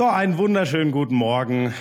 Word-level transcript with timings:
So, 0.00 0.06
einen 0.06 0.38
wunderschönen 0.38 0.92
guten 0.92 1.14
Morgen. 1.14 1.74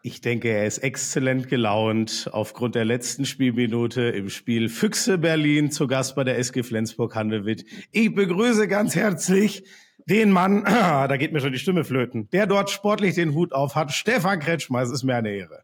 Ich 0.00 0.22
denke, 0.22 0.48
er 0.48 0.64
ist 0.64 0.78
exzellent 0.78 1.48
gelaunt 1.48 2.30
aufgrund 2.32 2.74
der 2.74 2.86
letzten 2.86 3.26
Spielminute 3.26 4.04
im 4.04 4.30
Spiel 4.30 4.70
Füchse 4.70 5.18
Berlin 5.18 5.70
zu 5.70 5.86
Gast 5.86 6.16
bei 6.16 6.24
der 6.24 6.38
SG 6.38 6.62
Flensburg-Handewitt. 6.62 7.66
Ich 7.92 8.14
begrüße 8.14 8.68
ganz 8.68 8.96
herzlich 8.96 9.68
den 10.06 10.30
Mann, 10.30 10.64
da 10.64 11.14
geht 11.18 11.34
mir 11.34 11.40
schon 11.40 11.52
die 11.52 11.58
Stimme 11.58 11.84
flöten, 11.84 12.30
der 12.30 12.46
dort 12.46 12.70
sportlich 12.70 13.16
den 13.16 13.34
Hut 13.34 13.52
auf 13.52 13.74
hat. 13.74 13.92
Stefan 13.92 14.40
Kretschmer, 14.40 14.80
es 14.80 14.90
ist 14.90 15.04
mir 15.04 15.16
eine 15.16 15.34
Ehre. 15.34 15.60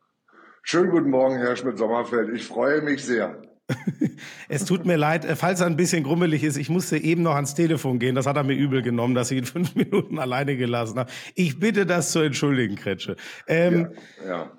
Schönen 0.62 0.90
guten 0.90 1.08
Morgen, 1.08 1.38
Herr 1.38 1.56
Schmidt-Sommerfeld. 1.56 2.34
Ich 2.34 2.44
freue 2.44 2.82
mich 2.82 3.02
sehr. 3.02 3.40
es 4.48 4.64
tut 4.64 4.84
mir 4.84 4.96
leid, 4.96 5.24
äh, 5.24 5.36
falls 5.36 5.60
er 5.60 5.66
ein 5.66 5.76
bisschen 5.76 6.02
grummelig 6.02 6.44
ist. 6.44 6.56
Ich 6.56 6.68
musste 6.68 6.98
eben 6.98 7.22
noch 7.22 7.34
ans 7.34 7.54
Telefon 7.54 7.98
gehen. 7.98 8.14
Das 8.14 8.26
hat 8.26 8.36
er 8.36 8.44
mir 8.44 8.54
übel 8.54 8.82
genommen, 8.82 9.14
dass 9.14 9.30
ich 9.30 9.38
ihn 9.38 9.44
fünf 9.44 9.74
Minuten 9.74 10.18
alleine 10.18 10.56
gelassen 10.56 10.98
habe. 10.98 11.10
Ich 11.34 11.58
bitte 11.58 11.86
das 11.86 12.12
zu 12.12 12.20
entschuldigen, 12.20 12.76
Kretsche. 12.76 13.16
Ähm, 13.46 13.88
ja, 14.22 14.28
ja. 14.28 14.52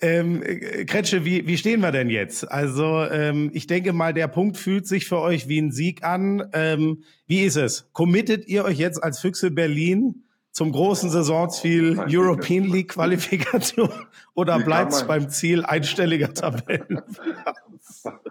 Ähm, 0.00 0.42
äh, 0.44 0.84
Kretsche, 0.84 1.24
wie, 1.24 1.46
wie 1.46 1.56
stehen 1.56 1.80
wir 1.80 1.90
denn 1.90 2.10
jetzt? 2.10 2.50
Also 2.50 3.04
ähm, 3.04 3.50
ich 3.52 3.66
denke 3.66 3.92
mal, 3.92 4.14
der 4.14 4.28
Punkt 4.28 4.56
fühlt 4.56 4.86
sich 4.86 5.06
für 5.06 5.20
euch 5.20 5.48
wie 5.48 5.60
ein 5.60 5.72
Sieg 5.72 6.04
an. 6.04 6.48
Ähm, 6.52 7.02
wie 7.26 7.42
ist 7.42 7.56
es? 7.56 7.90
Committet 7.92 8.46
ihr 8.46 8.64
euch 8.64 8.78
jetzt 8.78 9.02
als 9.02 9.18
Füchse 9.18 9.50
Berlin 9.50 10.24
zum 10.52 10.72
großen 10.72 11.10
Saisonziel 11.10 11.98
European 12.08 12.64
League 12.64 12.92
Qualifikation 12.92 13.90
oder 14.34 14.58
bleibt 14.58 14.92
es 14.92 15.06
beim 15.06 15.28
Ziel 15.30 15.64
einstelliger 15.64 16.34
Tabellen? 16.34 17.02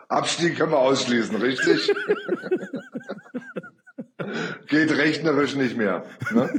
Abstieg 0.08 0.58
können 0.58 0.72
wir 0.72 0.80
ausschließen, 0.80 1.36
richtig? 1.38 1.92
Geht 4.68 4.92
rechnerisch 4.92 5.56
nicht 5.56 5.78
mehr. 5.78 6.04
Ne? 6.32 6.50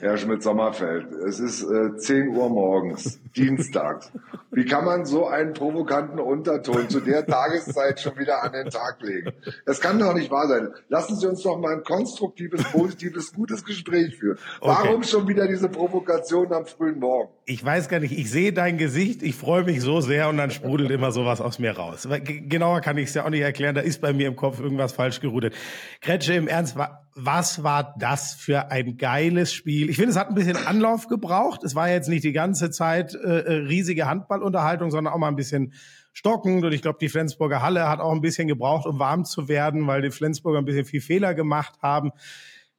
Herr 0.00 0.16
Schmidt-Sommerfeld, 0.16 1.12
es 1.26 1.38
ist 1.38 1.62
äh, 1.62 1.96
10 1.96 2.28
Uhr 2.28 2.48
morgens, 2.48 3.20
Dienstags. 3.36 4.10
Wie 4.50 4.64
kann 4.64 4.84
man 4.84 5.04
so 5.04 5.26
einen 5.26 5.52
provokanten 5.52 6.18
Unterton 6.18 6.88
zu 6.88 7.00
der 7.00 7.26
Tageszeit 7.26 8.00
schon 8.00 8.18
wieder 8.18 8.42
an 8.42 8.52
den 8.52 8.70
Tag 8.70 9.00
legen? 9.00 9.32
Das 9.66 9.80
kann 9.80 9.98
doch 9.98 10.14
nicht 10.14 10.30
wahr 10.30 10.48
sein. 10.48 10.68
Lassen 10.88 11.16
Sie 11.16 11.26
uns 11.26 11.42
doch 11.42 11.58
mal 11.58 11.74
ein 11.74 11.82
konstruktives, 11.82 12.64
positives, 12.64 13.32
gutes 13.32 13.64
Gespräch 13.64 14.16
führen. 14.16 14.38
Warum 14.60 14.96
okay. 14.96 15.08
schon 15.08 15.28
wieder 15.28 15.48
diese 15.48 15.68
Provokation 15.68 16.52
am 16.52 16.66
frühen 16.66 16.98
Morgen? 16.98 17.30
Ich 17.46 17.64
weiß 17.64 17.88
gar 17.88 18.00
nicht, 18.00 18.16
ich 18.16 18.30
sehe 18.30 18.52
dein 18.52 18.78
Gesicht, 18.78 19.22
ich 19.22 19.34
freue 19.34 19.64
mich 19.64 19.80
so 19.80 20.00
sehr 20.00 20.28
und 20.28 20.36
dann 20.36 20.50
sprudelt 20.50 20.90
immer 20.90 21.12
sowas 21.12 21.40
aus 21.40 21.58
mir 21.58 21.72
raus. 21.76 22.08
Genauer 22.24 22.80
kann 22.80 22.96
ich 22.98 23.08
es 23.08 23.14
ja 23.14 23.24
auch 23.24 23.30
nicht 23.30 23.40
erklären, 23.40 23.74
da 23.74 23.80
ist 23.80 24.00
bei 24.00 24.12
mir 24.12 24.28
im 24.28 24.36
Kopf 24.36 24.60
irgendwas 24.60 24.92
falsch 24.92 25.20
geroutet. 25.20 25.54
Kretsche, 26.00 26.34
im 26.34 26.48
Ernst, 26.48 26.76
was 27.14 27.62
war 27.62 27.94
das 27.98 28.34
für 28.34 28.70
ein 28.70 28.96
geiles 28.96 29.52
Spiel? 29.52 29.88
Ich 29.88 29.96
finde, 29.96 30.10
es 30.10 30.16
hat 30.16 30.28
ein 30.28 30.34
bisschen 30.34 30.56
Anlauf 30.56 31.06
gebraucht. 31.06 31.62
Es 31.62 31.74
war 31.74 31.88
jetzt 31.88 32.08
nicht 32.08 32.24
die 32.24 32.32
ganze 32.32 32.70
Zeit 32.70 33.14
äh, 33.14 33.40
äh 33.40 33.52
riesige 33.66 34.06
Handballunterhaltung, 34.06 34.90
sondern 34.90 35.14
auch 35.14 35.18
mal 35.18 35.28
ein 35.28 35.36
bisschen 35.36 35.72
stockend. 36.12 36.64
Und 36.64 36.72
ich 36.72 36.82
glaube, 36.82 36.98
die 37.00 37.08
Flensburger 37.08 37.62
Halle 37.62 37.88
hat 37.88 38.00
auch 38.00 38.12
ein 38.12 38.20
bisschen 38.20 38.48
gebraucht, 38.48 38.86
um 38.86 38.98
warm 38.98 39.24
zu 39.24 39.48
werden, 39.48 39.86
weil 39.86 40.02
die 40.02 40.10
Flensburger 40.10 40.58
ein 40.58 40.64
bisschen 40.64 40.86
viel 40.86 41.00
Fehler 41.00 41.34
gemacht 41.34 41.74
haben. 41.82 42.10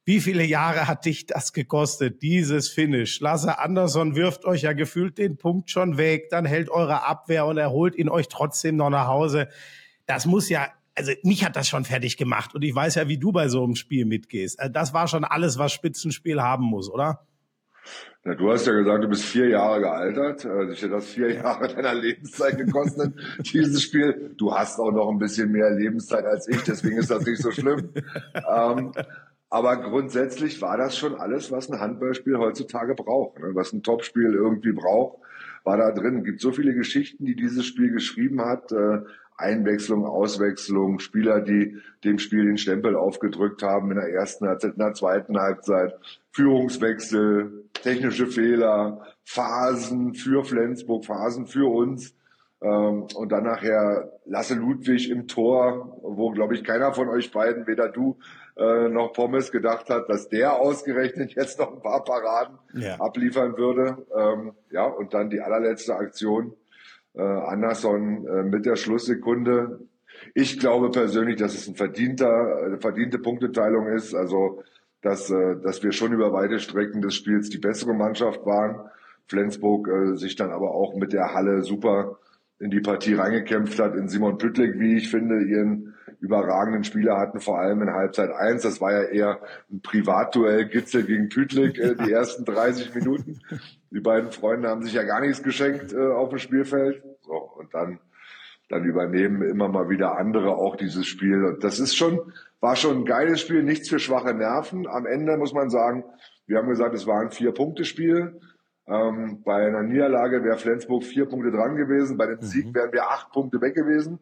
Wie 0.04 0.20
viele 0.20 0.44
Jahre 0.44 0.86
hat 0.86 1.04
dich 1.04 1.26
das 1.26 1.52
gekostet, 1.52 2.22
dieses 2.22 2.68
Finish? 2.68 3.18
Lasse 3.20 3.58
Andersson 3.58 4.14
wirft 4.14 4.44
euch 4.44 4.62
ja 4.62 4.72
gefühlt 4.72 5.18
den 5.18 5.36
Punkt 5.36 5.70
schon 5.70 5.96
weg, 5.96 6.28
dann 6.30 6.44
hält 6.44 6.70
eure 6.70 7.04
Abwehr 7.04 7.46
und 7.46 7.58
er 7.58 7.70
holt 7.70 7.96
ihn 7.96 8.08
euch 8.08 8.28
trotzdem 8.28 8.76
noch 8.76 8.90
nach 8.90 9.08
Hause. 9.08 9.48
Das 10.06 10.24
muss 10.24 10.48
ja 10.48 10.68
also 10.96 11.12
mich 11.22 11.44
hat 11.44 11.56
das 11.56 11.68
schon 11.68 11.84
fertig 11.84 12.16
gemacht 12.16 12.54
und 12.54 12.62
ich 12.62 12.74
weiß 12.74 12.96
ja, 12.96 13.08
wie 13.08 13.18
du 13.18 13.32
bei 13.32 13.48
so 13.48 13.62
einem 13.62 13.76
Spiel 13.76 14.04
mitgehst. 14.06 14.58
Äh, 14.58 14.70
das 14.70 14.94
war 14.94 15.08
schon 15.08 15.24
alles, 15.24 15.58
was 15.58 15.72
Spitzenspiel 15.72 16.42
haben 16.42 16.64
muss, 16.64 16.90
oder? 16.90 17.26
Ja, 18.24 18.34
du 18.34 18.50
hast 18.50 18.66
ja 18.66 18.72
gesagt, 18.72 19.04
du 19.04 19.08
bist 19.08 19.24
vier 19.24 19.48
Jahre 19.48 19.80
gealtert. 19.80 20.44
Also 20.44 20.72
ich 20.72 20.82
hätte 20.82 20.94
das 20.94 21.06
vier 21.06 21.32
Jahre 21.32 21.68
deiner 21.68 21.94
Lebenszeit 21.94 22.58
gekostet, 22.58 23.14
dieses 23.38 23.82
Spiel. 23.82 24.34
Du 24.36 24.52
hast 24.52 24.80
auch 24.80 24.90
noch 24.90 25.08
ein 25.10 25.18
bisschen 25.18 25.52
mehr 25.52 25.70
Lebenszeit 25.70 26.24
als 26.24 26.48
ich, 26.48 26.62
deswegen 26.62 26.96
ist 26.96 27.10
das 27.10 27.24
nicht 27.24 27.40
so 27.40 27.52
schlimm. 27.52 27.90
ähm, 28.34 28.92
aber 29.48 29.76
grundsätzlich 29.76 30.60
war 30.60 30.76
das 30.76 30.98
schon 30.98 31.14
alles, 31.14 31.52
was 31.52 31.70
ein 31.70 31.78
Handballspiel 31.78 32.36
heutzutage 32.36 32.94
braucht. 32.94 33.38
Ne? 33.38 33.54
Was 33.54 33.72
ein 33.72 33.84
Topspiel 33.84 34.34
irgendwie 34.34 34.72
braucht, 34.72 35.18
war 35.62 35.76
da 35.76 35.92
drin. 35.92 36.18
Es 36.18 36.24
gibt 36.24 36.40
so 36.40 36.50
viele 36.50 36.74
Geschichten, 36.74 37.24
die 37.24 37.36
dieses 37.36 37.64
Spiel 37.64 37.92
geschrieben 37.92 38.40
hat. 38.40 38.72
Äh, 38.72 39.02
Einwechslung, 39.38 40.06
Auswechslung, 40.06 40.98
Spieler, 40.98 41.40
die 41.40 41.76
dem 42.04 42.18
Spiel 42.18 42.44
den 42.44 42.58
Stempel 42.58 42.96
aufgedrückt 42.96 43.62
haben 43.62 43.90
in 43.90 43.96
der 43.96 44.08
ersten 44.08 44.46
Halbzeit, 44.46 44.72
in 44.72 44.78
der 44.78 44.94
zweiten 44.94 45.38
Halbzeit, 45.38 45.94
Führungswechsel, 46.32 47.64
technische 47.74 48.26
Fehler, 48.26 49.06
Phasen 49.24 50.14
für 50.14 50.44
Flensburg, 50.44 51.04
Phasen 51.04 51.46
für 51.46 51.70
uns. 51.70 52.14
Ähm, 52.62 53.06
und 53.14 53.32
dann 53.32 53.44
nachher 53.44 54.12
Lasse 54.24 54.54
Ludwig 54.54 55.10
im 55.10 55.28
Tor, 55.28 55.98
wo, 56.02 56.30
glaube 56.30 56.54
ich, 56.54 56.64
keiner 56.64 56.94
von 56.94 57.08
euch 57.08 57.30
beiden, 57.30 57.66
weder 57.66 57.88
du 57.88 58.18
äh, 58.56 58.88
noch 58.88 59.12
Pommes, 59.12 59.52
gedacht 59.52 59.90
hat, 59.90 60.08
dass 60.08 60.28
der 60.28 60.58
ausgerechnet 60.58 61.34
jetzt 61.34 61.58
noch 61.58 61.74
ein 61.74 61.82
paar 61.82 62.02
Paraden 62.04 62.58
ja. 62.72 62.98
abliefern 62.98 63.58
würde. 63.58 64.06
Ähm, 64.16 64.54
ja, 64.70 64.86
und 64.86 65.12
dann 65.12 65.28
die 65.28 65.40
allerletzte 65.40 65.94
Aktion 65.94 66.54
äh, 67.16 67.22
Anderson 67.22 68.26
äh, 68.26 68.42
mit 68.42 68.66
der 68.66 68.76
Schlusssekunde. 68.76 69.80
Ich 70.34 70.58
glaube 70.58 70.90
persönlich, 70.90 71.36
dass 71.36 71.54
es 71.54 71.68
ein 71.68 71.74
verdienter, 71.74 72.58
eine 72.64 72.78
verdiente 72.78 73.18
Punkteteilung 73.18 73.88
ist. 73.88 74.14
Also, 74.14 74.62
dass, 75.02 75.30
äh, 75.30 75.56
dass 75.62 75.82
wir 75.82 75.92
schon 75.92 76.12
über 76.12 76.32
weite 76.32 76.58
Strecken 76.58 77.00
des 77.00 77.14
Spiels 77.14 77.48
die 77.48 77.58
bessere 77.58 77.94
Mannschaft 77.94 78.44
waren. 78.44 78.90
Flensburg 79.28 79.88
äh, 79.88 80.16
sich 80.16 80.36
dann 80.36 80.50
aber 80.50 80.72
auch 80.72 80.94
mit 80.96 81.12
der 81.12 81.34
Halle 81.34 81.62
super 81.62 82.18
in 82.58 82.70
die 82.70 82.80
Partie 82.80 83.14
reingekämpft 83.14 83.78
hat. 83.78 83.94
In 83.94 84.08
Simon 84.08 84.38
Püttlik, 84.38 84.78
wie 84.78 84.96
ich 84.96 85.10
finde, 85.10 85.42
ihren 85.42 85.94
überragenden 86.20 86.84
Spieler 86.84 87.18
hatten, 87.18 87.40
vor 87.40 87.58
allem 87.58 87.82
in 87.82 87.90
Halbzeit 87.90 88.30
eins. 88.30 88.62
Das 88.62 88.80
war 88.80 88.92
ja 88.92 89.02
eher 89.02 89.40
ein 89.70 89.80
Privatduell 89.82 90.66
Gitzel 90.66 91.04
gegen 91.04 91.28
Pütlik, 91.28 91.78
äh, 91.78 91.94
die 91.94 92.12
ersten 92.12 92.44
30 92.44 92.94
Minuten. 92.94 93.40
Die 93.96 94.02
beiden 94.02 94.30
Freunde 94.30 94.68
haben 94.68 94.82
sich 94.82 94.92
ja 94.92 95.04
gar 95.04 95.22
nichts 95.22 95.42
geschenkt 95.42 95.94
äh, 95.94 95.96
auf 95.96 96.28
dem 96.28 96.38
Spielfeld. 96.38 97.02
So, 97.22 97.32
und 97.32 97.72
dann, 97.72 97.98
dann 98.68 98.84
übernehmen 98.84 99.40
immer 99.40 99.68
mal 99.68 99.88
wieder 99.88 100.18
andere 100.18 100.54
auch 100.54 100.76
dieses 100.76 101.06
Spiel. 101.06 101.42
Und 101.42 101.64
das 101.64 101.80
ist 101.80 101.96
schon, 101.96 102.20
war 102.60 102.76
schon 102.76 102.98
ein 102.98 103.04
geiles 103.06 103.40
Spiel, 103.40 103.62
nichts 103.62 103.88
für 103.88 103.98
schwache 103.98 104.34
Nerven. 104.34 104.86
Am 104.86 105.06
Ende 105.06 105.38
muss 105.38 105.54
man 105.54 105.70
sagen, 105.70 106.04
wir 106.46 106.58
haben 106.58 106.68
gesagt, 106.68 106.94
es 106.94 107.06
war 107.06 107.22
ein 107.22 107.30
Vier-Punkte-Spiel. 107.30 108.38
Ähm, 108.86 109.42
bei 109.42 109.66
einer 109.66 109.82
Niederlage 109.82 110.44
wäre 110.44 110.58
Flensburg 110.58 111.02
vier 111.02 111.24
Punkte 111.24 111.50
dran 111.50 111.76
gewesen. 111.76 112.18
Bei 112.18 112.26
dem 112.26 112.42
Sieg 112.42 112.66
mhm. 112.66 112.74
wären 112.74 112.92
wir 112.92 113.04
acht 113.04 113.32
Punkte 113.32 113.62
weg 113.62 113.74
gewesen. 113.74 114.18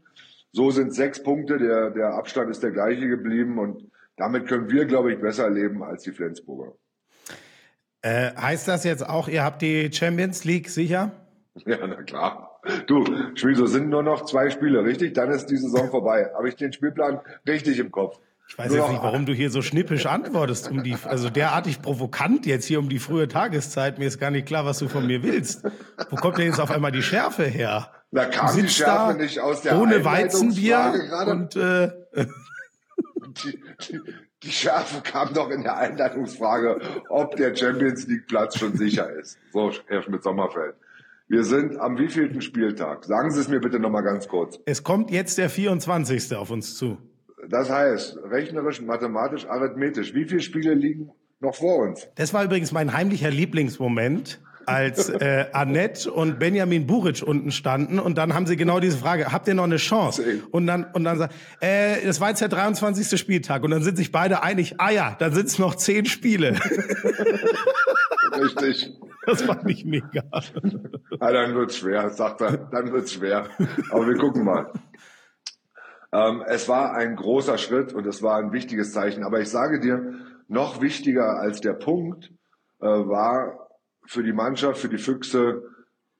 So 0.52 0.70
sind 0.70 0.94
sechs 0.94 1.20
Punkte, 1.20 1.58
der, 1.58 1.91
der 1.91 2.14
Abstand 2.14 2.48
ist 2.48 2.62
der 2.62 2.70
gleiche 2.70 3.08
geblieben 3.08 3.58
und 3.58 3.91
damit 4.16 4.47
können 4.47 4.70
wir, 4.70 4.84
glaube 4.84 5.12
ich, 5.12 5.20
besser 5.20 5.50
leben 5.50 5.82
als 5.82 6.04
die 6.04 6.12
Flensburger. 6.12 6.77
Äh, 8.04 8.36
heißt 8.36 8.68
das 8.68 8.84
jetzt 8.84 9.09
auch, 9.09 9.28
ihr 9.28 9.42
habt 9.42 9.62
die 9.62 9.91
Champions 9.91 10.45
League 10.45 10.68
sicher? 10.68 11.10
Ja, 11.66 11.86
na 11.86 12.03
klar. 12.03 12.60
Du, 12.89 13.04
Schmieso, 13.36 13.66
sind 13.66 13.89
nur 13.89 14.03
noch 14.03 14.24
zwei 14.24 14.51
Spiele, 14.51 14.84
richtig? 14.84 15.15
Dann 15.15 15.30
ist 15.30 15.47
die 15.47 15.56
Saison 15.56 15.89
vorbei. 15.89 16.28
Habe 16.36 16.48
ich 16.48 16.56
den 16.56 16.72
Spielplan 16.72 17.21
richtig 17.47 17.78
im 17.78 17.92
Kopf? 17.92 18.18
Ich 18.48 18.59
weiß 18.59 18.74
jetzt 18.74 18.89
nicht, 18.89 19.03
warum 19.04 19.24
du 19.24 19.33
hier 19.33 19.51
so 19.51 19.62
schnippisch 19.62 20.06
antwortest, 20.06 20.68
um 20.68 20.83
die, 20.83 20.97
also 21.04 21.30
derartig 21.30 21.80
provokant 21.80 22.45
jetzt 22.45 22.65
hier 22.65 22.80
um 22.80 22.89
die 22.89 22.98
frühe 22.98 23.28
Tageszeit. 23.28 24.01
Mir 24.01 24.09
ist 24.09 24.18
gar 24.18 24.33
nicht 24.33 24.47
klar, 24.48 24.66
was 24.66 24.80
du 24.80 24.89
von 24.89 25.06
mir 25.06 25.22
willst. 25.22 25.62
Wo 26.10 26.16
kommt 26.16 26.39
denn 26.39 26.47
jetzt 26.47 26.59
auf 26.59 26.72
einmal 26.72 26.91
die 26.91 27.03
Schärfe 27.03 27.45
her? 27.45 27.92
Da 28.10 28.24
kam 28.24 28.56
die 28.56 28.68
Schärfe 28.68 29.16
nicht 29.16 29.39
aus 29.39 29.62
der 29.62 29.78
ohne 29.80 30.04
Weizenbier 30.04 30.92
und 31.28 31.54
äh, 31.54 31.92
die, 33.45 33.60
die, 33.80 34.01
die 34.44 34.52
Schärfe 34.52 35.00
kam 35.02 35.32
doch 35.32 35.50
in 35.50 35.62
der 35.62 35.76
Einleitungsfrage, 35.76 36.80
ob 37.08 37.36
der 37.36 37.56
Champions 37.56 38.06
League 38.06 38.26
Platz 38.26 38.58
schon 38.58 38.76
sicher 38.76 39.10
ist. 39.10 39.38
So, 39.52 39.72
Herr 39.86 40.02
Schmidt-Sommerfeld. 40.02 40.74
Wir 41.28 41.42
sind 41.44 41.78
am 41.80 41.98
wievielten 41.98 42.42
Spieltag? 42.42 43.06
Sagen 43.06 43.30
Sie 43.30 43.41
es 43.41 43.48
mir 43.48 43.60
bitte 43.60 43.80
nochmal 43.80 44.02
ganz 44.02 44.28
kurz. 44.28 44.60
Es 44.66 44.82
kommt 44.82 45.10
jetzt 45.10 45.38
der 45.38 45.48
24. 45.48 46.36
auf 46.36 46.50
uns 46.50 46.76
zu. 46.76 46.98
das 47.48 47.70
heißt, 47.70 48.18
rechnerisch, 48.24 48.82
mathematisch, 48.82 49.46
arithmetisch, 49.46 50.14
wie 50.14 50.26
viele 50.26 50.41
Spiele 50.41 50.74
liegen 50.74 51.10
noch 51.41 51.54
vor 51.54 51.78
uns? 51.78 52.06
Das 52.16 52.34
war 52.34 52.44
übrigens 52.44 52.72
mein 52.72 52.92
heimlicher 52.92 53.30
Lieblingsmoment 53.30 54.41
als 54.66 55.09
äh, 55.09 55.47
Annette 55.53 56.11
und 56.11 56.39
Benjamin 56.39 56.87
Buric 56.87 57.22
unten 57.22 57.51
standen 57.51 57.99
und 57.99 58.19
dann 58.19 58.34
haben 58.34 58.47
sie 58.47 58.57
genau 58.57 58.81
diese 58.81 58.99
Frage, 58.99 59.33
habt 59.33 59.49
ihr 59.49 59.55
noch 59.55 59.65
eine 59.65 59.77
Chance? 59.77 60.43
Und 60.51 60.66
dann 60.66 60.84
und 60.93 61.05
dann 61.05 61.19
sagt, 61.19 61.34
äh, 61.61 62.05
das 62.05 62.21
war 62.21 62.31
jetzt 62.31 62.41
der 62.41 62.49
23. 62.49 63.19
Spieltag 63.19 63.63
und 63.63 63.71
dann 63.71 63.83
sind 63.83 63.97
sich 63.97 64.13
beide 64.13 64.43
einig, 64.43 64.75
ah 64.78 64.91
ja, 64.91 65.16
dann 65.19 65.33
sind 65.33 65.47
es 65.47 65.59
noch 65.59 65.75
zehn 65.75 66.07
Spiele. 66.07 66.59
Richtig. 68.41 68.93
Das 69.27 69.43
fand 69.43 69.69
ich 69.71 69.84
mega. 69.84 70.22
Ja, 71.21 71.33
dann 71.33 71.55
wird's 71.55 71.78
schwer, 71.78 72.11
sagt 72.11 72.41
er, 72.41 72.57
dann 72.57 72.93
wird's 72.93 73.13
schwer. 73.13 73.49
Aber 73.91 74.07
wir 74.07 74.16
gucken 74.16 74.45
mal. 74.45 74.71
Ähm, 76.13 76.45
es 76.47 76.69
war 76.69 76.95
ein 76.95 77.16
großer 77.16 77.59
Schritt 77.59 77.93
und 77.93 78.07
es 78.07 78.22
war 78.22 78.39
ein 78.39 78.53
wichtiges 78.53 78.93
Zeichen. 78.93 79.25
Aber 79.25 79.41
ich 79.41 79.49
sage 79.49 79.81
dir, 79.81 80.15
noch 80.47 80.81
wichtiger 80.81 81.39
als 81.39 81.61
der 81.61 81.72
Punkt 81.72 82.31
äh, 82.81 82.87
war 82.87 83.64
für 84.06 84.22
die 84.22 84.33
Mannschaft, 84.33 84.80
für 84.80 84.89
die 84.89 84.98
Füchse 84.98 85.62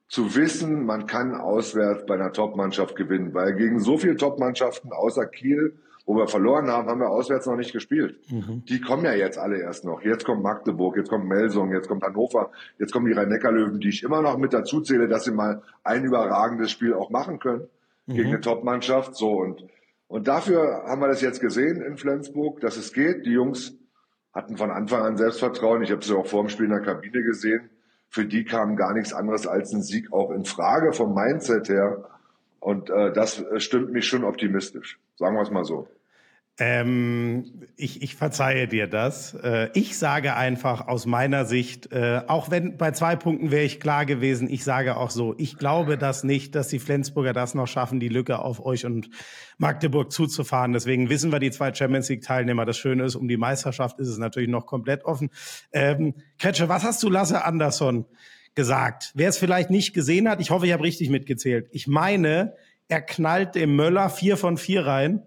zu 0.07 0.35
wissen, 0.35 0.85
man 0.85 1.07
kann 1.07 1.35
auswärts 1.35 2.05
bei 2.05 2.15
einer 2.15 2.31
Top-Mannschaft 2.31 2.95
gewinnen, 2.95 3.33
weil 3.33 3.55
gegen 3.55 3.79
so 3.79 3.97
viele 3.97 4.15
Top-Mannschaften 4.17 4.91
außer 4.91 5.25
Kiel, 5.25 5.79
wo 6.05 6.15
wir 6.15 6.27
verloren 6.27 6.67
haben, 6.67 6.87
haben 6.87 6.99
wir 6.99 7.09
auswärts 7.09 7.47
noch 7.47 7.55
nicht 7.55 7.73
gespielt. 7.73 8.19
Mhm. 8.29 8.63
Die 8.69 8.79
kommen 8.79 9.03
ja 9.05 9.13
jetzt 9.13 9.39
alle 9.39 9.59
erst 9.59 9.85
noch. 9.85 10.03
Jetzt 10.03 10.23
kommt 10.23 10.43
Magdeburg, 10.43 10.95
jetzt 10.97 11.09
kommt 11.09 11.25
Melsung, 11.25 11.71
jetzt 11.71 11.87
kommt 11.87 12.03
Hannover, 12.03 12.51
jetzt 12.77 12.93
kommen 12.93 13.07
die 13.07 13.13
Rhein-Neckar-Löwen, 13.13 13.79
die 13.79 13.89
ich 13.89 14.03
immer 14.03 14.21
noch 14.21 14.37
mit 14.37 14.53
dazu 14.53 14.81
zähle, 14.81 15.07
dass 15.07 15.23
sie 15.23 15.31
mal 15.31 15.63
ein 15.83 16.03
überragendes 16.03 16.69
Spiel 16.69 16.93
auch 16.93 17.09
machen 17.09 17.39
können 17.39 17.67
mhm. 18.05 18.13
gegen 18.13 18.29
eine 18.29 18.41
Top-Mannschaft. 18.41 19.15
So 19.15 19.31
und 19.31 19.65
und 20.07 20.27
dafür 20.27 20.83
haben 20.85 21.01
wir 21.01 21.07
das 21.07 21.21
jetzt 21.21 21.41
gesehen 21.41 21.81
in 21.81 21.97
Flensburg, 21.97 22.59
dass 22.59 22.77
es 22.77 22.93
geht. 22.93 23.25
Die 23.25 23.31
Jungs 23.31 23.73
hatten 24.33 24.55
von 24.55 24.69
Anfang 24.69 25.01
an 25.01 25.17
Selbstvertrauen. 25.17 25.81
Ich 25.81 25.91
habe 25.91 26.05
sie 26.05 26.15
auch 26.15 26.27
vor 26.27 26.43
dem 26.43 26.49
Spiel 26.49 26.65
in 26.65 26.71
der 26.71 26.81
Kabine 26.81 27.23
gesehen 27.23 27.71
für 28.09 28.25
die 28.25 28.45
kam 28.45 28.75
gar 28.75 28.93
nichts 28.93 29.13
anderes 29.13 29.47
als 29.47 29.73
ein 29.73 29.81
Sieg 29.81 30.13
auch 30.13 30.31
in 30.31 30.45
Frage 30.45 30.93
vom 30.93 31.13
Mindset 31.13 31.69
her. 31.69 32.09
Und 32.59 32.89
äh, 32.89 33.13
das 33.13 33.43
stimmt 33.57 33.91
mich 33.91 34.07
schon 34.07 34.23
optimistisch. 34.23 34.99
Sagen 35.17 35.35
wir 35.35 35.41
es 35.41 35.51
mal 35.51 35.65
so. 35.65 35.87
Ähm, 36.57 37.67
ich, 37.75 38.01
ich 38.01 38.15
verzeihe 38.15 38.69
dir 38.69 38.87
das. 38.87 39.33
Äh, 39.33 39.69
ich 39.73 39.97
sage 39.97 40.37
einfach 40.37 40.87
aus 40.87 41.05
meiner 41.05 41.43
Sicht, 41.43 41.91
äh, 41.91 42.21
auch 42.27 42.49
wenn 42.49 42.77
bei 42.77 42.91
zwei 42.91 43.17
Punkten 43.17 43.51
wäre 43.51 43.65
ich 43.65 43.81
klar 43.81 44.05
gewesen, 44.05 44.49
ich 44.49 44.63
sage 44.63 44.95
auch 44.95 45.09
so, 45.09 45.35
ich 45.37 45.57
glaube 45.57 45.97
das 45.97 46.23
nicht, 46.23 46.55
dass 46.55 46.69
die 46.69 46.79
Flensburger 46.79 47.33
das 47.33 47.55
noch 47.55 47.67
schaffen, 47.67 47.99
die 47.99 48.07
Lücke 48.07 48.39
auf 48.39 48.65
euch 48.65 48.85
und 48.85 49.09
Magdeburg 49.57 50.13
zuzufahren. 50.13 50.71
Deswegen 50.71 51.09
wissen 51.09 51.33
wir 51.33 51.39
die 51.39 51.51
zwei 51.51 51.73
Champions 51.73 52.07
League 52.07 52.21
Teilnehmer. 52.21 52.63
Das 52.63 52.77
Schöne 52.77 53.03
ist, 53.03 53.15
um 53.15 53.27
die 53.27 53.37
Meisterschaft 53.37 53.99
ist 53.99 54.07
es 54.07 54.17
natürlich 54.17 54.49
noch 54.49 54.65
komplett 54.65 55.03
offen. 55.03 55.31
Ähm, 55.73 56.13
Kretsche, 56.39 56.69
was 56.69 56.85
hast 56.85 57.03
du 57.03 57.09
Lasse 57.09 57.43
Andersson 57.43 58.05
gesagt? 58.53 59.11
Wer 59.13 59.27
es 59.27 59.37
vielleicht 59.37 59.71
nicht 59.71 59.93
gesehen 59.93 60.29
hat, 60.29 60.39
ich 60.39 60.51
hoffe, 60.51 60.67
ich 60.67 60.71
habe 60.71 60.83
richtig 60.83 61.09
mitgezählt. 61.09 61.67
Ich 61.71 61.85
meine, 61.85 62.53
er 62.87 63.01
knallt 63.01 63.55
dem 63.55 63.75
Möller 63.75 64.09
vier 64.09 64.37
von 64.37 64.57
vier 64.57 64.85
rein 64.85 65.23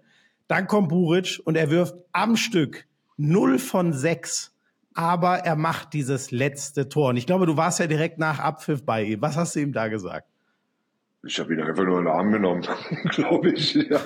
dann 0.49 0.67
kommt 0.67 0.89
Buric 0.89 1.39
und 1.45 1.55
er 1.55 1.69
wirft 1.69 1.95
am 2.11 2.35
Stück 2.35 2.85
0 3.17 3.59
von 3.59 3.93
6. 3.93 4.51
Aber 4.95 5.37
er 5.37 5.55
macht 5.55 5.93
dieses 5.93 6.31
letzte 6.31 6.89
Tor. 6.89 7.09
Und 7.09 7.17
ich 7.17 7.27
glaube, 7.27 7.45
du 7.45 7.55
warst 7.55 7.79
ja 7.79 7.87
direkt 7.87 8.17
nach 8.17 8.39
Abpfiff 8.39 8.83
bei 8.83 9.03
ihm. 9.03 9.21
Was 9.21 9.37
hast 9.37 9.55
du 9.55 9.59
ihm 9.59 9.71
da 9.71 9.87
gesagt? 9.87 10.27
Ich 11.23 11.39
habe 11.39 11.53
ihn 11.53 11.61
einfach 11.61 11.83
nur 11.83 11.99
in 11.99 12.05
den 12.05 12.13
Arm 12.13 12.31
genommen, 12.31 12.65
glaube 13.11 13.51
ich. 13.51 13.75
Ja. 13.75 14.01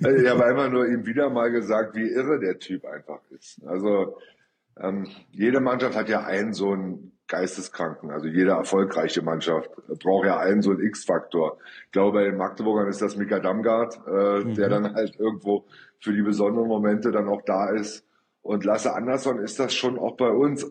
Ich 0.00 0.28
habe 0.28 0.44
einfach 0.44 0.68
nur 0.68 0.86
ihm 0.88 1.06
wieder 1.06 1.30
mal 1.30 1.50
gesagt, 1.50 1.94
wie 1.94 2.08
irre 2.08 2.40
der 2.40 2.58
Typ 2.58 2.84
einfach 2.86 3.20
ist. 3.30 3.64
Also 3.64 4.18
ähm, 4.76 5.06
jede 5.30 5.60
Mannschaft 5.60 5.96
hat 5.96 6.08
ja 6.08 6.24
einen 6.24 6.54
so 6.54 6.72
einen 6.72 7.13
Geisteskranken. 7.26 8.10
Also 8.10 8.26
jede 8.26 8.50
erfolgreiche 8.50 9.22
Mannschaft 9.22 9.70
braucht 10.02 10.26
ja 10.26 10.38
einen 10.38 10.60
so 10.60 10.70
einen 10.70 10.80
X-Faktor. 10.80 11.58
Ich 11.86 11.92
glaube, 11.92 12.18
bei 12.18 12.24
den 12.24 12.36
Magdeburgern 12.36 12.88
ist 12.88 13.00
das 13.00 13.16
Mika 13.16 13.38
Damgard, 13.38 13.98
äh, 14.06 14.40
mhm. 14.40 14.54
der 14.54 14.68
dann 14.68 14.94
halt 14.94 15.18
irgendwo 15.18 15.64
für 16.00 16.12
die 16.12 16.22
besonderen 16.22 16.68
Momente 16.68 17.10
dann 17.12 17.28
auch 17.28 17.42
da 17.42 17.70
ist. 17.70 18.04
Und 18.42 18.64
Lasse 18.64 18.94
Andersson 18.94 19.38
ist 19.38 19.58
das 19.58 19.72
schon 19.74 19.98
auch 19.98 20.16
bei 20.16 20.28
uns. 20.28 20.64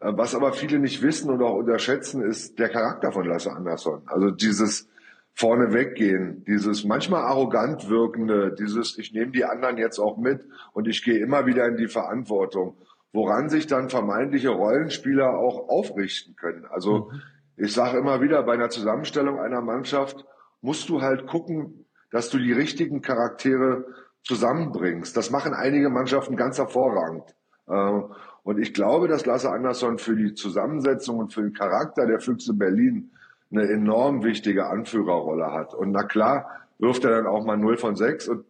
Äh, 0.00 0.12
was 0.14 0.34
aber 0.34 0.52
viele 0.52 0.78
nicht 0.78 1.02
wissen 1.02 1.30
und 1.30 1.42
auch 1.42 1.54
unterschätzen, 1.54 2.22
ist 2.22 2.58
der 2.58 2.68
Charakter 2.68 3.10
von 3.10 3.24
Lasse 3.24 3.50
Andersson. 3.50 4.02
Also 4.06 4.30
dieses 4.30 4.88
vorne 5.32 5.72
weggehen, 5.72 6.44
dieses 6.46 6.84
manchmal 6.84 7.22
arrogant 7.22 7.88
wirkende, 7.88 8.54
dieses 8.58 8.98
ich 8.98 9.12
nehme 9.12 9.30
die 9.30 9.44
anderen 9.44 9.78
jetzt 9.78 10.00
auch 10.00 10.18
mit 10.18 10.44
und 10.72 10.88
ich 10.88 11.04
gehe 11.04 11.18
immer 11.18 11.46
wieder 11.46 11.64
in 11.66 11.76
die 11.76 11.86
Verantwortung 11.86 12.76
woran 13.12 13.48
sich 13.48 13.66
dann 13.66 13.88
vermeintliche 13.88 14.50
Rollenspieler 14.50 15.38
auch 15.38 15.68
aufrichten 15.68 16.36
können. 16.36 16.66
Also 16.66 17.10
mhm. 17.10 17.22
ich 17.56 17.72
sage 17.72 17.98
immer 17.98 18.20
wieder, 18.20 18.42
bei 18.42 18.54
einer 18.54 18.70
Zusammenstellung 18.70 19.38
einer 19.38 19.60
Mannschaft 19.60 20.24
musst 20.60 20.88
du 20.88 21.02
halt 21.02 21.26
gucken, 21.26 21.86
dass 22.10 22.30
du 22.30 22.38
die 22.38 22.52
richtigen 22.52 23.02
Charaktere 23.02 23.84
zusammenbringst. 24.24 25.16
Das 25.16 25.30
machen 25.30 25.54
einige 25.54 25.90
Mannschaften 25.90 26.36
ganz 26.36 26.58
hervorragend. 26.58 27.34
Äh, 27.66 28.00
und 28.42 28.58
ich 28.58 28.72
glaube, 28.74 29.08
dass 29.08 29.26
Lasse 29.26 29.50
Andersson 29.50 29.98
für 29.98 30.16
die 30.16 30.34
Zusammensetzung 30.34 31.18
und 31.18 31.32
für 31.32 31.42
den 31.42 31.52
Charakter 31.52 32.06
der 32.06 32.20
Füchse 32.20 32.54
Berlin 32.54 33.10
eine 33.50 33.68
enorm 33.68 34.24
wichtige 34.24 34.66
Anführerrolle 34.66 35.52
hat. 35.52 35.74
Und 35.74 35.92
na 35.92 36.02
klar, 36.02 36.50
wirft 36.78 37.04
er 37.04 37.10
dann 37.10 37.26
auch 37.26 37.44
mal 37.44 37.56
0 37.56 37.76
von 37.76 37.96
6 37.96 38.28
und 38.28 38.44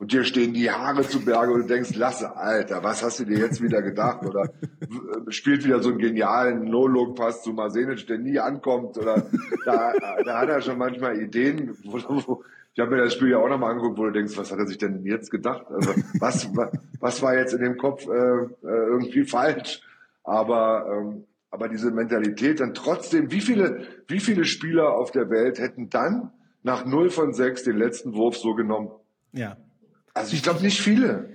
und 0.00 0.12
dir 0.12 0.24
stehen 0.24 0.54
die 0.54 0.70
Haare 0.70 1.02
zu 1.02 1.22
Berge 1.22 1.52
und 1.52 1.60
du 1.60 1.66
denkst, 1.66 1.94
lasse, 1.94 2.34
Alter, 2.34 2.82
was 2.82 3.02
hast 3.02 3.20
du 3.20 3.24
dir 3.26 3.38
jetzt 3.38 3.62
wieder 3.62 3.82
gedacht? 3.82 4.24
Oder 4.24 4.50
spielt 5.28 5.62
wieder 5.64 5.82
so 5.82 5.90
einen 5.90 5.98
genialen 5.98 6.64
No-Look-Pass 6.64 7.42
zu 7.42 7.52
Marsenic, 7.52 8.06
der 8.06 8.16
nie 8.18 8.38
ankommt. 8.38 8.96
Oder 8.96 9.26
da, 9.66 9.92
da 10.24 10.40
hat 10.40 10.48
er 10.48 10.62
schon 10.62 10.78
manchmal 10.78 11.20
Ideen, 11.20 11.76
wo, 11.84 11.98
wo 12.26 12.42
ich 12.72 12.80
habe 12.80 12.96
mir 12.96 13.02
das 13.02 13.14
Spiel 13.14 13.30
ja 13.30 13.38
auch 13.38 13.48
nochmal 13.48 13.72
angeguckt, 13.72 13.98
wo 13.98 14.06
du 14.06 14.12
denkst, 14.12 14.38
was 14.38 14.50
hat 14.50 14.58
er 14.58 14.66
sich 14.66 14.78
denn 14.78 15.04
jetzt 15.04 15.30
gedacht? 15.30 15.66
Also 15.68 15.92
was, 16.18 16.48
was 16.98 17.20
war 17.20 17.36
jetzt 17.36 17.52
in 17.52 17.60
dem 17.60 17.76
Kopf 17.76 18.06
äh, 18.06 18.10
äh, 18.10 18.48
irgendwie 18.62 19.24
falsch? 19.24 19.82
Aber 20.24 20.86
ähm, 20.88 21.24
aber 21.50 21.68
diese 21.68 21.90
Mentalität 21.90 22.60
dann 22.60 22.74
trotzdem, 22.74 23.32
wie 23.32 23.40
viele, 23.40 23.86
wie 24.06 24.20
viele 24.20 24.44
Spieler 24.44 24.92
auf 24.94 25.10
der 25.10 25.28
Welt 25.30 25.58
hätten 25.58 25.90
dann 25.90 26.30
nach 26.62 26.86
0 26.86 27.10
von 27.10 27.34
6 27.34 27.64
den 27.64 27.76
letzten 27.76 28.14
Wurf 28.14 28.36
so 28.36 28.54
genommen? 28.54 28.90
Ja. 29.32 29.56
Also 30.14 30.34
ich 30.34 30.42
glaube 30.42 30.62
nicht 30.62 30.80
viele. 30.80 31.30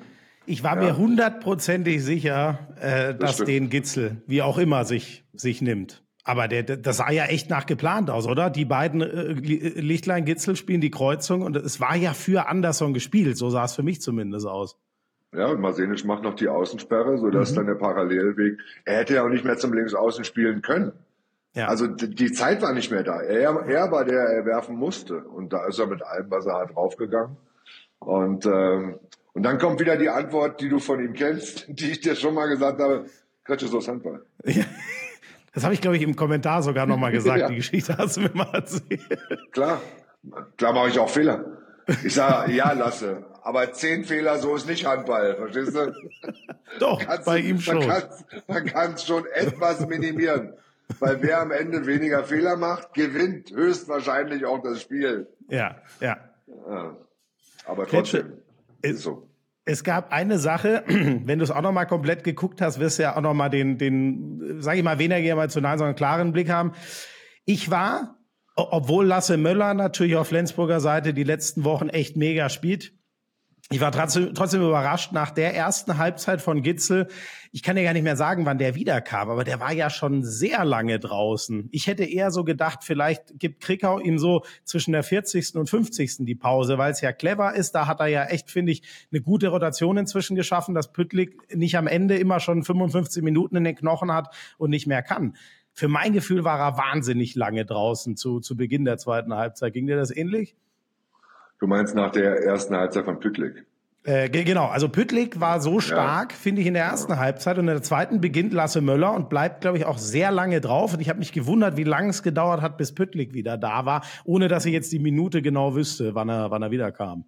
Ich 0.46 0.64
war 0.64 0.76
ja. 0.76 0.84
mir 0.84 0.98
hundertprozentig 0.98 2.04
sicher, 2.04 2.60
äh, 2.80 3.16
dass 3.16 3.38
das 3.38 3.46
den 3.46 3.70
Gitzel, 3.70 4.22
wie 4.28 4.42
auch 4.42 4.58
immer, 4.58 4.86
sich, 4.86 5.26
sich 5.34 5.62
nimmt. 5.62 6.04
Aber 6.24 6.48
der, 6.48 6.64
das 6.64 6.98
sah 6.98 7.12
ja 7.12 7.26
echt 7.26 7.50
nach 7.50 7.66
geplant 7.66 8.10
aus, 8.10 8.28
oder? 8.28 8.50
Die 8.50 8.66
beiden 8.66 9.02
äh, 9.02 9.34
Lichtlein 9.34 10.26
Gitzel 10.26 10.56
spielen 10.56 10.82
die 10.82 10.92
Kreuzung 10.92 11.42
und 11.42 11.56
es 11.56 11.80
war 11.80 11.96
ja 11.96 12.14
für 12.14 12.48
Anderson 12.48 12.94
gespielt. 12.94 13.38
So 13.38 13.50
sah 13.50 13.66
es 13.66 13.76
für 13.76 13.84
mich 13.84 14.02
zumindest 14.02 14.48
aus. 14.48 14.78
Ja, 15.34 15.48
und 15.48 15.60
Masenic 15.60 16.06
macht 16.06 16.24
noch 16.24 16.36
die 16.36 16.48
Außensperre, 16.48 17.18
sodass 17.18 17.52
mhm. 17.52 17.56
dann 17.56 17.66
der 17.68 17.76
Parallelweg. 17.76 18.58
Er 18.86 19.00
hätte 19.00 19.16
ja 19.16 19.24
auch 19.24 19.30
nicht 19.30 19.46
mehr 19.46 19.58
zum 19.58 19.74
Linksaußen 19.74 20.24
spielen 20.24 20.62
können. 20.62 20.94
Ja. 21.54 21.68
Also 21.68 21.88
die 21.88 22.32
Zeit 22.32 22.62
war 22.62 22.74
nicht 22.74 22.92
mehr 22.92 23.04
da. 23.04 23.22
Er, 23.22 23.66
er 23.68 23.92
war 23.92 24.04
der, 24.04 24.22
er 24.22 24.46
werfen 24.46 24.76
musste. 24.76 25.20
Und 25.20 25.54
da 25.54 25.66
ist 25.68 25.80
er 25.80 25.88
mit 25.88 26.02
allem, 26.04 26.30
was 26.30 26.46
er 26.46 26.60
hat, 26.60 26.76
draufgegangen. 26.76 27.38
Und, 28.06 28.46
ähm, 28.46 29.00
und 29.34 29.44
dann 29.44 29.58
kommt 29.58 29.80
wieder 29.80 29.98
die 29.98 30.10
Antwort, 30.10 30.62
die 30.62 30.70
du 30.70 30.80
von 30.80 31.04
ihm 31.04 31.14
kennst, 31.14 31.66
die 31.68 31.92
ich 31.92 32.02
dir 32.02 32.16
schon 32.16 32.34
mal 32.34 32.48
gesagt 32.48 32.80
habe. 32.80 33.06
Kretsche 33.44 33.68
so 33.68 33.86
Handball. 33.86 34.22
Das 35.54 35.64
habe 35.64 35.74
ich, 35.74 35.82
glaube 35.82 35.98
ich, 35.98 36.04
im 36.04 36.16
Kommentar 36.16 36.64
sogar 36.64 36.88
noch 36.88 36.98
mal 36.98 37.12
gesagt. 37.12 37.40
ja. 37.42 37.48
Die 37.48 37.56
Geschichte 37.58 37.96
hast 37.98 38.18
du 38.18 38.22
mir 38.22 38.32
mal 38.34 38.50
erzählt. 38.54 39.02
Klar, 39.52 39.82
klar 40.58 40.74
mache 40.74 40.90
ich 40.90 41.00
auch 41.00 41.10
Fehler. 41.10 41.46
Ich 42.04 42.16
sage, 42.16 42.54
ja, 42.54 42.72
lasse. 42.72 43.24
Aber 43.44 43.72
zehn 43.74 44.04
Fehler, 44.04 44.40
so 44.40 44.56
ist 44.56 44.68
nicht 44.68 44.88
Handball, 44.88 45.36
verstehst 45.36 45.76
du? 45.76 45.94
Doch, 46.80 47.00
bei 47.24 47.38
ihm 47.38 47.60
schon. 47.60 47.88
Man 48.48 48.66
kann 48.66 48.94
es 48.94 49.06
schon 49.06 49.26
etwas 49.28 49.86
minimieren. 49.88 50.54
Weil 51.00 51.22
wer 51.22 51.42
am 51.42 51.52
Ende 51.52 51.86
weniger 51.86 52.24
Fehler 52.24 52.58
macht, 52.58 52.94
gewinnt 52.94 53.52
höchstwahrscheinlich 53.52 54.46
auch 54.46 54.64
das 54.64 54.82
Spiel. 54.82 55.28
Ja, 55.48 55.76
ja. 56.00 56.18
ja. 56.68 56.96
Aber 57.66 57.88
trotzdem, 57.88 58.34
ist 58.82 59.02
so. 59.02 59.30
Es 59.66 59.84
gab 59.84 60.12
eine 60.12 60.38
Sache, 60.38 60.84
wenn 60.88 61.40
du 61.40 61.44
es 61.44 61.52
auch 61.52 61.62
noch 61.62 61.72
mal 61.72 61.86
komplett 61.86 62.24
geguckt 62.24 62.62
hast, 62.62 62.80
wirst 62.80 63.00
du 63.00 63.04
ja 63.04 63.16
auch 63.16 63.22
noch 63.22 63.34
mal 63.34 63.50
den, 63.50 63.78
den, 63.78 64.62
sage 64.62 64.78
ich 64.80 64.84
mal, 64.84 65.00
weniger 65.00 65.32
emotionalen, 65.32 65.80
sondern 65.80 65.96
klaren 65.96 66.32
Blick 66.34 66.50
haben. 66.50 66.74
Ich 67.46 67.72
war, 67.72 68.18
obwohl 68.56 69.06
Lasse 69.06 69.38
Möller 69.38 69.74
natürlich 69.74 70.16
auf 70.16 70.28
Flensburger 70.28 70.80
Seite 70.80 71.14
die 71.14 71.24
letzten 71.24 71.64
Wochen 71.64 71.90
echt 71.90 72.16
mega 72.16 72.50
spielt, 72.50 72.94
ich 73.72 73.82
war 73.82 73.92
trotzdem, 73.92 74.62
überrascht 74.62 75.12
nach 75.12 75.32
der 75.32 75.56
ersten 75.56 75.98
Halbzeit 75.98 76.40
von 76.40 76.62
Gitzel. 76.62 77.08
Ich 77.52 77.64
kann 77.64 77.76
ja 77.76 77.82
gar 77.84 77.94
nicht 77.94 78.04
mehr 78.04 78.16
sagen, 78.16 78.46
wann 78.46 78.60
der 78.60 78.76
wiederkam, 78.76 79.32
aber 79.32 79.44
der 79.44 79.60
war 79.60 79.74
ja 79.74 79.90
schon 79.90 80.24
sehr 80.24 80.64
lange 80.64 81.00
draußen. 81.00 81.70
Ich 81.72 81.88
hätte 81.88 82.04
eher 82.04 82.30
so 82.30 82.44
gedacht, 82.44 82.84
vielleicht 82.84 83.40
gibt 83.40 83.62
Krikau 83.64 83.98
ihm 83.98 84.20
so 84.20 84.44
zwischen 84.66 84.92
der 84.92 85.02
40. 85.02 85.56
und 85.56 85.68
50. 85.68 86.18
die 86.20 86.36
Pause, 86.36 86.78
weil 86.78 86.92
es 86.92 87.02
ja 87.02 87.12
clever 87.12 87.56
ist. 87.56 87.72
Da 87.72 87.88
hat 87.88 88.02
er 88.02 88.08
ja 88.08 88.26
echt, 88.26 88.52
finde 88.52 88.72
ich, 88.72 88.84
eine 89.12 89.22
gute 89.22 89.48
Rotation 89.48 89.98
inzwischen 89.98 90.36
geschaffen, 90.36 90.76
dass 90.76 90.92
Püttlik 90.92 91.56
nicht 91.56 91.76
am 91.76 91.88
Ende 91.88 92.18
immer 92.18 92.40
schon 92.40 92.64
55 92.64 93.24
Minuten 93.24 93.56
in 93.56 93.64
den 93.64 93.76
Knochen 93.76 94.12
hat 94.12 94.36
und 94.60 94.70
nicht 94.70 94.86
mehr 94.86 95.02
kann. 95.02 95.36
Für 95.74 95.88
mein 95.88 96.14
Gefühl 96.14 96.44
war 96.44 96.60
er 96.60 96.78
wahnsinnig 96.78 97.34
lange 97.34 97.66
draußen 97.66 98.16
zu, 98.16 98.42
zu 98.42 98.56
Beginn 98.56 98.86
der 98.86 98.98
zweiten 98.98 99.34
Halbzeit. 99.34 99.74
Ging 99.74 99.88
dir 99.88 99.98
das 99.98 100.16
ähnlich? 100.16 100.56
Du 101.60 101.68
meinst 101.68 101.96
nach 101.96 102.12
der 102.12 102.44
ersten 102.44 102.76
Halbzeit 102.76 103.06
von 103.06 103.20
Püttlik? 103.20 103.66
Äh, 104.04 104.30
genau, 104.30 104.68
also 104.68 104.88
Püttlik 104.88 105.40
war 105.40 105.60
so 105.60 105.80
stark, 105.80 106.32
ja. 106.32 106.38
finde 106.38 106.62
ich, 106.62 106.68
in 106.68 106.76
der 106.76 106.84
ersten 106.84 107.14
ja. 107.14 107.18
Halbzeit 107.18 107.58
und 107.58 107.68
in 107.68 107.74
der 107.74 107.82
zweiten 107.82 108.22
beginnt 108.22 108.54
Lasse 108.54 108.80
Möller 108.80 109.16
und 109.16 109.30
bleibt, 109.30 109.62
glaube 109.62 109.80
ich, 109.80 109.86
auch 109.86 109.98
sehr 109.98 110.32
lange 110.32 110.62
drauf. 110.62 110.94
Und 110.94 111.00
ich 111.00 111.10
habe 111.10 111.18
mich 111.18 111.32
gewundert, 111.32 111.76
wie 111.76 111.84
lange 111.84 112.10
es 112.10 112.22
gedauert 112.22 112.62
hat, 112.62 112.78
bis 112.78 112.94
Püttlik 112.94 113.34
wieder 113.34 113.58
da 113.58 113.86
war, 113.86 114.04
ohne 114.24 114.48
dass 114.48 114.66
ich 114.68 114.74
jetzt 114.74 114.92
die 114.92 115.00
Minute 115.00 115.42
genau 115.42 115.76
wüsste, 115.76 116.14
wann 116.14 116.30
er, 116.30 116.52
wann 116.52 116.62
er 116.62 116.70
wieder 116.70 116.92
kam. 116.92 117.26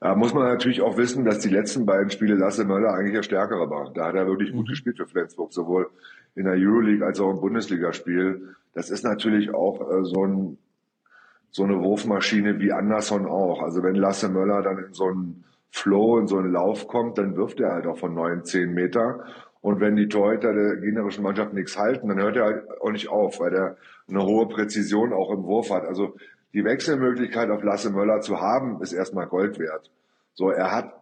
Da 0.00 0.14
muss 0.14 0.34
man 0.34 0.44
natürlich 0.44 0.82
auch 0.82 0.98
wissen, 0.98 1.24
dass 1.24 1.38
die 1.38 1.48
letzten 1.48 1.86
beiden 1.86 2.10
Spiele 2.10 2.34
Lasse 2.34 2.66
Möller 2.66 2.92
eigentlich 2.92 3.14
der 3.14 3.22
stärkere 3.22 3.70
war. 3.70 3.92
Da 3.94 4.08
hat 4.08 4.16
er 4.16 4.26
wirklich 4.26 4.52
gut 4.52 4.66
mhm. 4.66 4.70
gespielt 4.70 4.98
für 4.98 5.06
Flensburg, 5.06 5.54
sowohl 5.54 5.88
in 6.34 6.44
der 6.44 6.54
Euroleague 6.54 7.04
als 7.04 7.18
auch 7.18 7.30
im 7.30 7.40
Bundesligaspiel. 7.40 8.56
Das 8.74 8.90
ist 8.90 9.04
natürlich 9.04 9.54
auch 9.54 9.80
äh, 9.80 10.04
so 10.04 10.26
ein 10.26 10.58
so 11.50 11.64
eine 11.64 11.80
Wurfmaschine 11.80 12.58
wie 12.60 12.72
Anderson 12.72 13.26
auch. 13.26 13.62
Also 13.62 13.82
wenn 13.82 13.94
Lasse 13.94 14.28
Möller 14.28 14.62
dann 14.62 14.78
in 14.78 14.92
so 14.92 15.06
einen 15.06 15.44
Flow, 15.70 16.18
in 16.18 16.26
so 16.26 16.38
einen 16.38 16.52
Lauf 16.52 16.88
kommt, 16.88 17.18
dann 17.18 17.36
wirft 17.36 17.60
er 17.60 17.72
halt 17.72 17.86
auch 17.86 17.98
von 17.98 18.14
neun, 18.14 18.44
zehn 18.44 18.72
Meter. 18.72 19.24
Und 19.60 19.80
wenn 19.80 19.96
die 19.96 20.08
Torhüter 20.08 20.54
der 20.54 20.76
gegnerischen 20.76 21.22
Mannschaft 21.22 21.52
nichts 21.52 21.76
halten, 21.78 22.08
dann 22.08 22.20
hört 22.20 22.36
er 22.36 22.44
halt 22.44 22.80
auch 22.80 22.90
nicht 22.90 23.08
auf, 23.08 23.40
weil 23.40 23.54
er 23.54 23.76
eine 24.08 24.24
hohe 24.24 24.48
Präzision 24.48 25.12
auch 25.12 25.30
im 25.30 25.44
Wurf 25.44 25.70
hat. 25.70 25.84
Also 25.84 26.16
die 26.52 26.64
Wechselmöglichkeit 26.64 27.50
auf 27.50 27.62
Lasse 27.62 27.90
Möller 27.90 28.20
zu 28.20 28.40
haben, 28.40 28.80
ist 28.80 28.92
erstmal 28.92 29.26
Gold 29.26 29.58
wert. 29.58 29.90
So, 30.34 30.50
er 30.50 30.72
hat 30.72 30.94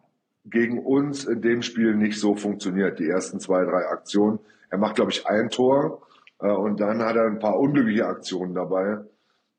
gegen 0.44 0.78
uns 0.78 1.24
in 1.24 1.40
dem 1.40 1.62
Spiel 1.62 1.94
nicht 1.94 2.18
so 2.18 2.34
funktioniert. 2.34 2.98
Die 2.98 3.08
ersten 3.08 3.38
zwei, 3.40 3.64
drei 3.64 3.86
Aktionen. 3.86 4.40
Er 4.70 4.78
macht, 4.78 4.96
glaube 4.96 5.10
ich, 5.10 5.26
ein 5.26 5.50
Tor 5.50 6.02
äh, 6.40 6.50
und 6.50 6.80
dann 6.80 7.02
hat 7.02 7.16
er 7.16 7.26
ein 7.26 7.38
paar 7.38 7.58
unglückliche 7.58 8.06
Aktionen 8.06 8.54
dabei. 8.54 8.98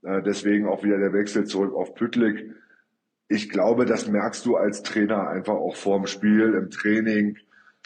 Äh, 0.03 0.21
deswegen 0.21 0.67
auch 0.67 0.83
wieder 0.83 0.97
der 0.97 1.13
Wechsel 1.13 1.45
zurück 1.45 1.73
auf 1.73 1.95
Püttlik. 1.95 2.51
Ich 3.27 3.49
glaube, 3.49 3.85
das 3.85 4.07
merkst 4.07 4.45
du 4.45 4.55
als 4.55 4.83
Trainer 4.83 5.27
einfach 5.29 5.53
auch 5.53 5.75
vorm 5.75 6.07
Spiel, 6.07 6.53
im 6.53 6.69
Training. 6.69 7.37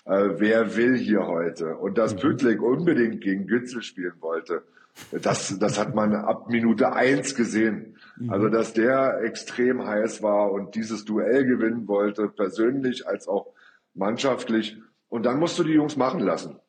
Äh, 0.05 0.29
wer 0.37 0.75
will 0.75 0.95
hier 0.95 1.27
heute? 1.27 1.77
Und 1.77 1.97
dass 1.97 2.15
mhm. 2.15 2.19
Püttlik 2.19 2.61
unbedingt 2.61 3.21
gegen 3.21 3.47
Gützel 3.47 3.81
spielen 3.81 4.15
wollte, 4.19 4.63
das, 5.11 5.57
das 5.57 5.79
hat 5.79 5.95
man 5.95 6.13
ab 6.13 6.49
Minute 6.49 6.93
eins 6.93 7.35
gesehen. 7.35 7.97
Mhm. 8.17 8.29
Also, 8.29 8.49
dass 8.49 8.73
der 8.73 9.21
extrem 9.23 9.85
heiß 9.85 10.21
war 10.21 10.51
und 10.51 10.75
dieses 10.75 11.03
Duell 11.05 11.45
gewinnen 11.45 11.87
wollte, 11.87 12.29
persönlich 12.29 13.07
als 13.07 13.27
auch 13.27 13.47
mannschaftlich. 13.93 14.77
Und 15.09 15.25
dann 15.25 15.39
musst 15.39 15.57
du 15.59 15.63
die 15.63 15.73
Jungs 15.73 15.95
machen 15.95 16.19
lassen. 16.19 16.59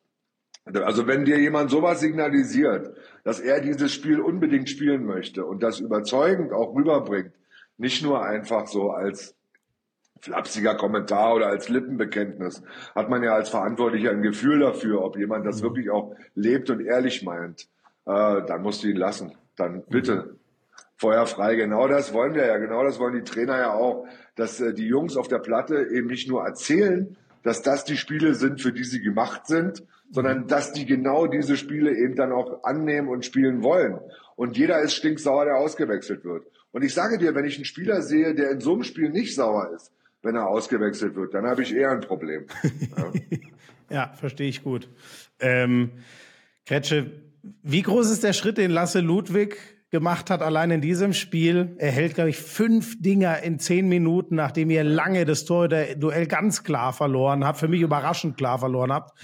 Also 0.65 1.05
wenn 1.05 1.25
dir 1.25 1.39
jemand 1.39 1.69
sowas 1.69 1.99
signalisiert, 1.99 2.95
dass 3.23 3.39
er 3.39 3.61
dieses 3.61 3.93
Spiel 3.93 4.19
unbedingt 4.19 4.69
spielen 4.69 5.05
möchte 5.05 5.45
und 5.45 5.61
das 5.61 5.79
überzeugend 5.79 6.53
auch 6.53 6.73
rüberbringt, 6.73 7.31
nicht 7.77 8.03
nur 8.03 8.23
einfach 8.23 8.67
so 8.67 8.91
als 8.91 9.35
flapsiger 10.21 10.75
Kommentar 10.75 11.35
oder 11.35 11.47
als 11.47 11.69
Lippenbekenntnis, 11.69 12.63
hat 12.95 13.09
man 13.09 13.21
ja 13.21 13.35
als 13.35 13.49
Verantwortlicher 13.49 14.09
ein 14.09 14.23
Gefühl 14.23 14.59
dafür, 14.59 15.03
ob 15.03 15.17
jemand 15.17 15.45
das 15.45 15.59
mhm. 15.59 15.65
wirklich 15.65 15.89
auch 15.91 16.15
lebt 16.33 16.69
und 16.71 16.83
ehrlich 16.83 17.21
meint, 17.21 17.67
äh, 18.05 18.41
dann 18.45 18.61
musst 18.63 18.83
du 18.83 18.87
ihn 18.87 18.97
lassen. 18.97 19.33
Dann 19.55 19.83
bitte 19.87 20.35
Feuer 20.97 21.27
frei. 21.27 21.55
Genau 21.55 21.87
das 21.87 22.13
wollen 22.13 22.33
wir 22.33 22.45
ja, 22.47 22.57
genau 22.57 22.83
das 22.83 22.99
wollen 22.99 23.13
die 23.13 23.23
Trainer 23.23 23.57
ja 23.57 23.73
auch, 23.73 24.07
dass 24.35 24.59
äh, 24.61 24.73
die 24.73 24.87
Jungs 24.87 25.15
auf 25.15 25.27
der 25.27 25.39
Platte 25.39 25.89
eben 25.91 26.07
nicht 26.07 26.27
nur 26.27 26.43
erzählen, 26.43 27.15
dass 27.43 27.61
das 27.61 27.83
die 27.83 27.97
Spiele 27.97 28.33
sind, 28.33 28.61
für 28.61 28.73
die 28.73 28.83
sie 28.83 29.01
gemacht 29.01 29.45
sind, 29.45 29.83
sondern 30.11 30.47
dass 30.47 30.73
die 30.73 30.85
genau 30.85 31.27
diese 31.27 31.57
Spiele 31.57 31.91
eben 31.91 32.15
dann 32.15 32.31
auch 32.31 32.63
annehmen 32.63 33.07
und 33.07 33.25
spielen 33.25 33.63
wollen. 33.63 33.99
Und 34.35 34.57
jeder 34.57 34.81
ist 34.81 34.93
stinksauer, 34.93 35.45
der 35.45 35.57
ausgewechselt 35.57 36.23
wird. 36.25 36.45
Und 36.71 36.83
ich 36.83 36.93
sage 36.93 37.17
dir, 37.17 37.35
wenn 37.35 37.45
ich 37.45 37.55
einen 37.55 37.65
Spieler 37.65 38.01
sehe, 38.01 38.35
der 38.35 38.51
in 38.51 38.59
so 38.59 38.73
einem 38.73 38.83
Spiel 38.83 39.09
nicht 39.09 39.33
sauer 39.33 39.71
ist, 39.75 39.91
wenn 40.23 40.35
er 40.35 40.47
ausgewechselt 40.47 41.15
wird, 41.15 41.33
dann 41.33 41.45
habe 41.45 41.61
ich 41.61 41.73
eher 41.73 41.91
ein 41.91 42.01
Problem. 42.01 42.45
Ja, 43.89 44.07
ja 44.07 44.13
verstehe 44.13 44.49
ich 44.49 44.63
gut. 44.63 44.89
Ähm, 45.39 45.91
Kretsche, 46.65 47.11
wie 47.61 47.81
groß 47.81 48.11
ist 48.11 48.23
der 48.23 48.33
Schritt, 48.33 48.57
den 48.57 48.71
Lasse 48.71 48.99
Ludwig 48.99 49.57
gemacht 49.91 50.29
hat, 50.29 50.41
allein 50.41 50.71
in 50.71 50.81
diesem 50.81 51.13
Spiel? 51.13 51.75
Er 51.77 51.91
hält, 51.91 52.15
glaube 52.15 52.31
ich, 52.31 52.37
fünf 52.37 53.01
Dinger 53.01 53.43
in 53.43 53.59
zehn 53.59 53.87
Minuten, 53.87 54.35
nachdem 54.35 54.69
ihr 54.69 54.83
lange 54.83 55.25
das 55.25 55.45
Tor 55.45 55.67
der 55.67 55.95
Duell 55.95 56.25
ganz 56.25 56.63
klar 56.63 56.91
verloren 56.91 57.45
habt, 57.45 57.59
für 57.59 57.67
mich 57.67 57.81
überraschend 57.81 58.35
klar 58.35 58.59
verloren 58.59 58.91
habt. 58.91 59.17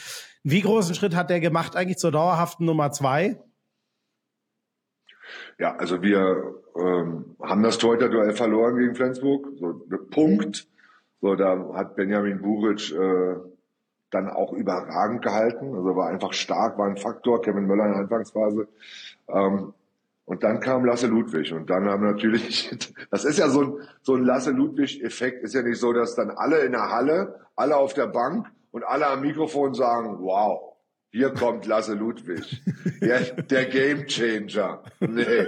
Wie 0.44 0.62
großen 0.62 0.96
Schritt 0.96 1.16
hat 1.16 1.30
der 1.30 1.40
gemacht 1.40 1.76
eigentlich 1.76 1.98
zur 1.98 2.12
dauerhaften 2.12 2.66
Nummer 2.66 2.92
zwei? 2.92 3.40
Ja, 5.60 5.76
also 5.76 6.02
wir 6.02 6.56
ähm, 6.76 7.36
haben 7.42 7.64
das 7.64 7.78
Torhüter-Duell 7.78 8.34
verloren 8.34 8.78
gegen 8.78 8.96
Flensburg. 8.96 9.48
So, 9.60 9.82
Punkt. 10.10 10.68
So, 11.22 11.36
da 11.36 11.74
hat 11.74 11.96
Benjamin 11.96 12.42
Buric 12.42 12.92
äh, 12.92 13.36
dann 14.10 14.30
auch 14.30 14.54
überragend 14.54 15.22
gehalten. 15.22 15.76
Also 15.76 15.96
war 15.96 16.10
einfach 16.10 16.34
stark, 16.34 16.78
war 16.78 16.88
ein 16.88 16.98
Faktor. 16.98 17.42
Kevin 17.42 17.68
Möller 17.68 17.86
in 17.86 17.92
der 17.92 18.02
Anfangsphase. 18.02 18.68
Ähm, 19.28 19.74
und 20.26 20.44
dann 20.44 20.60
kam 20.60 20.86
Lasse 20.86 21.08
Ludwig 21.08 21.52
und 21.52 21.70
dann 21.70 21.90
haben 21.90 22.06
natürlich, 22.06 22.72
das 23.12 23.26
ist 23.26 23.38
ja 23.38 23.50
so 23.50 23.62
ein, 23.62 23.74
so 24.02 24.16
ein 24.16 24.24
Lasse 24.24 24.52
Ludwig-Effekt, 24.52 25.44
ist 25.44 25.54
ja 25.54 25.62
nicht 25.62 25.80
so, 25.80 25.94
dass 25.94 26.16
dann 26.16 26.32
alle 26.32 26.60
in 26.60 26.72
der 26.72 26.90
Halle, 26.90 27.42
alle 27.56 27.76
auf 27.78 27.94
der 27.94 28.08
Bank 28.08 28.48
und 28.72 28.84
alle 28.84 29.08
am 29.08 29.22
Mikrofon 29.22 29.74
sagen, 29.74 30.18
wow, 30.20 30.76
hier 31.12 31.34
kommt 31.34 31.66
Lasse 31.66 31.94
Ludwig, 31.94 32.62
ja, 33.02 33.20
der 33.20 33.66
Game 33.66 34.08
Changer. 34.08 34.84
Nee. 35.00 35.48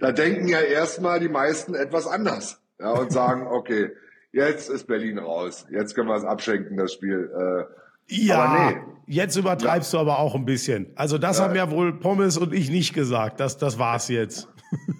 Da 0.00 0.12
denken 0.12 0.46
ja 0.48 0.60
erstmal 0.60 1.18
die 1.18 1.28
meisten 1.28 1.74
etwas 1.74 2.06
anders 2.06 2.60
ja, 2.78 2.90
und 2.90 3.12
sagen, 3.12 3.46
okay, 3.46 3.90
jetzt 4.30 4.68
ist 4.68 4.86
Berlin 4.86 5.18
raus, 5.18 5.66
jetzt 5.70 5.94
können 5.94 6.08
wir 6.08 6.16
es 6.16 6.24
abschenken, 6.24 6.76
das 6.76 6.92
Spiel. 6.92 7.30
Äh, 7.34 7.64
ja, 8.06 8.70
nee. 8.72 8.80
jetzt 9.06 9.36
übertreibst 9.36 9.92
ja. 9.92 9.98
du 9.98 10.02
aber 10.02 10.18
auch 10.18 10.34
ein 10.34 10.44
bisschen. 10.44 10.92
Also 10.94 11.16
das 11.16 11.38
ja. 11.38 11.44
haben 11.44 11.56
ja 11.56 11.70
wohl 11.70 11.98
Pommes 11.98 12.36
und 12.36 12.52
ich 12.52 12.70
nicht 12.70 12.92
gesagt. 12.92 13.40
Das, 13.40 13.56
das 13.56 13.78
war's 13.78 14.08
jetzt. 14.08 14.48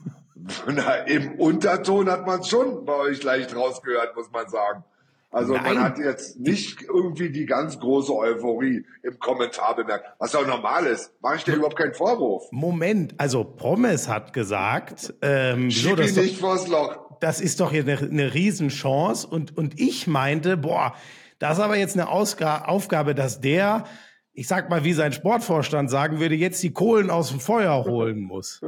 Na, 0.66 0.94
Im 1.06 1.38
Unterton 1.38 2.10
hat 2.10 2.26
man 2.26 2.42
schon 2.44 2.84
bei 2.84 2.94
euch 2.94 3.22
leicht 3.22 3.54
rausgehört, 3.54 4.16
muss 4.16 4.30
man 4.30 4.48
sagen. 4.48 4.84
Also 5.34 5.54
Nein. 5.54 5.74
man 5.74 5.82
hat 5.82 5.98
jetzt 5.98 6.38
nicht 6.38 6.82
irgendwie 6.82 7.28
die 7.28 7.44
ganz 7.44 7.80
große 7.80 8.14
Euphorie 8.14 8.86
im 9.02 9.18
Kommentar 9.18 9.74
bemerkt, 9.74 10.06
was 10.20 10.32
auch 10.36 10.46
normal 10.46 10.86
ist. 10.86 11.12
Mache 11.20 11.38
ich 11.38 11.44
dir 11.44 11.56
überhaupt 11.56 11.76
keinen 11.76 11.92
Vorwurf. 11.92 12.44
Moment, 12.52 13.14
also 13.18 13.42
Pommes 13.42 14.08
hat 14.08 14.32
gesagt, 14.32 15.12
ähm, 15.22 15.72
Schieb 15.72 15.96
so, 15.96 16.02
ihn 16.02 16.14
nicht 16.14 16.40
doch, 16.40 16.48
vors 16.48 16.68
Loch. 16.68 17.18
Das 17.18 17.40
ist 17.40 17.58
doch 17.58 17.72
hier 17.72 17.82
eine, 17.82 17.98
eine 17.98 18.32
Riesenchance 18.32 19.26
und, 19.26 19.56
und 19.56 19.80
ich 19.80 20.06
meinte, 20.06 20.56
boah, 20.56 20.94
das 21.40 21.58
ist 21.58 21.64
aber 21.64 21.78
jetzt 21.78 21.96
eine 21.96 22.10
Ausga 22.10 22.66
Aufgabe, 22.66 23.16
dass 23.16 23.40
der, 23.40 23.86
ich 24.34 24.46
sag 24.46 24.70
mal, 24.70 24.84
wie 24.84 24.92
sein 24.92 25.12
Sportvorstand 25.12 25.90
sagen 25.90 26.20
würde, 26.20 26.36
jetzt 26.36 26.62
die 26.62 26.72
Kohlen 26.72 27.10
aus 27.10 27.30
dem 27.30 27.40
Feuer 27.40 27.84
holen 27.84 28.20
muss. 28.20 28.60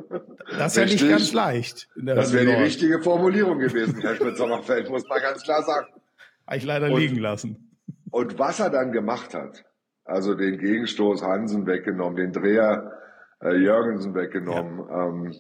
Das 0.59 0.77
ist 0.77 0.83
Richtig. 0.83 1.01
ja 1.03 1.07
nicht 1.07 1.19
ganz 1.19 1.33
leicht. 1.33 1.89
Das 1.95 2.33
wäre 2.33 2.47
die 2.47 2.53
richtige 2.53 3.01
Formulierung 3.03 3.61
gewesen, 3.61 4.01
Herr 4.01 4.17
Schmidt-Sommerfeld, 4.17 4.91
muss 4.91 5.07
man 5.09 5.21
ganz 5.21 5.45
klar 5.45 5.63
sagen. 5.63 5.87
Habe 6.47 6.57
ich 6.57 6.65
leider 6.65 6.91
und, 6.91 7.01
liegen 7.01 7.17
lassen. 7.17 7.79
Und 8.11 8.39
was 8.39 8.61
er 8.61 8.71
dann 8.71 8.93
gemacht 8.93 9.35
hat, 9.35 9.65
also 10.05 10.35
den 10.35 10.59
Gegenstoß 10.59 11.23
Hansen 11.23 11.67
weggenommen, 11.67 12.17
den 12.17 12.33
Dreher 12.33 12.93
äh, 13.43 13.57
Jürgensen 13.57 14.15
weggenommen, 14.15 14.87
ja. 14.89 15.07
ähm, 15.07 15.35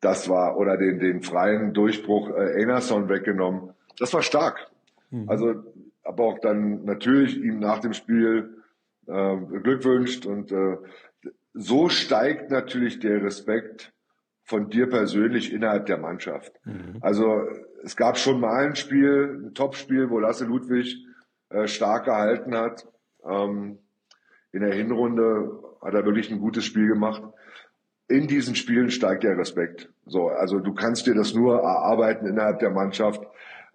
das 0.00 0.28
war, 0.28 0.56
oder 0.56 0.76
den, 0.76 0.98
den 0.98 1.22
freien 1.22 1.72
Durchbruch 1.74 2.30
äh, 2.30 2.62
Enerson 2.62 3.08
weggenommen, 3.08 3.74
das 3.98 4.12
war 4.14 4.22
stark. 4.22 4.70
Mhm. 5.10 5.28
Also, 5.28 5.54
aber 6.02 6.24
auch 6.24 6.38
dann 6.38 6.84
natürlich 6.84 7.36
ihm 7.36 7.58
nach 7.58 7.80
dem 7.80 7.92
Spiel 7.92 8.62
äh, 9.06 9.36
Glückwünscht 9.62 10.26
und 10.26 10.52
äh, 10.52 10.76
so 11.54 11.88
steigt 11.88 12.50
natürlich 12.50 13.00
der 13.00 13.22
Respekt 13.22 13.92
von 14.46 14.70
dir 14.70 14.88
persönlich 14.88 15.52
innerhalb 15.52 15.86
der 15.86 15.98
Mannschaft. 15.98 16.52
Mhm. 16.64 16.98
Also 17.00 17.42
es 17.84 17.96
gab 17.96 18.16
schon 18.16 18.40
mal 18.40 18.64
ein 18.64 18.76
Spiel, 18.76 19.42
ein 19.44 19.54
Topspiel, 19.54 20.08
wo 20.08 20.18
Lasse 20.18 20.44
Ludwig 20.44 20.96
äh, 21.50 21.66
stark 21.66 22.06
gehalten 22.06 22.56
hat. 22.56 22.86
Ähm, 23.28 23.78
in 24.52 24.60
der 24.62 24.72
Hinrunde 24.72 25.62
hat 25.82 25.94
er 25.94 26.04
wirklich 26.04 26.30
ein 26.30 26.38
gutes 26.38 26.64
Spiel 26.64 26.88
gemacht. 26.88 27.22
In 28.08 28.28
diesen 28.28 28.54
Spielen 28.54 28.90
steigt 28.90 29.24
der 29.24 29.36
Respekt. 29.36 29.90
So, 30.06 30.28
also 30.28 30.60
du 30.60 30.72
kannst 30.72 31.06
dir 31.06 31.14
das 31.14 31.34
nur 31.34 31.56
erarbeiten 31.58 32.26
innerhalb 32.26 32.60
der 32.60 32.70
Mannschaft. 32.70 33.20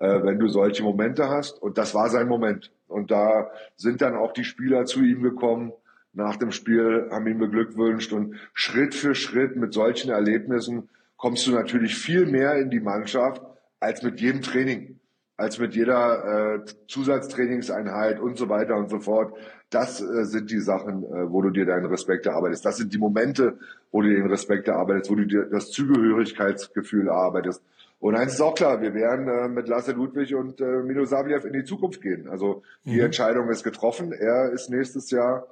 äh, 0.01 0.23
wenn 0.23 0.39
du 0.39 0.47
solche 0.47 0.83
Momente 0.83 1.29
hast. 1.29 1.61
Und 1.61 1.77
das 1.77 1.93
war 1.93 2.09
sein 2.09 2.27
Moment. 2.27 2.71
Und 2.87 3.11
da 3.11 3.51
sind 3.75 4.01
dann 4.01 4.15
auch 4.15 4.33
die 4.33 4.43
Spieler 4.43 4.85
zu 4.85 5.01
ihm 5.03 5.21
gekommen 5.21 5.71
nach 6.13 6.35
dem 6.35 6.51
Spiel, 6.51 7.07
haben 7.11 7.27
ihn 7.27 7.39
beglückwünscht. 7.39 8.13
Und 8.13 8.35
Schritt 8.53 8.95
für 8.95 9.15
Schritt 9.15 9.55
mit 9.55 9.73
solchen 9.73 10.11
Erlebnissen 10.11 10.89
kommst 11.17 11.45
du 11.47 11.51
natürlich 11.51 11.95
viel 11.95 12.25
mehr 12.25 12.55
in 12.55 12.69
die 12.69 12.79
Mannschaft 12.79 13.41
als 13.79 14.03
mit 14.03 14.19
jedem 14.19 14.41
Training, 14.41 14.99
als 15.37 15.59
mit 15.59 15.75
jeder 15.75 16.63
äh, 16.63 16.65
Zusatztrainingseinheit 16.87 18.19
und 18.19 18.37
so 18.37 18.49
weiter 18.49 18.75
und 18.75 18.89
so 18.89 18.99
fort. 18.99 19.33
Das 19.69 20.01
äh, 20.01 20.25
sind 20.25 20.51
die 20.51 20.59
Sachen, 20.59 21.03
äh, 21.03 21.31
wo 21.31 21.41
du 21.41 21.49
dir 21.49 21.65
deinen 21.65 21.85
Respekt 21.85 22.25
erarbeitest. 22.25 22.65
Das 22.65 22.77
sind 22.77 22.93
die 22.93 22.97
Momente, 22.97 23.57
wo 23.91 24.01
du 24.01 24.09
den 24.09 24.27
Respekt 24.27 24.67
erarbeitest, 24.67 25.09
wo 25.09 25.15
du 25.15 25.25
dir 25.25 25.45
das 25.45 25.71
Zugehörigkeitsgefühl 25.71 27.07
erarbeitest. 27.07 27.63
Und 27.99 28.15
eins 28.15 28.33
ist 28.33 28.41
auch 28.41 28.55
klar, 28.55 28.81
wir 28.81 28.95
werden 28.95 29.27
äh, 29.27 29.47
mit 29.47 29.67
Lasse 29.67 29.91
Ludwig 29.91 30.33
und 30.33 30.59
äh, 30.59 30.81
Milo 30.81 31.05
Saviev 31.05 31.45
in 31.45 31.53
die 31.53 31.63
Zukunft 31.63 32.01
gehen. 32.01 32.27
Also 32.27 32.63
die 32.83 32.95
mhm. 32.95 33.05
Entscheidung 33.05 33.49
ist 33.49 33.63
getroffen. 33.63 34.11
Er 34.11 34.51
ist 34.51 34.71
nächstes 34.71 35.11
Jahr 35.11 35.45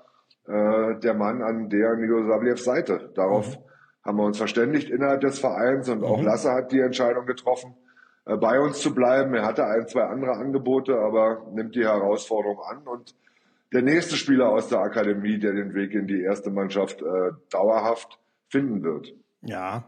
äh, 0.47 0.99
der 0.99 1.13
Mann 1.13 1.41
an 1.41 1.69
der 1.69 1.95
Milo 1.95 2.25
Savievs 2.25 2.63
Seite. 2.63 3.11
Darauf 3.15 3.57
mhm. 3.57 3.63
haben 4.03 4.17
wir 4.17 4.25
uns 4.25 4.37
verständigt 4.37 4.89
innerhalb 4.89 5.21
des 5.21 5.39
Vereins 5.39 5.89
und 5.89 5.99
mhm. 5.99 6.05
auch 6.05 6.21
Lasse 6.21 6.51
hat 6.51 6.71
die 6.71 6.79
Entscheidung 6.79 7.25
getroffen, 7.25 7.75
äh, 8.25 8.37
bei 8.37 8.59
uns 8.59 8.79
zu 8.79 8.93
bleiben. 8.93 9.33
Er 9.33 9.45
hatte 9.45 9.65
ein, 9.65 9.87
zwei 9.87 10.03
andere 10.03 10.33
Angebote, 10.33 10.97
aber 10.97 11.45
nimmt 11.53 11.75
die 11.75 11.85
Herausforderung 11.85 12.59
an 12.61 12.87
und 12.87 13.15
der 13.71 13.83
nächste 13.83 14.15
Spieler 14.15 14.49
aus 14.49 14.67
der 14.67 14.79
Akademie, 14.79 15.37
der 15.37 15.53
den 15.53 15.73
Weg 15.75 15.93
in 15.93 16.07
die 16.07 16.21
erste 16.21 16.49
Mannschaft 16.49 17.01
äh, 17.01 17.31
dauerhaft 17.51 18.19
finden 18.49 18.83
wird. 18.83 19.13
Ja, 19.41 19.85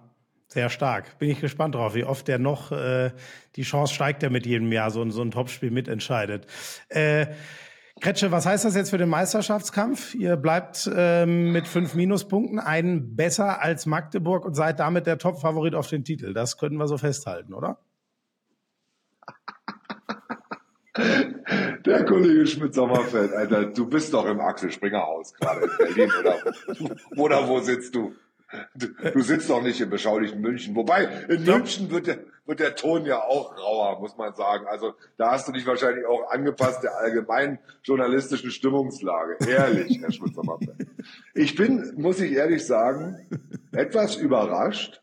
sehr 0.48 0.70
stark. 0.70 1.18
Bin 1.18 1.30
ich 1.30 1.40
gespannt 1.40 1.76
drauf, 1.76 1.96
wie 1.96 2.04
oft 2.04 2.28
der 2.28 2.38
noch 2.38 2.72
äh, 2.72 3.12
die 3.56 3.64
Chance 3.64 3.94
steigt, 3.94 4.22
der 4.22 4.30
mit 4.30 4.46
jedem 4.46 4.72
Jahr 4.72 4.92
so, 4.92 5.10
so 5.10 5.22
ein 5.22 5.32
Topspiel 5.32 5.72
mitentscheidet. 5.72 6.46
Äh, 6.90 7.28
Kretsche, 8.00 8.32
was 8.32 8.46
heißt 8.46 8.66
das 8.66 8.76
jetzt 8.76 8.90
für 8.90 8.98
den 8.98 9.10
Meisterschaftskampf? 9.10 10.16
Ihr 10.16 10.38
bleibt 10.38 10.90
ähm, 10.96 11.52
mit 11.52 11.68
fünf 11.68 11.94
Minuspunkten 11.94 12.60
einen 12.60 13.16
besser 13.16 13.62
als 13.62 13.86
Magdeburg 13.86 14.46
und 14.46 14.54
seid 14.54 14.80
damit 14.80 15.08
der 15.08 15.18
Top-Favorit 15.18 15.76
auf 15.76 15.88
den 15.88 16.04
Titel. 16.04 16.34
Das 16.34 16.58
können 16.58 16.78
wir 16.78 16.88
so 16.88 16.98
festhalten, 16.98 17.54
oder? 17.54 17.80
Der 21.86 22.06
Kollege 22.06 22.46
Schmidt-Sommerfeld, 22.46 23.34
Alter, 23.34 23.66
du 23.66 23.88
bist 23.88 24.14
doch 24.14 24.26
im 24.26 24.40
Axel 24.40 24.72
Springer 24.72 25.04
Haus 25.04 25.34
gerade 25.34 25.62
in 25.62 25.70
Berlin, 25.78 26.12
oder? 26.20 26.38
Oder 27.18 27.48
wo 27.48 27.60
sitzt 27.60 27.96
du? 27.96 28.14
Du, 28.76 28.88
du 28.88 29.22
sitzt 29.22 29.50
doch 29.50 29.64
nicht 29.64 29.80
im 29.80 29.90
beschaulichen 29.90 30.42
München. 30.42 30.76
Wobei, 30.76 31.06
in 31.30 31.46
München 31.46 31.90
wird 31.90 32.08
der, 32.08 32.20
wird 32.52 32.60
der 32.60 32.76
Ton 32.76 33.06
ja 33.06 33.24
auch 33.24 33.58
rauer, 33.58 34.02
muss 34.02 34.18
man 34.18 34.34
sagen. 34.34 34.68
Also 34.68 34.94
da 35.18 35.32
hast 35.32 35.48
du 35.48 35.54
dich 35.54 35.66
wahrscheinlich 35.66 36.06
auch 36.06 36.30
angepasst 36.32 36.84
der 36.84 36.98
allgemeinen 36.98 37.60
journalistischen 37.82 38.52
Stimmungslage. 38.52 39.38
Ehrlich, 39.48 40.02
Herr 40.02 40.12
schmitz 40.12 40.36
Ich 41.34 41.56
bin, 41.56 41.94
muss 41.96 42.20
ich 42.20 42.34
ehrlich 42.34 42.66
sagen, 42.66 43.26
etwas 43.72 44.18
überrascht, 44.18 45.02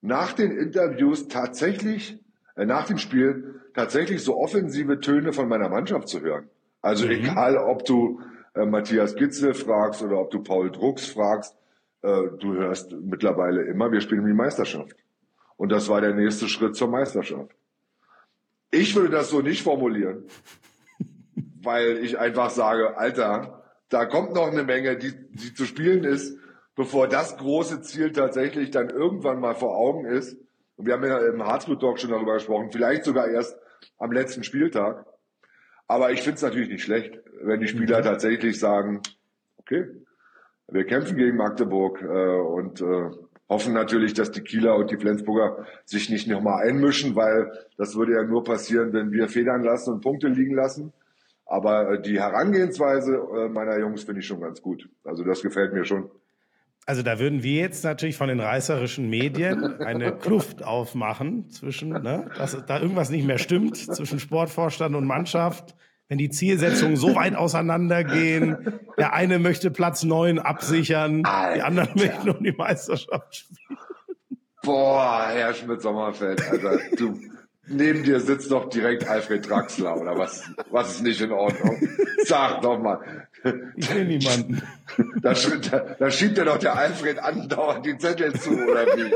nach 0.00 0.32
den 0.32 0.52
Interviews 0.52 1.26
tatsächlich, 1.26 2.20
äh, 2.54 2.66
nach 2.66 2.86
dem 2.86 2.98
Spiel, 2.98 3.60
tatsächlich 3.74 4.22
so 4.22 4.36
offensive 4.36 5.00
Töne 5.00 5.32
von 5.32 5.48
meiner 5.48 5.68
Mannschaft 5.68 6.06
zu 6.06 6.20
hören. 6.20 6.48
Also 6.82 7.06
mhm. 7.06 7.12
egal, 7.12 7.56
ob 7.56 7.84
du 7.84 8.20
äh, 8.54 8.64
Matthias 8.64 9.16
Gitzel 9.16 9.54
fragst 9.54 10.04
oder 10.04 10.20
ob 10.20 10.30
du 10.30 10.40
Paul 10.40 10.70
Drucks 10.70 11.06
fragst, 11.08 11.56
äh, 12.02 12.28
du 12.38 12.54
hörst 12.54 12.92
mittlerweile 12.92 13.62
immer, 13.62 13.90
wir 13.90 14.00
spielen 14.00 14.24
die 14.24 14.32
Meisterschaft. 14.32 14.94
Und 15.56 15.70
das 15.70 15.88
war 15.88 16.00
der 16.00 16.14
nächste 16.14 16.48
Schritt 16.48 16.76
zur 16.76 16.88
Meisterschaft. 16.88 17.50
Ich 18.70 18.94
würde 18.96 19.10
das 19.10 19.30
so 19.30 19.40
nicht 19.40 19.62
formulieren, 19.62 20.24
weil 21.62 21.98
ich 21.98 22.18
einfach 22.18 22.50
sage, 22.50 22.96
Alter, 22.96 23.62
da 23.88 24.06
kommt 24.06 24.34
noch 24.34 24.50
eine 24.50 24.64
Menge, 24.64 24.96
die, 24.96 25.12
die 25.30 25.54
zu 25.54 25.64
spielen 25.64 26.04
ist, 26.04 26.36
bevor 26.74 27.08
das 27.08 27.36
große 27.36 27.82
Ziel 27.82 28.12
tatsächlich 28.12 28.70
dann 28.70 28.90
irgendwann 28.90 29.40
mal 29.40 29.54
vor 29.54 29.76
Augen 29.76 30.04
ist. 30.04 30.36
Und 30.76 30.86
wir 30.86 30.94
haben 30.94 31.04
ja 31.04 31.18
im 31.18 31.44
Harzblut 31.44 31.80
Talk 31.80 32.00
schon 32.00 32.10
darüber 32.10 32.34
gesprochen, 32.34 32.70
vielleicht 32.72 33.04
sogar 33.04 33.28
erst 33.28 33.56
am 33.98 34.10
letzten 34.10 34.42
Spieltag. 34.42 35.06
Aber 35.86 36.10
ich 36.10 36.22
finde 36.22 36.36
es 36.36 36.42
natürlich 36.42 36.68
nicht 36.68 36.82
schlecht, 36.82 37.20
wenn 37.42 37.60
die 37.60 37.68
Spieler 37.68 38.00
mhm. 38.00 38.04
tatsächlich 38.04 38.58
sagen, 38.58 39.02
okay, 39.58 39.86
wir 40.68 40.84
kämpfen 40.84 41.16
gegen 41.16 41.36
Magdeburg 41.36 42.02
äh, 42.02 42.06
und 42.06 42.80
äh, 42.80 43.10
hoffen 43.48 43.74
natürlich, 43.74 44.14
dass 44.14 44.30
die 44.30 44.40
Kieler 44.40 44.76
und 44.76 44.90
die 44.90 44.96
Flensburger 44.96 45.66
sich 45.84 46.10
nicht 46.10 46.26
nochmal 46.26 46.66
einmischen, 46.66 47.14
weil 47.14 47.52
das 47.76 47.96
würde 47.96 48.12
ja 48.12 48.22
nur 48.22 48.44
passieren, 48.44 48.92
wenn 48.92 49.12
wir 49.12 49.28
federn 49.28 49.62
lassen 49.62 49.94
und 49.94 50.00
Punkte 50.00 50.28
liegen 50.28 50.54
lassen. 50.54 50.92
Aber 51.46 51.90
äh, 51.90 52.02
die 52.02 52.18
Herangehensweise 52.18 53.14
äh, 53.14 53.48
meiner 53.48 53.78
Jungs 53.78 54.04
finde 54.04 54.20
ich 54.20 54.26
schon 54.26 54.40
ganz 54.40 54.62
gut. 54.62 54.88
Also 55.04 55.24
das 55.24 55.42
gefällt 55.42 55.74
mir 55.74 55.84
schon. 55.84 56.10
Also 56.86 57.02
da 57.02 57.18
würden 57.18 57.42
wir 57.42 57.60
jetzt 57.60 57.82
natürlich 57.84 58.16
von 58.16 58.28
den 58.28 58.40
reißerischen 58.40 59.08
Medien 59.08 59.80
eine 59.80 60.16
Kluft 60.16 60.62
aufmachen 60.62 61.48
zwischen, 61.48 61.90
ne, 61.90 62.30
dass 62.36 62.62
da 62.66 62.78
irgendwas 62.78 63.08
nicht 63.08 63.26
mehr 63.26 63.38
stimmt 63.38 63.76
zwischen 63.76 64.18
Sportvorstand 64.18 64.94
und 64.94 65.06
Mannschaft 65.06 65.74
wenn 66.08 66.18
die 66.18 66.30
Zielsetzungen 66.30 66.96
so 66.96 67.14
weit 67.14 67.34
auseinandergehen. 67.34 68.80
Der 68.98 69.14
eine 69.14 69.38
möchte 69.38 69.70
Platz 69.70 70.04
neun 70.04 70.38
absichern, 70.38 71.24
Alter. 71.24 71.54
die 71.54 71.62
anderen 71.62 71.90
möchten 71.94 72.30
um 72.30 72.42
die 72.42 72.52
Meisterschaft 72.52 73.36
spielen. 73.36 73.78
Boah, 74.62 75.26
Herr 75.30 75.52
Schmidt-Sommerfeld, 75.52 76.42
Alter, 76.50 76.78
du, 76.96 77.20
neben 77.66 78.02
dir 78.02 78.20
sitzt 78.20 78.50
doch 78.50 78.68
direkt 78.68 79.08
Alfred 79.08 79.48
Draxler, 79.48 80.00
oder 80.00 80.18
was, 80.18 80.50
was 80.70 80.92
ist 80.92 81.02
nicht 81.02 81.20
in 81.20 81.32
Ordnung? 81.32 81.76
Sag 82.24 82.62
doch 82.62 82.78
mal. 82.78 83.00
Ich 83.76 83.94
will 83.94 84.06
niemanden. 84.06 84.62
Da, 85.20 85.32
da, 85.32 85.78
da 85.98 86.10
schiebt 86.10 86.38
ja 86.38 86.44
doch 86.44 86.58
der 86.58 86.76
Alfred 86.76 87.18
andauernd 87.18 87.84
die 87.84 87.98
Zettel 87.98 88.32
zu, 88.34 88.50
oder 88.50 88.86
wie? 88.96 89.14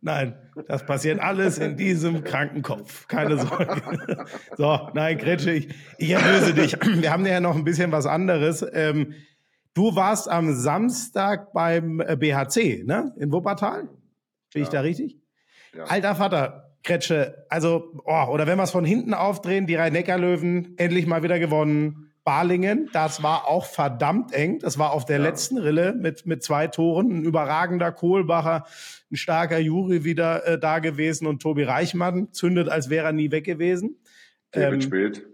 Nein, 0.00 0.36
das 0.68 0.86
passiert 0.86 1.20
alles 1.20 1.58
in 1.58 1.76
diesem 1.76 2.24
kranken 2.24 2.62
Kopf. 2.62 3.06
Keine 3.08 3.38
Sorge. 3.38 4.24
So, 4.56 4.88
nein, 4.94 5.18
Gretsche, 5.18 5.52
ich, 5.52 5.68
ich 5.98 6.10
erlöse 6.10 6.54
dich. 6.54 6.76
Wir 6.82 7.12
haben 7.12 7.26
ja 7.26 7.40
noch 7.40 7.56
ein 7.56 7.64
bisschen 7.64 7.92
was 7.92 8.06
anderes. 8.06 8.64
Ähm, 8.72 9.14
du 9.74 9.94
warst 9.94 10.28
am 10.28 10.54
Samstag 10.54 11.52
beim 11.52 12.00
äh, 12.00 12.16
BHC, 12.16 12.84
ne? 12.84 13.14
In 13.18 13.32
Wuppertal? 13.32 13.88
Bin 14.52 14.62
ja. 14.62 14.62
ich 14.62 14.68
da 14.68 14.80
richtig? 14.80 15.18
Ja. 15.74 15.84
Alter 15.84 16.14
Vater, 16.14 16.65
Kretsche, 16.86 17.44
also, 17.48 17.92
oh, 18.04 18.26
oder 18.30 18.46
wenn 18.46 18.56
wir 18.56 18.62
es 18.62 18.70
von 18.70 18.84
hinten 18.84 19.12
aufdrehen, 19.12 19.66
die 19.66 19.74
Rhein-Neckar-Löwen 19.74 20.74
endlich 20.78 21.06
mal 21.06 21.22
wieder 21.22 21.38
gewonnen. 21.38 22.12
Balingen, 22.24 22.88
das 22.92 23.22
war 23.22 23.46
auch 23.46 23.66
verdammt 23.66 24.32
eng. 24.32 24.58
Das 24.58 24.78
war 24.78 24.92
auf 24.92 25.04
der 25.04 25.18
ja. 25.18 25.22
letzten 25.22 25.58
Rille 25.58 25.92
mit, 25.92 26.26
mit 26.26 26.42
zwei 26.42 26.66
Toren. 26.66 27.10
Ein 27.10 27.22
überragender 27.22 27.92
Kohlbacher, 27.92 28.64
ein 29.12 29.16
starker 29.16 29.58
Juri 29.58 30.02
wieder 30.02 30.44
äh, 30.44 30.58
da 30.58 30.80
gewesen 30.80 31.28
und 31.28 31.40
Tobi 31.40 31.62
Reichmann 31.62 32.32
zündet, 32.32 32.68
als 32.68 32.90
wäre 32.90 33.06
er 33.06 33.12
nie 33.12 33.30
weg 33.30 33.44
gewesen. 33.44 33.96
David 34.50 34.74
ähm, 34.74 34.80
Spät. 34.80 35.26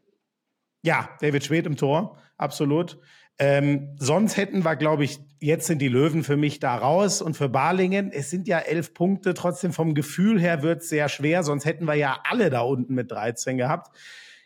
Ja, 0.82 1.08
David 1.20 1.44
Spät 1.44 1.64
im 1.64 1.76
Tor, 1.76 2.18
absolut. 2.36 2.98
Ähm, 3.38 3.96
sonst 3.98 4.36
hätten 4.36 4.62
wir, 4.62 4.76
glaube 4.76 5.04
ich, 5.04 5.18
jetzt 5.42 5.66
sind 5.66 5.80
die 5.80 5.88
Löwen 5.88 6.24
für 6.24 6.36
mich 6.36 6.60
da 6.60 6.74
raus 6.76 7.20
und 7.20 7.36
für 7.36 7.48
Balingen, 7.48 8.10
es 8.12 8.30
sind 8.30 8.48
ja 8.48 8.58
elf 8.58 8.94
Punkte, 8.94 9.34
trotzdem 9.34 9.72
vom 9.72 9.94
Gefühl 9.94 10.40
her 10.40 10.62
wird 10.62 10.82
es 10.82 10.88
sehr 10.88 11.08
schwer, 11.08 11.42
sonst 11.42 11.64
hätten 11.64 11.86
wir 11.86 11.94
ja 11.94 12.20
alle 12.28 12.48
da 12.48 12.60
unten 12.60 12.94
mit 12.94 13.10
13 13.10 13.58
gehabt 13.58 13.90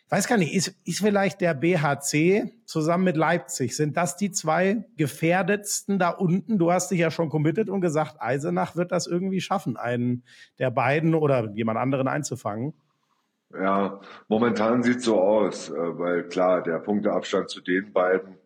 weiß 0.09 0.27
gar 0.27 0.37
nicht, 0.37 0.53
ist, 0.53 0.75
ist 0.85 0.99
vielleicht 0.99 1.41
der 1.41 1.53
BHC 1.53 2.51
zusammen 2.65 3.03
mit 3.03 3.17
Leipzig, 3.17 3.75
sind 3.75 3.97
das 3.97 4.15
die 4.15 4.31
zwei 4.31 4.85
gefährdetsten 4.95 5.99
da 5.99 6.09
unten? 6.09 6.57
Du 6.57 6.71
hast 6.71 6.91
dich 6.91 6.99
ja 6.99 7.11
schon 7.11 7.29
committed 7.29 7.69
und 7.69 7.81
gesagt, 7.81 8.15
Eisenach 8.19 8.75
wird 8.75 8.91
das 8.91 9.07
irgendwie 9.07 9.41
schaffen, 9.41 9.77
einen 9.77 10.23
der 10.59 10.71
beiden 10.71 11.13
oder 11.13 11.51
jemand 11.53 11.77
anderen 11.77 12.07
einzufangen. 12.07 12.73
Ja, 13.53 14.01
momentan 14.27 14.83
sieht 14.83 15.01
so 15.01 15.21
aus, 15.21 15.69
äh, 15.69 15.73
weil 15.75 16.23
klar, 16.27 16.61
der 16.61 16.79
Punkteabstand 16.79 17.49
zu 17.49 17.61
den 17.61 17.93
beiden 17.93 18.36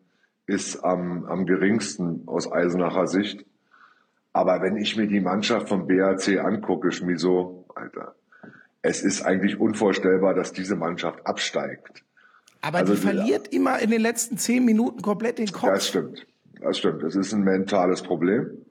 ist 0.52 0.84
am, 0.84 1.24
am 1.24 1.46
geringsten 1.46 2.22
aus 2.26 2.50
Eisenacher 2.50 3.06
Sicht. 3.06 3.44
Aber 4.32 4.62
wenn 4.62 4.76
ich 4.76 4.96
mir 4.96 5.06
die 5.06 5.20
Mannschaft 5.20 5.68
vom 5.68 5.86
BHC 5.86 6.38
angucke, 6.38 6.92
Schmiso, 6.92 7.66
Alter, 7.74 8.14
es 8.82 9.02
ist 9.02 9.22
eigentlich 9.22 9.58
unvorstellbar, 9.58 10.34
dass 10.34 10.52
diese 10.52 10.76
Mannschaft 10.76 11.26
absteigt. 11.26 12.04
Aber 12.60 12.78
also 12.78 12.94
die 12.94 13.00
verliert 13.00 13.52
die, 13.52 13.56
immer 13.56 13.80
in 13.80 13.90
den 13.90 14.00
letzten 14.00 14.38
zehn 14.38 14.64
Minuten 14.64 15.02
komplett 15.02 15.38
den 15.38 15.50
Kopf. 15.50 15.68
Das 15.68 15.88
stimmt. 15.88 16.26
Das 16.60 16.78
stimmt. 16.78 17.02
Das 17.02 17.16
ist 17.16 17.32
ein 17.32 17.42
mentales 17.42 18.02
Problem. 18.02 18.64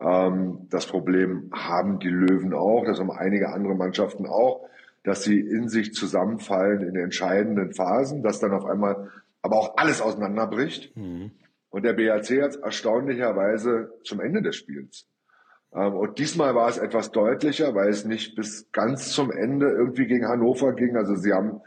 Ähm, 0.00 0.66
das 0.70 0.86
Problem 0.86 1.50
haben 1.52 2.00
die 2.00 2.08
Löwen 2.08 2.52
auch, 2.52 2.84
das 2.84 2.98
haben 2.98 3.10
einige 3.10 3.50
andere 3.52 3.74
Mannschaften 3.74 4.26
auch, 4.26 4.68
dass 5.04 5.22
sie 5.22 5.38
in 5.38 5.68
sich 5.68 5.94
zusammenfallen 5.94 6.82
in 6.82 6.96
entscheidenden 6.96 7.72
Phasen, 7.72 8.22
dass 8.22 8.40
dann 8.40 8.52
auf 8.52 8.64
einmal 8.64 9.10
aber 9.44 9.58
auch 9.58 9.76
alles 9.76 10.00
auseinanderbricht. 10.00 10.96
Mhm. 10.96 11.30
Und 11.68 11.84
der 11.84 11.92
BRC 11.92 12.40
hat 12.42 12.56
erstaunlicherweise 12.56 13.92
zum 14.02 14.20
Ende 14.20 14.40
des 14.40 14.56
Spiels 14.56 15.06
Ähm, 15.74 15.94
und 15.94 16.18
diesmal 16.18 16.54
war 16.54 16.68
es 16.68 16.78
etwas 16.78 17.10
deutlicher, 17.10 17.74
weil 17.74 17.90
es 17.90 18.06
nicht 18.06 18.36
bis 18.36 18.72
ganz 18.72 19.10
zum 19.12 19.30
Ende 19.30 19.68
irgendwie 19.68 20.06
gegen 20.06 20.26
Hannover 20.26 20.72
ging. 20.72 20.96
Also 20.96 21.14
sie 21.14 21.34
haben 21.34 21.60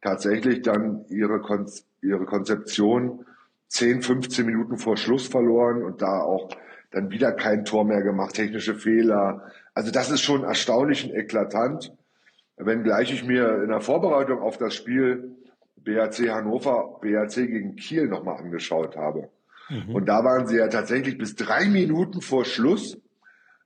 tatsächlich 0.00 0.62
dann 0.62 1.06
ihre, 1.08 1.40
Kon 1.40 1.66
ihre 2.02 2.24
Konzeption 2.24 3.26
10, 3.68 4.02
15 4.02 4.46
Minuten 4.46 4.76
vor 4.76 4.96
Schluss 4.96 5.26
verloren 5.26 5.82
und 5.82 6.02
da 6.02 6.20
auch 6.20 6.50
dann 6.92 7.10
wieder 7.10 7.32
kein 7.32 7.64
Tor 7.64 7.84
mehr 7.84 8.02
gemacht, 8.02 8.36
technische 8.36 8.76
Fehler. 8.76 9.50
Also 9.72 9.90
das 9.90 10.08
ist 10.08 10.20
schon 10.20 10.44
erstaunlich 10.44 11.10
und 11.10 11.16
eklatant. 11.16 11.92
Wenngleich 12.56 13.12
ich 13.12 13.24
mir 13.24 13.60
in 13.64 13.70
der 13.70 13.80
Vorbereitung 13.80 14.40
auf 14.40 14.56
das 14.56 14.74
Spiel 14.74 15.36
BRC 15.84 16.30
Hannover, 16.30 16.98
BRC 17.00 17.46
gegen 17.46 17.76
Kiel 17.76 18.08
nochmal 18.08 18.38
angeschaut 18.38 18.96
habe. 18.96 19.28
Mhm. 19.68 19.94
Und 19.94 20.06
da 20.06 20.24
waren 20.24 20.46
sie 20.46 20.56
ja 20.56 20.68
tatsächlich 20.68 21.18
bis 21.18 21.36
drei 21.36 21.66
Minuten 21.68 22.20
vor 22.20 22.44
Schluss 22.44 22.98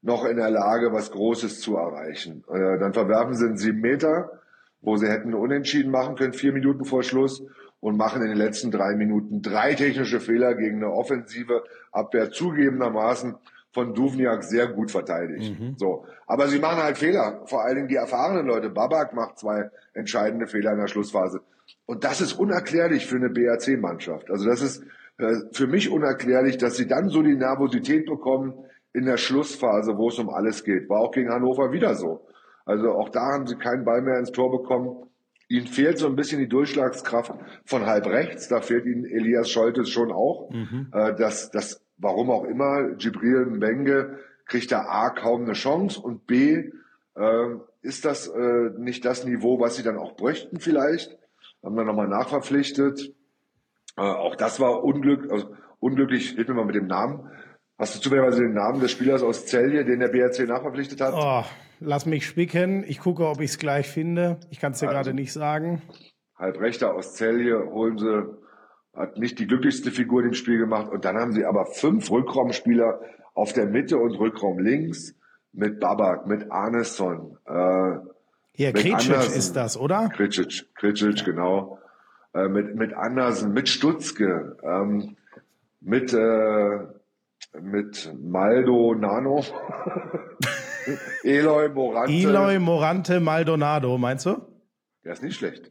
noch 0.03 0.25
in 0.25 0.37
der 0.37 0.51
Lage, 0.51 0.93
was 0.93 1.11
Großes 1.11 1.61
zu 1.61 1.77
erreichen. 1.77 2.45
Äh, 2.49 2.79
dann 2.79 2.93
verwerfen 2.93 3.35
sie 3.35 3.47
einen 3.47 3.57
sieben 3.57 3.81
Meter, 3.81 4.41
wo 4.81 4.97
sie 4.97 5.09
hätten 5.09 5.35
unentschieden 5.35 5.91
machen 5.91 6.15
können, 6.15 6.33
vier 6.33 6.53
Minuten 6.53 6.85
vor 6.85 7.03
Schluss 7.03 7.43
und 7.81 7.97
machen 7.97 8.23
in 8.23 8.29
den 8.29 8.39
letzten 8.39 8.71
drei 8.71 8.95
Minuten 8.95 9.43
drei 9.43 9.75
technische 9.75 10.21
Fehler 10.21 10.55
gegen 10.55 10.77
eine 10.77 10.93
offensive 10.93 11.65
Abwehr 11.93 12.31
zugegebenermaßen 12.31 13.35
von 13.73 13.95
Duvniak 13.95 14.45
sehr 14.45 14.69
gut 14.69 14.91
verteidigt. 14.91 15.59
Mhm. 15.59 15.75
So. 15.77 16.07
Aber 16.27 16.49
sie 16.49 16.59
machen 16.59 16.83
halt 16.83 16.99
Fehler. 16.99 17.43
Vor 17.47 17.65
allen 17.65 17.77
Dingen 17.77 17.89
die 17.89 17.97
erfahrenen 17.97 18.47
Leute. 18.47 18.71
Babak 18.71 19.15
macht 19.15 19.39
zwei 19.39 19.71
entscheidende 19.95 20.47
Fehler 20.47 20.73
in 20.73 20.79
der 20.79 20.89
Schlussphase. 20.89 21.43
Und 21.87 22.05
das 22.05 22.21
ist 22.21 22.35
unerklärlich 22.35 23.07
für 23.07 23.17
eine 23.17 23.31
BAC-Mannschaft. 23.31 24.31
Also 24.31 24.47
das 24.47 24.63
ist 24.63 24.85
äh, 25.19 25.35
für 25.53 25.67
mich 25.67 25.91
unerklärlich, 25.91 26.59
dass 26.59 26.77
sie 26.77 26.87
dann 26.87 27.09
so 27.09 27.23
die 27.23 27.37
Nervosität 27.37 28.07
bekommen, 28.07 28.55
in 28.93 29.05
der 29.05 29.17
Schlussphase, 29.17 29.97
wo 29.97 30.09
es 30.09 30.19
um 30.19 30.31
alles 30.31 30.65
geht. 30.65 30.89
War 30.89 31.01
auch 31.01 31.13
gegen 31.13 31.31
Hannover 31.31 31.73
wieder 31.73 31.95
so. 31.95 32.27
Also 32.65 32.91
auch 32.93 33.09
da 33.11 33.33
haben 33.33 33.47
sie 33.47 33.57
keinen 33.57 33.85
Ball 33.85 34.03
mehr 34.03 34.19
ins 34.19 34.33
Tor 34.33 34.51
bekommen. 34.51 35.09
Ihnen 35.49 35.67
fehlt 35.67 35.99
so 35.99 36.07
ein 36.07 36.17
bisschen 36.17 36.41
die 36.41 36.49
Durchschlagskraft 36.49 37.33
von 37.65 37.87
halb 37.87 38.07
rechts. 38.07 38.49
Da 38.49 38.61
fehlt 38.61 38.85
ihnen 38.85 39.07
Elias 39.07 39.51
Scholtes 39.51 39.89
schon 39.89 40.13
auch. 40.13 40.51
Mhm. 40.51 40.89
Äh, 40.93 41.15
das, 41.17 41.51
das, 41.51 41.83
warum 41.97 42.31
auch 42.31 42.45
immer, 42.45 42.91
Gibril 42.97 43.47
Mbenge 43.47 44.19
kriegt 44.47 44.73
da 44.73 44.83
A 44.83 45.11
kaum 45.11 45.45
eine 45.45 45.53
Chance 45.55 46.01
und 46.01 46.27
B 46.27 46.71
äh, 47.15 47.47
ist 47.83 48.05
das 48.05 48.29
äh, 48.29 48.71
nicht 48.79 49.05
das 49.05 49.25
Niveau, 49.25 49.61
was 49.61 49.77
sie 49.77 49.83
dann 49.83 49.99
auch 49.99 50.17
bräuchten 50.17 50.61
vielleicht. 50.61 51.17
Haben 51.63 51.77
wir 51.77 51.85
nochmal 51.85 52.09
nachverpflichtet. 52.09 53.15
Äh, 53.97 54.01
auch 54.01 54.37
das 54.37 54.61
war 54.61 54.85
unglück, 54.85 55.31
also 55.31 55.55
unglücklich, 55.81 56.31
hilf 56.31 56.49
mir 56.49 56.55
mal 56.55 56.65
mit 56.65 56.77
dem 56.77 56.87
Namen. 56.87 57.31
Hast 57.79 57.95
du 57.95 58.01
zufälligerweise 58.01 58.43
den 58.43 58.55
Namen 58.55 58.81
des 58.81 58.91
Spielers 58.91 59.23
aus 59.23 59.47
Celje, 59.47 59.85
den 59.85 60.01
der 60.01 60.09
BRC 60.09 60.49
nachverpflichtet 60.49 61.01
hat? 61.01 61.15
Oh, 61.15 61.45
lass 61.81 62.07
mich 62.07 62.27
spicken. 62.27 62.85
Ich 62.87 62.99
gucke, 62.99 63.27
ob 63.27 63.41
ich 63.41 63.51
es 63.51 63.59
gleich 63.59 63.89
finde. 63.89 64.39
Ich 64.51 64.59
kann 64.59 64.73
es 64.73 64.81
dir 64.81 64.89
also, 64.89 64.97
gerade 64.97 65.15
nicht 65.15 65.33
sagen. 65.33 65.83
Halbrechter 66.37 66.95
aus 66.95 67.15
Celje 67.15 67.71
holen 67.71 67.99
sie, 67.99 68.27
hat 68.95 69.17
nicht 69.19 69.39
die 69.39 69.47
glücklichste 69.47 69.93
Figur 69.93 70.25
im 70.25 70.35
Spiel 70.35 70.59
gemacht. 70.59 70.91
Und 70.91 71.05
dann 71.05 71.17
haben 71.17 71.33
sie 71.33 71.45
aber 71.45 71.67
fünf 71.67 72.11
Rückraumspieler 72.11 73.01
auf 73.35 73.53
der 73.53 73.67
Mitte 73.67 73.99
und 73.99 74.19
Rückraum 74.19 74.59
links 74.59 75.15
mit 75.53 75.79
Babak, 75.79 76.27
mit 76.27 76.51
Arneson. 76.51 77.39
Äh, 77.47 77.99
Hier, 78.59 78.73
Kricic 78.73 79.37
ist 79.37 79.55
das, 79.55 79.77
oder? 79.77 80.09
Kricic, 80.09 80.67
Kricic, 80.75 81.19
ja. 81.19 81.25
genau. 81.27 81.79
Äh, 82.35 82.49
mit, 82.49 82.75
mit 82.75 82.93
Andersen, 82.93 83.53
mit 83.53 83.69
Stutzke, 83.69 84.57
ähm, 84.65 85.17
mit, 85.81 86.13
äh, 86.13 86.79
mit 87.61 88.13
Maldo 88.21 88.97
Nano. 88.97 89.45
Eloy 91.23 91.69
Morante. 91.69 92.13
Eloy 92.13 92.59
Morante 92.59 93.21
Maldonado, 93.21 93.97
meinst 93.97 94.27
du? 94.27 94.43
Der 95.05 95.13
ist 95.13 95.23
nicht 95.23 95.37
schlecht. 95.37 95.71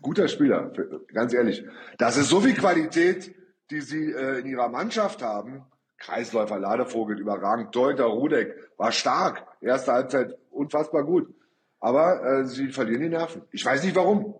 Guter 0.00 0.28
Spieler, 0.28 0.72
ganz 1.12 1.34
ehrlich. 1.34 1.64
Das 1.98 2.16
ist 2.16 2.28
so 2.28 2.40
viel 2.40 2.54
Qualität, 2.54 3.34
die 3.72 3.80
sie 3.80 4.12
äh, 4.12 4.38
in 4.38 4.46
ihrer 4.46 4.68
Mannschaft 4.68 5.20
haben. 5.20 5.64
Kreisläufer, 5.98 6.60
Ladevogel, 6.60 7.18
überragend. 7.18 7.74
Deuter, 7.74 8.04
Rudek 8.04 8.54
war 8.76 8.92
stark. 8.92 9.44
Erste 9.60 9.90
Halbzeit 9.90 10.38
unfassbar 10.52 11.02
gut. 11.02 11.34
Aber 11.80 12.22
äh, 12.22 12.46
sie 12.46 12.68
verlieren 12.68 13.02
die 13.02 13.08
Nerven. 13.08 13.42
Ich 13.52 13.64
weiß 13.64 13.82
nicht 13.82 13.96
warum. 13.96 14.34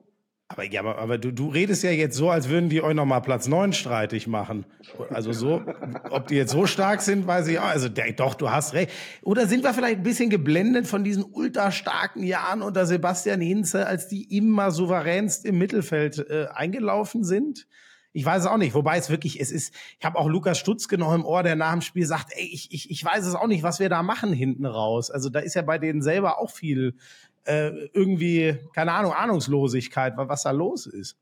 Aber 0.53 0.65
ja, 0.65 0.81
aber, 0.81 0.99
aber 0.99 1.17
du, 1.17 1.31
du 1.31 1.49
redest 1.49 1.85
ja 1.85 1.93
jetzt 1.93 2.17
so, 2.17 2.29
als 2.29 2.49
würden 2.49 2.69
die 2.69 2.83
euch 2.83 2.93
nochmal 2.93 3.23
Platz 3.23 3.47
neun 3.47 3.73
streitig 3.73 4.27
machen. 4.27 4.67
Also 5.09 5.33
so, 5.33 5.63
ob 6.11 6.27
die 6.27 6.35
jetzt 6.35 6.51
so 6.51 6.67
stark 6.67 7.03
sind, 7.03 7.29
weiß 7.29 7.47
ich 7.47 7.61
auch. 7.61 7.67
Also 7.67 7.89
der, 7.89 8.11
doch, 8.15 8.35
du 8.35 8.51
hast 8.51 8.75
recht. 8.75 8.91
Oder 9.23 9.47
sind 9.47 9.63
wir 9.63 9.73
vielleicht 9.73 9.99
ein 9.99 10.03
bisschen 10.03 10.29
geblendet 10.29 10.89
von 10.89 11.05
diesen 11.05 11.23
ultra 11.23 11.71
starken 11.71 12.25
Jahren 12.25 12.63
unter 12.63 12.85
Sebastian 12.85 13.41
Hinze, 13.41 13.87
als 13.87 14.09
die 14.09 14.37
immer 14.37 14.73
souveränst 14.73 15.47
im 15.47 15.57
Mittelfeld 15.57 16.19
äh, 16.29 16.49
eingelaufen 16.53 17.23
sind? 17.23 17.69
Ich 18.13 18.25
weiß 18.25 18.43
es 18.43 18.49
auch 18.49 18.57
nicht. 18.57 18.75
Wobei 18.75 18.99
es 18.99 19.09
wirklich, 19.09 19.41
es 19.41 19.53
ist, 19.53 19.73
ich 20.01 20.05
habe 20.05 20.19
auch 20.19 20.27
Lukas 20.27 20.59
Stutzke 20.59 20.99
noch 20.99 21.15
im 21.15 21.25
Ohr, 21.25 21.45
der 21.45 21.55
nach 21.55 21.71
dem 21.71 21.81
Spiel 21.81 22.07
sagt, 22.07 22.33
ey, 22.35 22.51
ich, 22.53 22.73
ich, 22.73 22.91
ich 22.91 23.05
weiß 23.05 23.25
es 23.25 23.37
auch 23.37 23.47
nicht, 23.47 23.63
was 23.63 23.79
wir 23.79 23.89
da 23.89 24.03
machen 24.03 24.33
hinten 24.33 24.67
raus. 24.67 25.13
Also 25.13 25.29
da 25.29 25.39
ist 25.39 25.55
ja 25.55 25.63
bei 25.63 25.79
denen 25.79 26.03
selber 26.03 26.41
auch 26.41 26.51
viel 26.51 26.97
äh, 27.45 27.89
irgendwie, 27.93 28.59
keine 28.75 28.93
Ahnung, 28.93 29.13
Ahnungslosigkeit, 29.13 30.15
was 30.17 30.43
da 30.43 30.51
los 30.51 30.87
ist. 30.87 31.17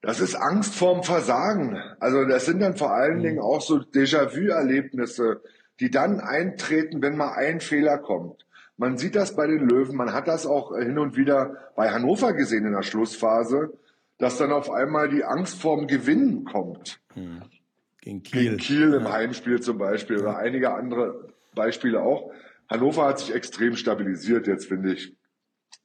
Das 0.00 0.18
ist 0.18 0.34
Angst 0.34 0.74
vorm 0.74 1.04
Versagen. 1.04 1.80
Also 2.00 2.24
das 2.24 2.44
sind 2.46 2.60
dann 2.60 2.76
vor 2.76 2.92
allen 2.92 3.18
mhm. 3.18 3.22
Dingen 3.22 3.40
auch 3.40 3.60
so 3.60 3.76
Déjà-vu-Erlebnisse, 3.76 5.40
die 5.78 5.90
dann 5.90 6.20
eintreten, 6.20 7.02
wenn 7.02 7.16
mal 7.16 7.32
ein 7.34 7.60
Fehler 7.60 7.98
kommt. 7.98 8.44
Man 8.76 8.98
sieht 8.98 9.14
das 9.14 9.36
bei 9.36 9.46
den 9.46 9.68
Löwen, 9.68 9.96
man 9.96 10.12
hat 10.12 10.26
das 10.26 10.46
auch 10.46 10.76
hin 10.76 10.98
und 10.98 11.16
wieder 11.16 11.56
bei 11.76 11.90
Hannover 11.90 12.32
gesehen 12.32 12.66
in 12.66 12.72
der 12.72 12.82
Schlussphase, 12.82 13.72
dass 14.18 14.38
dann 14.38 14.50
auf 14.50 14.70
einmal 14.70 15.08
die 15.08 15.24
Angst 15.24 15.60
vorm 15.60 15.86
Gewinnen 15.86 16.44
kommt. 16.44 17.00
Mhm. 17.14 17.42
Gegen 18.00 18.22
Kiel. 18.24 18.42
Gegen 18.42 18.56
Kiel 18.56 18.94
im 18.94 19.04
ja. 19.04 19.12
Heimspiel 19.12 19.60
zum 19.60 19.78
Beispiel 19.78 20.18
oder 20.18 20.36
einige 20.36 20.74
andere 20.74 21.28
Beispiele 21.54 22.02
auch. 22.02 22.32
Hannover 22.68 23.06
hat 23.06 23.18
sich 23.18 23.34
extrem 23.34 23.76
stabilisiert 23.76 24.46
jetzt, 24.46 24.66
finde 24.66 24.94
ich. 24.94 25.16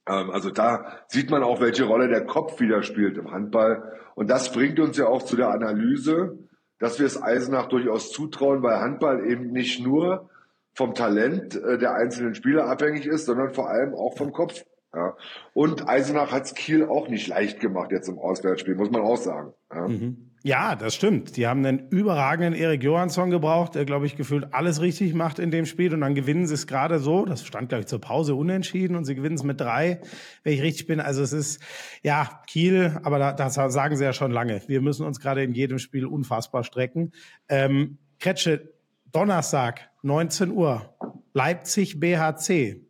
Ähm, 0.08 0.30
also 0.32 0.50
da 0.50 1.00
sieht 1.08 1.30
man 1.30 1.44
auch, 1.44 1.62
welche 1.62 1.86
Rolle 1.86 2.08
der 2.08 2.26
Kopf 2.26 2.60
wieder 2.60 2.84
spielt 2.84 3.18
im 3.18 3.32
Handball. 3.32 3.94
Und 4.16 4.30
das 4.30 4.52
bringt 4.52 4.80
uns 4.80 4.98
ja 4.98 5.08
auch 5.08 5.24
zu 5.24 5.36
der 5.36 5.50
Analyse, 5.50 6.38
dass 6.80 7.00
wir 7.00 7.06
es 7.06 7.22
Eisenach 7.22 7.68
durchaus 7.68 8.12
zutrauen, 8.12 8.64
weil 8.64 8.80
Handball 8.80 9.30
eben 9.30 9.52
nicht 9.52 9.84
nur 9.84 10.30
vom 10.74 10.94
Talent 10.94 11.56
äh, 11.56 11.78
der 11.78 11.96
einzelnen 11.96 12.36
Spieler 12.36 12.66
abhängig 12.66 13.06
ist, 13.06 13.26
sondern 13.26 13.54
vor 13.54 13.70
allem 13.70 13.96
auch 13.96 14.16
vom 14.16 14.32
Kopf. 14.32 14.64
Ja. 14.94 15.16
Und 15.54 15.90
Eisenach 15.90 16.32
hat 16.32 16.46
es 16.46 16.54
Kiel 16.54 16.86
auch 16.86 17.10
nicht 17.10 17.28
leicht 17.28 17.60
gemacht 17.60 17.92
jetzt 17.92 18.08
im 18.08 18.20
Auswärtsspiel, 18.20 18.76
muss 18.76 18.92
man 18.92 19.02
auch 19.02 19.18
sagen. 19.18 19.54
Ja. 19.74 19.88
Mhm. 19.88 20.32
Ja, 20.48 20.78
das 20.78 20.96
stimmt. 20.96 21.36
Die 21.36 21.46
haben 21.46 21.66
einen 21.66 21.90
überragenden 21.90 22.54
Erik 22.54 22.82
Johansson 22.82 23.30
gebraucht, 23.30 23.76
der, 23.76 23.84
glaube 23.84 24.06
ich, 24.06 24.16
gefühlt 24.16 24.54
alles 24.54 24.80
richtig 24.80 25.14
macht 25.14 25.40
in 25.40 25.52
dem 25.52 25.66
Spiel. 25.66 25.94
Und 25.94 26.00
dann 26.00 26.16
gewinnen 26.16 26.48
sie 26.48 26.54
es 26.54 26.68
gerade 26.68 27.00
so. 27.00 27.26
Das 27.26 27.46
stand, 27.46 27.68
glaube 27.68 27.82
ich, 27.82 27.88
zur 27.88 28.00
Pause 28.00 28.34
unentschieden 28.34 28.96
und 28.96 29.04
sie 29.04 29.14
gewinnen 29.14 29.36
es 29.36 29.44
mit 29.44 29.60
drei, 29.60 30.00
wenn 30.44 30.54
ich 30.54 30.62
richtig 30.62 30.88
bin. 30.88 31.02
Also 31.02 31.22
es 31.22 31.34
ist, 31.34 31.62
ja, 32.02 32.42
Kiel, 32.48 32.98
aber 33.04 33.20
da, 33.20 33.34
das 33.34 33.56
sagen 33.56 33.98
sie 33.98 34.06
ja 34.06 34.14
schon 34.14 34.32
lange. 34.32 34.62
Wir 34.68 34.80
müssen 34.80 35.06
uns 35.06 35.20
gerade 35.20 35.44
in 35.44 35.52
jedem 35.52 35.80
Spiel 35.80 36.06
unfassbar 36.06 36.64
strecken. 36.64 37.12
Ähm, 37.50 37.98
Kretsche, 38.22 38.72
Donnerstag, 39.12 39.90
19 40.04 40.52
Uhr, 40.52 40.96
Leipzig 41.34 42.00
BHC. 42.00 42.86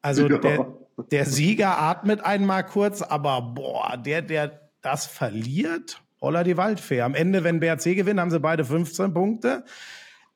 Also 0.00 0.28
ja. 0.28 0.38
der, 0.38 0.68
der 1.10 1.26
Sieger 1.26 1.76
atmet 1.76 2.24
einmal 2.24 2.64
kurz, 2.64 3.02
aber 3.02 3.42
boah, 3.42 3.96
der, 3.96 4.22
der 4.22 4.60
das 4.80 5.06
verliert, 5.06 6.03
Holla 6.24 6.42
die 6.42 6.56
Waldfee. 6.56 7.02
Am 7.02 7.14
Ende, 7.14 7.44
wenn 7.44 7.60
BHC 7.60 7.94
gewinnt, 7.94 8.18
haben 8.18 8.30
sie 8.30 8.40
beide 8.40 8.64
15 8.64 9.12
Punkte. 9.12 9.64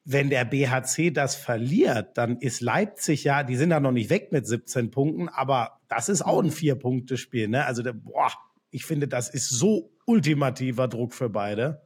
Wenn 0.05 0.31
der 0.31 0.45
BHC 0.45 1.11
das 1.11 1.35
verliert, 1.35 2.17
dann 2.17 2.39
ist 2.39 2.61
Leipzig 2.61 3.25
ja, 3.25 3.43
die 3.43 3.57
sind 3.57 3.71
ja 3.71 3.81
noch 3.81 3.93
nicht 3.93 4.11
weg 4.11 4.31
mit 4.31 4.47
17 4.47 4.91
Punkten, 4.91 5.29
aber 5.29 5.81
das 5.89 6.09
ist 6.09 6.23
auch 6.23 6.43
ein 6.43 6.51
Vier-Punkte-Spiel. 6.51 7.49
Ne? 7.49 7.65
Also, 7.65 7.83
boah, 7.93 8.31
ich 8.71 8.85
finde, 8.85 9.09
das 9.09 9.29
ist 9.31 9.49
so 9.49 9.91
ultimativer 10.07 10.89
Druck 10.89 11.15
für 11.15 11.29
beide. 11.29 11.83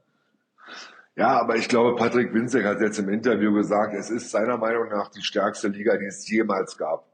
Ja, 1.15 1.41
aber 1.41 1.57
ich 1.57 1.69
glaube, 1.69 1.95
Patrick 1.97 2.33
Winzek 2.33 2.65
hat 2.65 2.81
jetzt 2.81 2.99
im 2.99 3.09
Interview 3.09 3.53
gesagt, 3.53 3.95
es 3.95 4.11
ist 4.11 4.31
seiner 4.31 4.57
Meinung 4.57 4.89
nach 4.89 5.11
die 5.11 5.23
stärkste 5.23 5.69
Liga, 5.69 5.97
die 5.97 6.07
es 6.07 6.29
jemals 6.29 6.77
gab. 6.79 7.07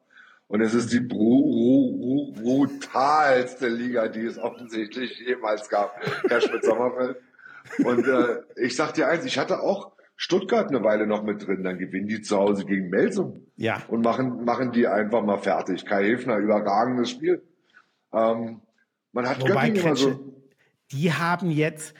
Und 0.49 0.63
es 0.63 0.75
ist 0.75 0.93
die 0.93 1.01
bru 1.01 2.33
brutalste 2.33 3.69
Liga, 3.69 4.09
die 4.09 4.25
es 4.25 4.39
offensichtlich 4.39 5.19
jemals 5.21 5.69
gab, 5.69 5.95
Herr 6.29 6.41
Schmidt-Sommerfeld. 6.41 7.17
Und 7.85 8.07
äh, 8.07 8.39
ich 8.57 8.75
sag 8.75 8.95
dir 8.95 9.09
eins, 9.09 9.25
ich 9.25 9.39
hatte 9.39 9.61
auch 9.61 9.93
Stuttgart 10.17 10.69
eine 10.69 10.83
Weile 10.83 11.07
noch 11.07 11.23
mit 11.23 11.47
drin, 11.47 11.63
dann 11.63 11.79
gewinnen 11.79 12.09
die 12.09 12.23
zu 12.23 12.39
Hause 12.39 12.65
gegen 12.65 12.89
Melsung. 12.89 13.47
Ja. 13.57 13.83
Und 13.89 14.03
machen, 14.03 14.45
machen 14.45 14.73
die 14.73 14.87
einfach 14.89 15.23
mal 15.23 15.39
fertig. 15.39 15.85
Kai 15.85 16.05
Hilfner, 16.05 16.39
überragendes 16.39 17.11
Spiel. 17.11 17.43
Ähm, 18.13 18.63
man 19.13 19.29
hat 19.29 19.41
Wobei, 19.41 19.69
Göttingen 19.69 19.77
immer 19.77 19.97
so. 19.97 20.35
Die 20.93 21.13
haben 21.13 21.51
jetzt, 21.51 21.95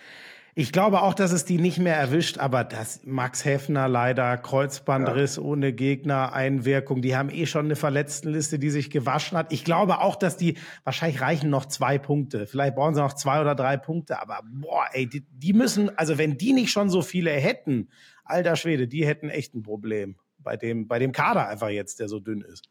Ich 0.59 0.73
glaube 0.73 1.03
auch, 1.03 1.15
dass 1.15 1.31
es 1.31 1.45
die 1.45 1.57
nicht 1.57 1.79
mehr 1.79 1.95
erwischt, 1.95 2.39
aber 2.39 2.65
dass 2.65 3.03
Max 3.05 3.45
Heffner 3.45 3.87
leider 3.87 4.37
Kreuzbandriss 4.37 5.37
ja. 5.37 5.43
ohne 5.45 5.73
Gegner, 5.73 6.33
Einwirkung, 6.33 7.01
die 7.01 7.15
haben 7.15 7.31
eh 7.31 7.47
schon 7.47 7.67
eine 7.67 7.77
Verletztenliste, 7.77 8.59
die 8.59 8.71
sich 8.71 8.91
gewaschen 8.91 9.39
hat. 9.39 9.53
Ich 9.53 9.65
glaube 9.65 10.01
auch, 10.01 10.17
dass 10.17 10.37
die, 10.37 10.59
wahrscheinlich 10.83 11.21
reichen 11.21 11.49
noch 11.49 11.67
zwei 11.67 11.97
Punkte. 11.99 12.49
Vielleicht 12.49 12.75
brauchen 12.75 12.97
sie 12.97 13.01
noch 13.01 13.13
zwei 13.13 13.41
oder 13.41 13.55
drei 13.55 13.77
Punkte, 13.77 14.21
aber 14.21 14.41
boah, 14.51 14.87
ey, 14.95 15.09
die, 15.09 15.25
die 15.31 15.53
müssen, 15.53 15.97
also 15.97 16.19
wenn 16.19 16.37
die 16.39 16.53
nicht 16.53 16.73
schon 16.73 16.91
so 16.91 17.03
viele 17.03 17.31
hätten, 17.31 17.89
alter 18.25 18.57
Schwede, 18.57 18.89
die 18.89 19.07
hätten 19.07 19.31
echt 19.31 19.55
ein 19.55 19.63
Problem 19.63 20.17
bei 20.39 20.57
dem, 20.57 20.89
bei 20.89 20.99
dem 20.99 21.13
Kader 21.13 21.47
einfach 21.47 21.69
jetzt, 21.69 22.01
der 22.01 22.09
so 22.09 22.19
dünn 22.19 22.41
ist. 22.41 22.69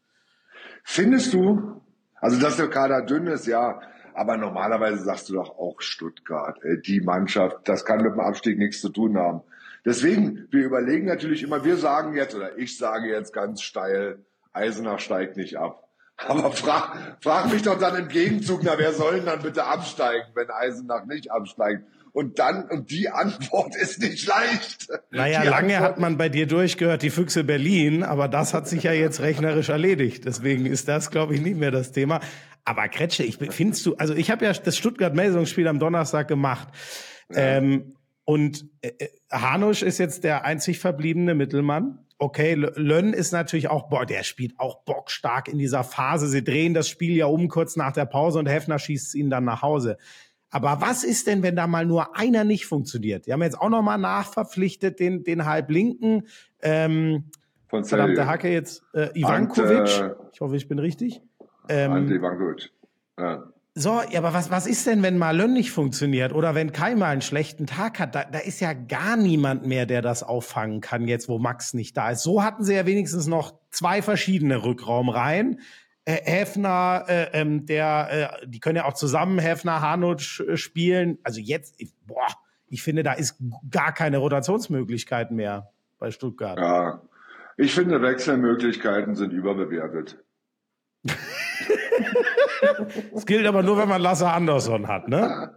Findest 0.84 1.32
du, 1.32 1.80
also 2.20 2.38
dass 2.38 2.58
der 2.58 2.68
Kader 2.68 3.00
dünn 3.00 3.28
ist, 3.28 3.46
ja, 3.46 3.80
aber 4.18 4.36
normalerweise 4.36 5.04
sagst 5.04 5.28
du 5.28 5.34
doch 5.34 5.58
auch 5.58 5.80
Stuttgart, 5.80 6.62
äh, 6.64 6.78
die 6.78 7.00
Mannschaft, 7.00 7.56
das 7.64 7.84
kann 7.84 8.02
mit 8.02 8.12
dem 8.12 8.20
Abstieg 8.20 8.58
nichts 8.58 8.80
zu 8.80 8.88
tun 8.88 9.16
haben. 9.16 9.42
Deswegen, 9.84 10.48
wir 10.50 10.64
überlegen 10.64 11.06
natürlich 11.06 11.44
immer, 11.44 11.64
wir 11.64 11.76
sagen 11.76 12.16
jetzt, 12.16 12.34
oder 12.34 12.58
ich 12.58 12.76
sage 12.76 13.08
jetzt 13.08 13.32
ganz 13.32 13.62
steil, 13.62 14.18
Eisenach 14.52 14.98
steigt 14.98 15.36
nicht 15.36 15.56
ab. 15.56 15.84
Aber 16.16 16.50
frag, 16.50 17.16
frag 17.20 17.52
mich 17.52 17.62
doch 17.62 17.78
dann 17.78 17.94
im 17.94 18.08
Gegenzug, 18.08 18.62
na, 18.64 18.76
wer 18.76 18.92
soll 18.92 19.16
denn 19.16 19.26
dann 19.26 19.40
bitte 19.40 19.64
absteigen, 19.64 20.26
wenn 20.34 20.50
Eisenach 20.50 21.06
nicht 21.06 21.30
absteigt? 21.30 21.84
Und 22.12 22.40
dann, 22.40 22.64
und 22.64 22.90
die 22.90 23.08
Antwort 23.10 23.76
ist 23.76 24.02
nicht 24.02 24.26
leicht. 24.26 24.88
Naja, 25.12 25.42
die 25.42 25.48
lange 25.48 25.76
Antwort, 25.76 25.90
hat 25.92 25.98
man 26.00 26.16
bei 26.16 26.28
dir 26.28 26.48
durchgehört, 26.48 27.02
die 27.02 27.10
Füchse 27.10 27.44
Berlin, 27.44 28.02
aber 28.02 28.26
das 28.26 28.52
hat 28.52 28.66
sich 28.66 28.82
ja 28.82 28.92
jetzt 28.92 29.20
rechnerisch 29.20 29.68
erledigt. 29.68 30.24
Deswegen 30.24 30.66
ist 30.66 30.88
das, 30.88 31.12
glaube 31.12 31.36
ich, 31.36 31.40
nicht 31.40 31.56
mehr 31.56 31.70
das 31.70 31.92
Thema. 31.92 32.20
Aber 32.68 32.86
Kretsche, 32.88 33.22
ich 33.22 33.38
findest 33.38 33.86
du, 33.86 33.94
also 33.94 34.14
ich 34.14 34.30
habe 34.30 34.44
ja 34.44 34.52
das 34.52 34.76
Stuttgart-Melsungsspiel 34.76 35.66
am 35.68 35.78
Donnerstag 35.78 36.28
gemacht. 36.28 36.68
Ja. 37.30 37.56
Ähm, 37.56 37.94
und 38.26 38.66
äh, 38.82 38.90
äh, 38.98 39.08
Hanusch 39.32 39.82
ist 39.82 39.96
jetzt 39.96 40.22
der 40.22 40.44
einzig 40.44 40.78
verbliebene 40.78 41.34
Mittelmann. 41.34 42.00
Okay, 42.18 42.52
Lönn 42.52 43.14
ist 43.14 43.32
natürlich 43.32 43.70
auch, 43.70 43.88
boah, 43.88 44.04
der 44.04 44.22
spielt 44.22 44.60
auch 44.60 44.84
bockstark 44.84 45.48
in 45.48 45.56
dieser 45.56 45.82
Phase. 45.82 46.28
Sie 46.28 46.44
drehen 46.44 46.74
das 46.74 46.90
Spiel 46.90 47.16
ja 47.16 47.24
um 47.24 47.48
kurz 47.48 47.74
nach 47.74 47.92
der 47.92 48.04
Pause 48.04 48.38
und 48.38 48.44
Hefner 48.44 48.78
schießt 48.78 49.14
ihn 49.14 49.30
dann 49.30 49.44
nach 49.44 49.62
Hause. 49.62 49.96
Aber 50.50 50.82
was 50.82 51.04
ist 51.04 51.26
denn, 51.26 51.42
wenn 51.42 51.56
da 51.56 51.66
mal 51.66 51.86
nur 51.86 52.18
einer 52.18 52.44
nicht 52.44 52.66
funktioniert? 52.66 53.26
Die 53.26 53.32
haben 53.32 53.42
jetzt 53.42 53.58
auch 53.58 53.70
nochmal 53.70 53.96
nachverpflichtet, 53.96 55.00
den, 55.00 55.24
den 55.24 55.46
Halblinken. 55.46 56.28
Ähm, 56.60 57.30
Von 57.68 57.86
verdammte 57.86 58.26
Hacke 58.26 58.52
jetzt, 58.52 58.82
äh, 58.92 59.08
Ivankovic. 59.18 59.78
Und, 59.78 59.88
äh, 59.88 60.14
ich 60.34 60.40
hoffe, 60.42 60.56
ich 60.56 60.68
bin 60.68 60.78
richtig. 60.78 61.22
Ähm, 61.68 61.92
Ante 61.92 62.14
Ivankovic. 62.14 62.70
Ja. 63.18 63.44
So, 63.74 64.00
ja, 64.10 64.18
aber 64.18 64.34
was, 64.34 64.50
was 64.50 64.66
ist 64.66 64.88
denn, 64.88 65.04
wenn 65.04 65.18
Malön 65.18 65.52
nicht 65.52 65.70
funktioniert 65.70 66.32
oder 66.32 66.56
wenn 66.56 66.72
Kai 66.72 66.96
mal 66.96 67.10
einen 67.10 67.20
schlechten 67.20 67.66
Tag 67.66 68.00
hat? 68.00 68.14
Da, 68.14 68.24
da 68.24 68.40
ist 68.40 68.58
ja 68.58 68.72
gar 68.72 69.16
niemand 69.16 69.66
mehr, 69.66 69.86
der 69.86 70.02
das 70.02 70.24
auffangen 70.24 70.80
kann, 70.80 71.06
jetzt 71.06 71.28
wo 71.28 71.38
Max 71.38 71.74
nicht 71.74 71.96
da 71.96 72.10
ist. 72.10 72.24
So 72.24 72.42
hatten 72.42 72.64
sie 72.64 72.74
ja 72.74 72.86
wenigstens 72.86 73.28
noch 73.28 73.54
zwei 73.70 74.02
verschiedene 74.02 74.64
Rückraumreihen. 74.64 75.60
Äh, 76.04 76.22
Hefner, 76.24 77.04
äh, 77.06 77.28
ähm, 77.34 77.66
der, 77.66 78.40
äh, 78.42 78.46
die 78.48 78.58
können 78.58 78.76
ja 78.76 78.84
auch 78.84 78.94
zusammen 78.94 79.38
Hefner, 79.38 79.80
Hanutsch 79.80 80.40
äh, 80.40 80.56
spielen. 80.56 81.18
Also 81.22 81.40
jetzt, 81.40 81.74
ich, 81.78 81.92
boah, 82.04 82.26
ich 82.66 82.82
finde, 82.82 83.04
da 83.04 83.12
ist 83.12 83.36
gar 83.70 83.92
keine 83.92 84.18
Rotationsmöglichkeit 84.18 85.30
mehr 85.30 85.70
bei 86.00 86.10
Stuttgart. 86.10 86.58
Ja, 86.58 87.02
ich 87.56 87.74
finde, 87.74 88.02
Wechselmöglichkeiten 88.02 89.14
sind 89.14 89.32
überbewertet. 89.32 90.18
Das 93.12 93.26
gilt 93.26 93.46
aber 93.46 93.62
nur, 93.62 93.78
wenn 93.78 93.88
man 93.88 94.00
Lasse 94.00 94.28
Andersson 94.28 94.88
hat, 94.88 95.08
ne? 95.08 95.52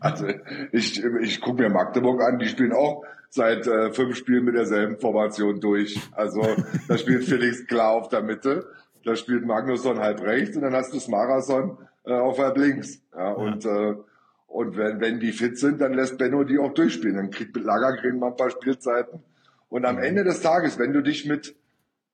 Also 0.00 0.26
ich, 0.72 1.02
ich 1.20 1.40
gucke 1.40 1.62
mir 1.62 1.70
Magdeburg 1.70 2.22
an, 2.22 2.38
die 2.38 2.48
spielen 2.48 2.72
auch 2.72 3.04
seit 3.30 3.66
äh, 3.66 3.92
fünf 3.92 4.16
Spielen 4.16 4.44
mit 4.44 4.54
derselben 4.54 4.98
Formation 4.98 5.60
durch. 5.60 6.00
Also 6.12 6.42
da 6.88 6.98
spielt 6.98 7.24
Felix 7.24 7.66
klar 7.66 7.92
auf 7.92 8.08
der 8.08 8.22
Mitte, 8.22 8.66
da 9.04 9.16
spielt 9.16 9.44
Magnusson 9.46 9.98
halb 9.98 10.22
rechts 10.22 10.56
und 10.56 10.62
dann 10.62 10.74
hast 10.74 10.92
du 10.92 11.00
Smarason 11.00 11.78
äh, 12.04 12.12
auf 12.12 12.38
halb 12.38 12.56
links. 12.56 13.02
Ja, 13.14 13.28
ja. 13.28 13.32
Und, 13.32 13.64
äh, 13.64 13.94
und 14.46 14.76
wenn, 14.76 15.00
wenn 15.00 15.20
die 15.20 15.32
fit 15.32 15.58
sind, 15.58 15.80
dann 15.80 15.94
lässt 15.94 16.18
Benno 16.18 16.44
die 16.44 16.58
auch 16.58 16.72
durchspielen. 16.72 17.16
Dann 17.16 17.30
kriegt 17.30 17.56
Lagergren 17.56 18.18
mal 18.18 18.28
ein 18.28 18.36
paar 18.36 18.50
Spielzeiten. 18.50 19.22
Und 19.68 19.84
am 19.84 19.98
Ende 19.98 20.24
des 20.24 20.40
Tages, 20.40 20.78
wenn 20.78 20.92
du 20.92 21.02
dich 21.02 21.26
mit 21.26 21.54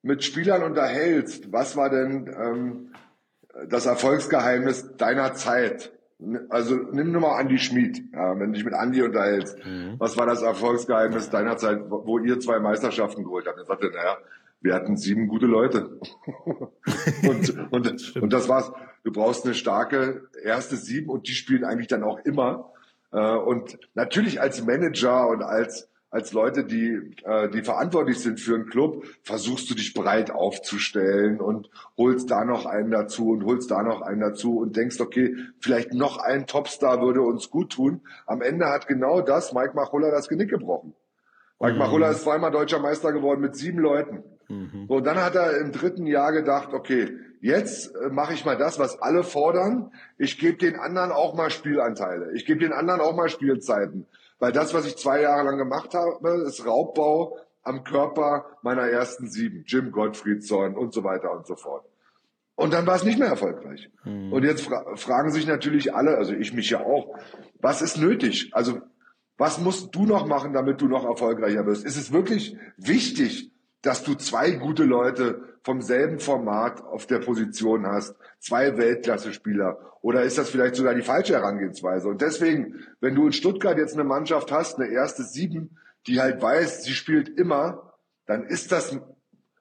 mit 0.04 0.22
Spielern 0.22 0.62
unterhältst, 0.62 1.50
was 1.50 1.76
war 1.76 1.88
denn 1.88 2.32
ähm, 2.38 2.92
das 3.68 3.86
Erfolgsgeheimnis 3.86 4.96
deiner 4.96 5.34
Zeit? 5.34 5.92
Also 6.50 6.76
nimm 6.76 7.10
nur 7.10 7.22
mal 7.22 7.38
Andi 7.38 7.58
Schmid, 7.58 8.02
ja, 8.12 8.38
wenn 8.38 8.48
du 8.48 8.52
dich 8.52 8.64
mit 8.64 8.74
Andi 8.74 9.02
unterhältst. 9.02 9.58
Mhm. 9.64 9.94
Was 9.98 10.16
war 10.16 10.26
das 10.26 10.42
Erfolgsgeheimnis 10.42 11.30
deiner 11.30 11.56
Zeit, 11.56 11.80
wo 11.88 12.18
ihr 12.18 12.38
zwei 12.38 12.60
Meisterschaften 12.60 13.24
geholt 13.24 13.46
habt? 13.46 13.58
Er 13.58 13.64
sagte, 13.64 13.90
naja, 13.90 14.18
wir 14.60 14.74
hatten 14.74 14.96
sieben 14.96 15.26
gute 15.26 15.46
Leute. 15.46 15.98
und, 17.28 17.72
und, 17.72 17.86
das 17.86 18.10
und 18.10 18.32
das 18.32 18.48
war's. 18.48 18.72
Du 19.04 19.12
brauchst 19.12 19.44
eine 19.44 19.54
starke 19.54 20.28
erste 20.42 20.76
sieben 20.76 21.08
und 21.10 21.28
die 21.28 21.32
spielen 21.34 21.64
eigentlich 21.64 21.88
dann 21.88 22.02
auch 22.02 22.18
immer. 22.20 22.72
Äh, 23.10 23.36
und 23.36 23.78
natürlich 23.94 24.40
als 24.40 24.64
Manager 24.64 25.28
und 25.28 25.42
als 25.42 25.88
als 26.14 26.32
Leute, 26.32 26.64
die, 26.64 27.12
äh, 27.24 27.50
die 27.50 27.62
verantwortlich 27.62 28.20
sind 28.20 28.38
für 28.38 28.54
einen 28.54 28.66
Club, 28.66 29.04
versuchst 29.24 29.68
du 29.68 29.74
dich 29.74 29.94
breit 29.94 30.30
aufzustellen 30.30 31.40
und 31.40 31.68
holst 31.98 32.30
da 32.30 32.44
noch 32.44 32.66
einen 32.66 32.92
dazu 32.92 33.30
und 33.30 33.44
holst 33.44 33.72
da 33.72 33.82
noch 33.82 34.00
einen 34.00 34.20
dazu 34.20 34.58
und 34.58 34.76
denkst, 34.76 35.00
okay, 35.00 35.34
vielleicht 35.58 35.92
noch 35.92 36.18
ein 36.18 36.46
Topstar 36.46 37.02
würde 37.02 37.20
uns 37.20 37.50
gut 37.50 37.72
tun. 37.72 38.02
Am 38.26 38.42
Ende 38.42 38.66
hat 38.66 38.86
genau 38.86 39.22
das 39.22 39.52
Mike 39.52 39.72
Machulla 39.74 40.12
das 40.12 40.28
Genick 40.28 40.50
gebrochen. 40.50 40.94
Mike 41.58 41.72
mhm. 41.72 41.80
Machulla 41.80 42.10
ist 42.10 42.22
zweimal 42.22 42.52
deutscher 42.52 42.78
Meister 42.78 43.12
geworden 43.12 43.40
mit 43.40 43.56
sieben 43.56 43.80
Leuten. 43.80 44.22
Mhm. 44.48 44.86
So, 44.88 45.00
dann 45.00 45.16
hat 45.16 45.34
er 45.34 45.58
im 45.58 45.72
dritten 45.72 46.06
Jahr 46.06 46.30
gedacht, 46.30 46.74
okay, 46.74 47.18
jetzt 47.40 47.92
äh, 47.96 48.08
mache 48.08 48.34
ich 48.34 48.44
mal 48.44 48.56
das, 48.56 48.78
was 48.78 49.02
alle 49.02 49.24
fordern. 49.24 49.90
Ich 50.16 50.38
gebe 50.38 50.58
den 50.58 50.76
anderen 50.76 51.10
auch 51.10 51.34
mal 51.34 51.50
Spielanteile. 51.50 52.30
Ich 52.34 52.46
gebe 52.46 52.60
den 52.60 52.72
anderen 52.72 53.00
auch 53.00 53.16
mal 53.16 53.28
Spielzeiten. 53.28 54.06
Weil 54.44 54.52
das, 54.52 54.74
was 54.74 54.84
ich 54.84 54.98
zwei 54.98 55.22
Jahre 55.22 55.42
lang 55.42 55.56
gemacht 55.56 55.94
habe, 55.94 56.44
ist 56.46 56.66
Raubbau 56.66 57.38
am 57.62 57.82
Körper 57.82 58.44
meiner 58.60 58.82
ersten 58.82 59.26
sieben. 59.26 59.64
Jim 59.66 59.90
Gottfriedson 59.90 60.76
und 60.76 60.92
so 60.92 61.02
weiter 61.02 61.32
und 61.32 61.46
so 61.46 61.56
fort. 61.56 61.86
Und 62.54 62.74
dann 62.74 62.86
war 62.86 62.94
es 62.94 63.04
nicht 63.04 63.18
mehr 63.18 63.28
erfolgreich. 63.28 63.90
Mhm. 64.04 64.34
Und 64.34 64.44
jetzt 64.44 64.60
fra 64.60 64.96
fragen 64.96 65.30
sich 65.30 65.46
natürlich 65.46 65.94
alle, 65.94 66.18
also 66.18 66.34
ich 66.34 66.52
mich 66.52 66.68
ja 66.68 66.84
auch, 66.84 67.16
was 67.62 67.80
ist 67.80 67.96
nötig? 67.96 68.50
Also 68.52 68.82
was 69.38 69.58
musst 69.58 69.94
du 69.94 70.04
noch 70.04 70.26
machen, 70.26 70.52
damit 70.52 70.78
du 70.82 70.88
noch 70.88 71.06
erfolgreicher 71.06 71.64
wirst? 71.64 71.86
Ist 71.86 71.96
es 71.96 72.12
wirklich 72.12 72.54
wichtig, 72.76 73.50
dass 73.84 74.02
du 74.02 74.14
zwei 74.14 74.52
gute 74.52 74.84
Leute 74.84 75.58
vom 75.62 75.82
selben 75.82 76.18
Format 76.18 76.82
auf 76.82 77.06
der 77.06 77.18
Position 77.18 77.86
hast, 77.86 78.16
zwei 78.38 78.76
Weltklasse-Spieler? 78.76 79.78
Oder 80.00 80.22
ist 80.22 80.38
das 80.38 80.50
vielleicht 80.50 80.74
sogar 80.74 80.94
die 80.94 81.02
falsche 81.02 81.34
Herangehensweise? 81.34 82.08
Und 82.08 82.20
deswegen, 82.20 82.86
wenn 83.00 83.14
du 83.14 83.26
in 83.26 83.32
Stuttgart 83.32 83.76
jetzt 83.78 83.94
eine 83.94 84.04
Mannschaft 84.04 84.50
hast, 84.50 84.78
eine 84.78 84.90
erste 84.90 85.22
Sieben, 85.22 85.78
die 86.06 86.20
halt 86.20 86.40
weiß, 86.40 86.84
sie 86.84 86.92
spielt 86.92 87.28
immer, 87.38 87.94
dann 88.26 88.44
ist 88.44 88.72
das 88.72 88.98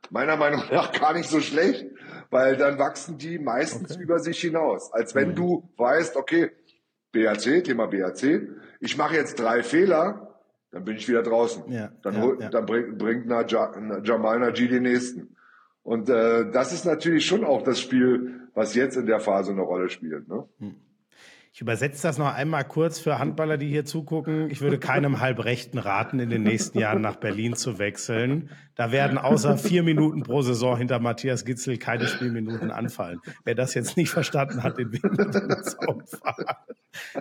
meiner 0.10 0.38
Meinung 0.38 0.64
nach 0.72 0.92
gar 0.92 1.14
nicht 1.14 1.30
so 1.30 1.42
schlecht, 1.42 1.86
weil 2.30 2.56
dann 2.56 2.80
wachsen 2.80 3.18
die 3.18 3.40
meistens 3.40 3.92
okay. 3.92 4.04
über 4.04 4.20
sich 4.20 4.40
hinaus. 4.40 4.92
Als 4.94 5.16
wenn 5.16 5.30
mhm. 5.30 5.36
du 5.36 5.70
weißt, 5.78 6.16
okay, 6.16 6.52
BAC, 7.12 7.64
Thema 7.64 7.88
BAC, 7.88 8.48
ich 8.80 8.98
mache 8.98 9.16
jetzt 9.16 9.40
drei 9.40 9.64
Fehler, 9.64 10.33
dann 10.74 10.86
bin 10.86 10.98
ich 10.98 11.08
wieder 11.08 11.22
draußen. 11.22 11.72
Ja, 11.72 11.92
dann, 12.02 12.16
ja, 12.16 12.34
ja. 12.40 12.50
dann 12.50 12.66
bringt, 12.66 12.98
bringt 12.98 13.30
Jamal 14.04 14.40
Najee 14.40 14.68
den 14.68 14.84
nächsten. 14.84 15.36
Und 15.84 16.10
äh, 16.10 16.50
das 16.52 16.74
ist 16.74 16.86
natürlich 16.86 17.26
schon 17.28 17.44
auch 17.44 17.62
das 17.62 17.80
Spiel, 17.80 18.50
was 18.56 18.74
jetzt 18.74 18.98
in 18.98 19.06
der 19.06 19.20
Phase 19.20 19.52
eine 19.52 19.62
Rolle 19.62 19.90
spielt. 19.90 20.28
Ne? 20.28 20.48
Hm. 20.58 20.76
Ich 21.56 21.62
übersetze 21.62 22.02
das 22.02 22.18
noch 22.18 22.34
einmal 22.34 22.64
kurz 22.64 22.98
für 22.98 23.20
Handballer, 23.20 23.58
die 23.58 23.68
hier 23.68 23.86
zugucken. 23.86 24.50
Ich 24.50 24.62
würde 24.62 24.80
keinem 24.80 25.20
Halbrechten 25.20 25.78
raten, 25.78 26.20
in 26.20 26.32
den 26.32 26.42
nächsten 26.42 26.80
Jahren 26.80 27.02
nach 27.02 27.18
Berlin 27.18 27.56
zu 27.56 27.78
wechseln. 27.78 28.50
Da 28.74 28.92
werden 28.92 29.20
außer 29.20 29.60
vier 29.60 29.84
Minuten 29.84 30.24
pro 30.24 30.42
Saison 30.42 30.76
hinter 30.76 30.98
Matthias 30.98 31.46
Gitzel 31.46 31.78
keine 31.78 32.08
Spielminuten 32.08 32.72
anfallen. 32.72 33.20
Wer 33.46 33.54
das 33.54 33.76
jetzt 33.76 33.98
nicht 33.98 34.10
verstanden 34.10 34.64
hat, 34.64 34.80
den 34.80 34.94
fahren. 34.94 36.04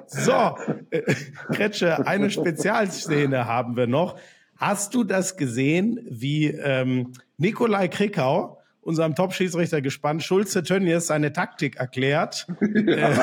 So, 0.07 0.57
äh, 0.89 1.15
Kretsche, 1.53 2.07
eine 2.07 2.31
Spezialszene 2.31 3.45
haben 3.45 3.77
wir 3.77 3.87
noch. 3.87 4.19
Hast 4.57 4.95
du 4.95 5.05
das 5.05 5.37
gesehen, 5.37 6.01
wie 6.09 6.47
ähm, 6.47 7.13
Nikolai 7.37 7.89
Krikau, 7.89 8.62
unserem 8.83 9.15
Top-Schiedsrichter 9.15 9.81
gespannt, 9.81 10.23
Schulze 10.23 10.63
Tönnies 10.63 11.07
seine 11.07 11.33
Taktik 11.33 11.77
erklärt, 11.77 12.47
ja. 12.61 13.11
äh, 13.13 13.17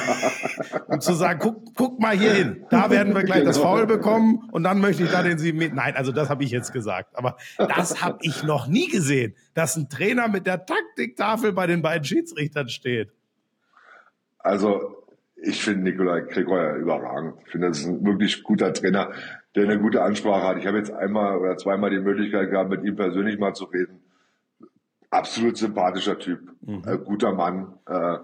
um 0.88 1.02
zu 1.02 1.14
sagen, 1.14 1.40
guck, 1.42 1.76
guck 1.76 2.00
mal 2.00 2.18
hier 2.18 2.34
hin, 2.34 2.66
da 2.70 2.90
werden 2.90 3.14
wir 3.14 3.24
gleich 3.24 3.40
genau. 3.40 3.50
das 3.50 3.58
Foul 3.58 3.86
bekommen 3.86 4.50
und 4.52 4.64
dann 4.64 4.80
möchte 4.80 5.04
ich 5.04 5.12
da 5.12 5.22
den 5.22 5.38
sieben 5.38 5.60
Meter. 5.60 5.76
Nein, 5.76 5.96
also 5.96 6.12
das 6.12 6.30
habe 6.30 6.44
ich 6.44 6.52
jetzt 6.52 6.72
gesagt, 6.74 7.16
aber 7.18 7.38
das 7.58 8.02
habe 8.02 8.20
ich 8.22 8.44
noch 8.44 8.68
nie 8.68 8.88
gesehen, 8.88 9.36
dass 9.54 9.76
ein 9.76 9.90
Trainer 9.90 10.30
mit 10.30 10.48
der 10.48 10.66
Taktiktafel 10.66 11.52
bei 11.52 11.68
den 11.68 11.82
beiden 11.82 12.06
Schiedsrichtern 12.06 12.70
steht. 12.70 13.12
Also 14.40 15.06
ich 15.36 15.62
finde 15.62 15.84
Nikolai 15.84 16.22
Krikoyer 16.22 16.76
überragend. 16.76 17.36
Ich 17.46 17.52
finde, 17.52 17.68
das 17.68 17.80
ist 17.80 17.88
ein 17.88 18.06
wirklich 18.06 18.44
guter 18.44 18.74
Trainer, 18.74 19.12
der 19.56 19.64
eine 19.64 19.80
gute 19.80 20.04
Ansprache 20.04 20.48
hat. 20.48 20.58
Ich 20.58 20.68
habe 20.68 20.78
jetzt 20.78 20.92
einmal 20.92 21.38
oder 21.38 21.58
zweimal 21.58 21.90
die 21.90 22.00
Möglichkeit 22.00 22.50
gehabt, 22.50 22.70
mit 22.70 22.84
ihm 22.84 22.96
persönlich 22.96 23.38
mal 23.40 23.54
zu 23.54 23.66
reden. 23.66 24.02
Absolut 25.12 25.58
sympathischer 25.58 26.20
Typ, 26.20 26.42
mhm. 26.62 26.84
äh, 26.86 26.98
guter 26.98 27.34
Mann. 27.34 27.74
Äh, 27.88 28.18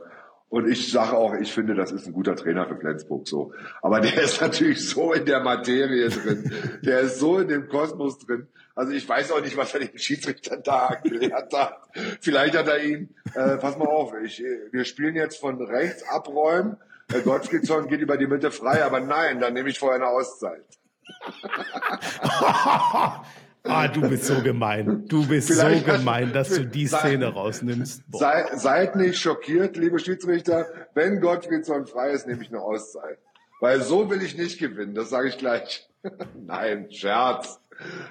und 0.50 0.70
ich 0.70 0.92
sage 0.92 1.18
auch, 1.18 1.34
ich 1.34 1.52
finde, 1.52 1.74
das 1.74 1.92
ist 1.92 2.06
ein 2.06 2.14
guter 2.14 2.36
Trainer 2.36 2.68
für 2.68 2.78
Flensburg 2.78 3.28
so. 3.28 3.52
Aber 3.82 4.00
der 4.00 4.14
ist 4.24 4.40
natürlich 4.40 4.88
so 4.88 5.12
in 5.12 5.26
der 5.26 5.42
Materie 5.42 6.10
drin. 6.10 6.52
Der 6.84 7.02
ist 7.02 7.20
so 7.20 7.40
in 7.40 7.48
dem 7.48 7.68
Kosmos 7.68 8.20
drin. 8.20 8.48
Also 8.76 8.92
ich 8.92 9.08
weiß 9.08 9.32
auch 9.32 9.42
nicht, 9.42 9.58
was 9.58 9.74
er 9.74 9.82
den 9.82 9.98
Schiedsrichter 9.98 10.58
da 10.58 11.00
gelehrt 11.04 11.54
hat. 11.54 11.80
Vielleicht 12.22 12.56
hat 12.56 12.68
er 12.68 12.84
ihn, 12.84 13.16
äh, 13.34 13.58
pass 13.58 13.78
mal 13.78 13.88
auf, 13.88 14.14
ich, 14.24 14.44
wir 14.72 14.86
spielen 14.86 15.16
jetzt 15.16 15.40
von 15.40 15.62
rechts 15.62 16.08
abräumen. 16.08 16.78
Herr 17.12 17.22
Gottfriedson 17.22 17.88
geht 17.88 18.02
über 18.02 18.18
die 18.18 18.28
Mitte 18.28 18.52
frei, 18.52 18.84
aber 18.84 19.00
nein, 19.00 19.40
dann 19.40 19.54
nehme 19.54 19.70
ich 19.70 19.80
vorher 19.80 20.02
eine 20.02 20.08
Auszeit. 20.08 20.66
Ah, 23.66 23.88
du 23.88 24.02
bist 24.02 24.26
so 24.26 24.42
gemein. 24.42 25.06
Du 25.08 25.28
bist 25.28 25.52
Vielleicht 25.52 25.86
so 25.86 25.92
gemein, 25.94 26.34
dass 26.34 26.50
du 26.50 26.66
die 26.66 26.88
Szene 26.88 27.26
sei, 27.26 27.32
rausnimmst. 27.32 28.04
Sei, 28.12 28.46
seid 28.56 28.96
nicht 28.96 29.20
schockiert, 29.20 29.76
liebe 29.78 30.00
Schiedsrichter. 30.00 30.68
Wenn 30.94 31.20
Gottfriedson 31.20 31.88
frei 31.88 32.12
ist, 32.12 32.28
nehme 32.28 32.42
ich 32.44 32.50
eine 32.50 32.62
Auszeit. 32.62 33.18
Weil 33.60 33.82
so 33.82 34.10
will 34.10 34.22
ich 34.22 34.38
nicht 34.38 34.60
gewinnen, 34.60 34.94
das 34.94 35.10
sage 35.10 35.30
ich 35.30 35.38
gleich. 35.38 35.90
Nein, 36.46 36.92
Scherz. 36.92 37.60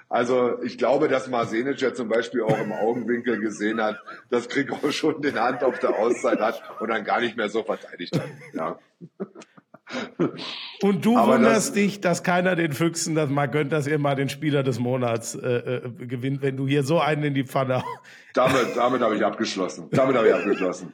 Also 0.09 0.63
ich 0.63 0.77
glaube, 0.77 1.09
dass 1.09 1.29
Marsenic 1.29 1.81
ja 1.81 1.95
zum 1.95 2.09
Beispiel 2.09 2.43
auch 2.43 2.59
im 2.59 2.73
Augenwinkel 2.73 3.41
gesehen 3.41 3.81
hat, 3.81 3.99
dass 4.31 4.49
Krikau 4.49 4.91
schon 4.91 5.23
den 5.23 5.39
Hand 5.39 5.63
auf 5.63 5.79
der 5.79 5.99
Auszeit 5.99 6.41
hat 6.41 6.63
und 6.81 6.89
dann 6.89 7.05
gar 7.05 7.21
nicht 7.21 7.37
mehr 7.37 7.49
so 7.49 7.63
verteidigt 7.63 8.19
hat. 8.19 8.29
Ja. 8.53 8.79
Und 10.83 11.05
du 11.05 11.17
Aber 11.17 11.35
wunderst 11.35 11.69
das, 11.69 11.73
dich, 11.73 12.01
dass 12.01 12.23
keiner 12.23 12.57
den 12.57 12.73
Füchsen 12.73 13.15
das 13.15 13.31
mal 13.31 13.47
gönnt, 13.47 13.73
dass 13.73 13.87
ihr 13.87 13.99
mal 13.99 14.15
den 14.15 14.29
Spieler 14.29 14.63
des 14.63 14.79
Monats 14.79 15.35
äh, 15.35 15.49
äh, 15.49 16.07
gewinnt, 16.07 16.43
wenn 16.43 16.57
du 16.57 16.67
hier 16.67 16.83
so 16.83 17.01
einen 17.01 17.25
in 17.25 17.35
die 17.35 17.45
Pfanne. 17.45 17.83
Damit, 18.35 18.77
damit 18.77 19.01
habe 19.01 19.17
ich 19.17 19.25
abgeschlossen. 19.25 19.89
Damit 19.93 20.17
habe 20.17 20.29
ich 20.29 20.35
abgeschlossen. 20.35 20.93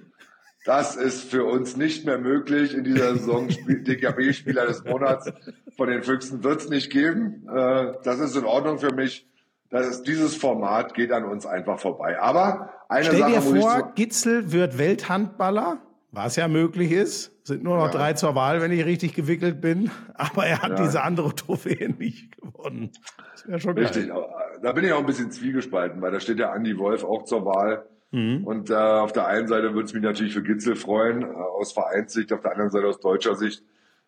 Das 0.65 0.95
ist 0.97 1.31
für 1.31 1.45
uns 1.45 1.77
nicht 1.77 2.05
mehr 2.05 2.19
möglich 2.19 2.75
in 2.75 2.85
dieser 2.85 3.17
Saison. 3.17 3.49
DKB-Spieler 3.49 4.67
des 4.67 4.85
Monats 4.85 5.33
von 5.77 5.89
den 5.89 6.03
Füchsen 6.03 6.45
wird 6.45 6.61
es 6.61 6.69
nicht 6.69 6.91
geben. 6.91 7.49
Äh, 7.49 7.95
das 8.05 8.21
ist 8.21 8.37
in 8.37 8.45
Ordnung 8.45 8.79
für 8.79 8.93
mich. 8.93 9.27
Das 9.71 9.87
ist, 9.87 10.03
dieses 10.03 10.37
Format 10.37 10.95
geht 10.95 11.13
an 11.13 11.25
uns 11.25 11.47
einfach 11.47 11.79
vorbei. 11.79 12.21
Aber 12.21 12.71
eine 12.89 13.05
Stell 13.05 13.19
Sache 13.21 13.33
dir 13.33 13.41
vor, 13.41 13.93
Gitzel 13.95 14.53
wird 14.53 14.79
Welthandballer 14.79 15.81
was 16.13 16.37
ja 16.37 16.49
möglich 16.49 16.93
ist. 16.93 17.33
Sind 17.47 17.63
nur 17.63 17.77
noch 17.77 17.87
ja. 17.87 17.91
drei 17.91 18.13
zur 18.15 18.35
Wahl, 18.35 18.61
wenn 18.61 18.73
ich 18.73 18.85
richtig 18.85 19.15
gewickelt 19.15 19.61
bin. 19.61 19.91
Aber 20.15 20.47
er 20.47 20.63
hat 20.63 20.79
ja. 20.79 20.85
diese 20.85 21.03
andere 21.03 21.35
Trophäe 21.35 21.89
nicht 21.99 22.37
gewonnen. 22.37 22.91
Das 23.33 23.47
wäre 23.47 23.61
schon 23.61 23.79
Richtig, 23.79 24.09
geil. 24.09 24.25
da 24.63 24.73
bin 24.73 24.85
ich 24.85 24.93
auch 24.93 25.01
ein 25.01 25.07
bisschen 25.07 25.31
zwiegespalten, 25.31 26.01
weil 26.03 26.13
da 26.13 26.21
steht 26.21 26.39
ja 26.39 26.55
Andy 26.55 26.77
Wolf 26.79 27.05
auch 27.05 27.25
zur 27.25 27.45
Wahl. 27.45 27.87
Mhm. 28.11 28.45
Und 28.45 28.71
äh, 28.71 28.75
auf 28.75 29.13
der 29.13 29.27
einen 29.27 29.47
Seite 29.47 29.73
würde 29.73 29.85
es 29.85 29.95
mich 29.95 30.03
natürlich 30.03 30.35
für 30.35 30.43
Gitzel 30.43 30.75
freuen, 30.75 31.23
äh, 31.23 31.27
aus 31.27 31.73
Vereinssicht, 31.73 32.33
auf 32.33 32.41
der 32.41 32.53
anderen 32.53 32.71
Seite 32.71 32.87
aus 32.89 32.99
deutscher 32.99 33.37
Sicht, 33.37 33.63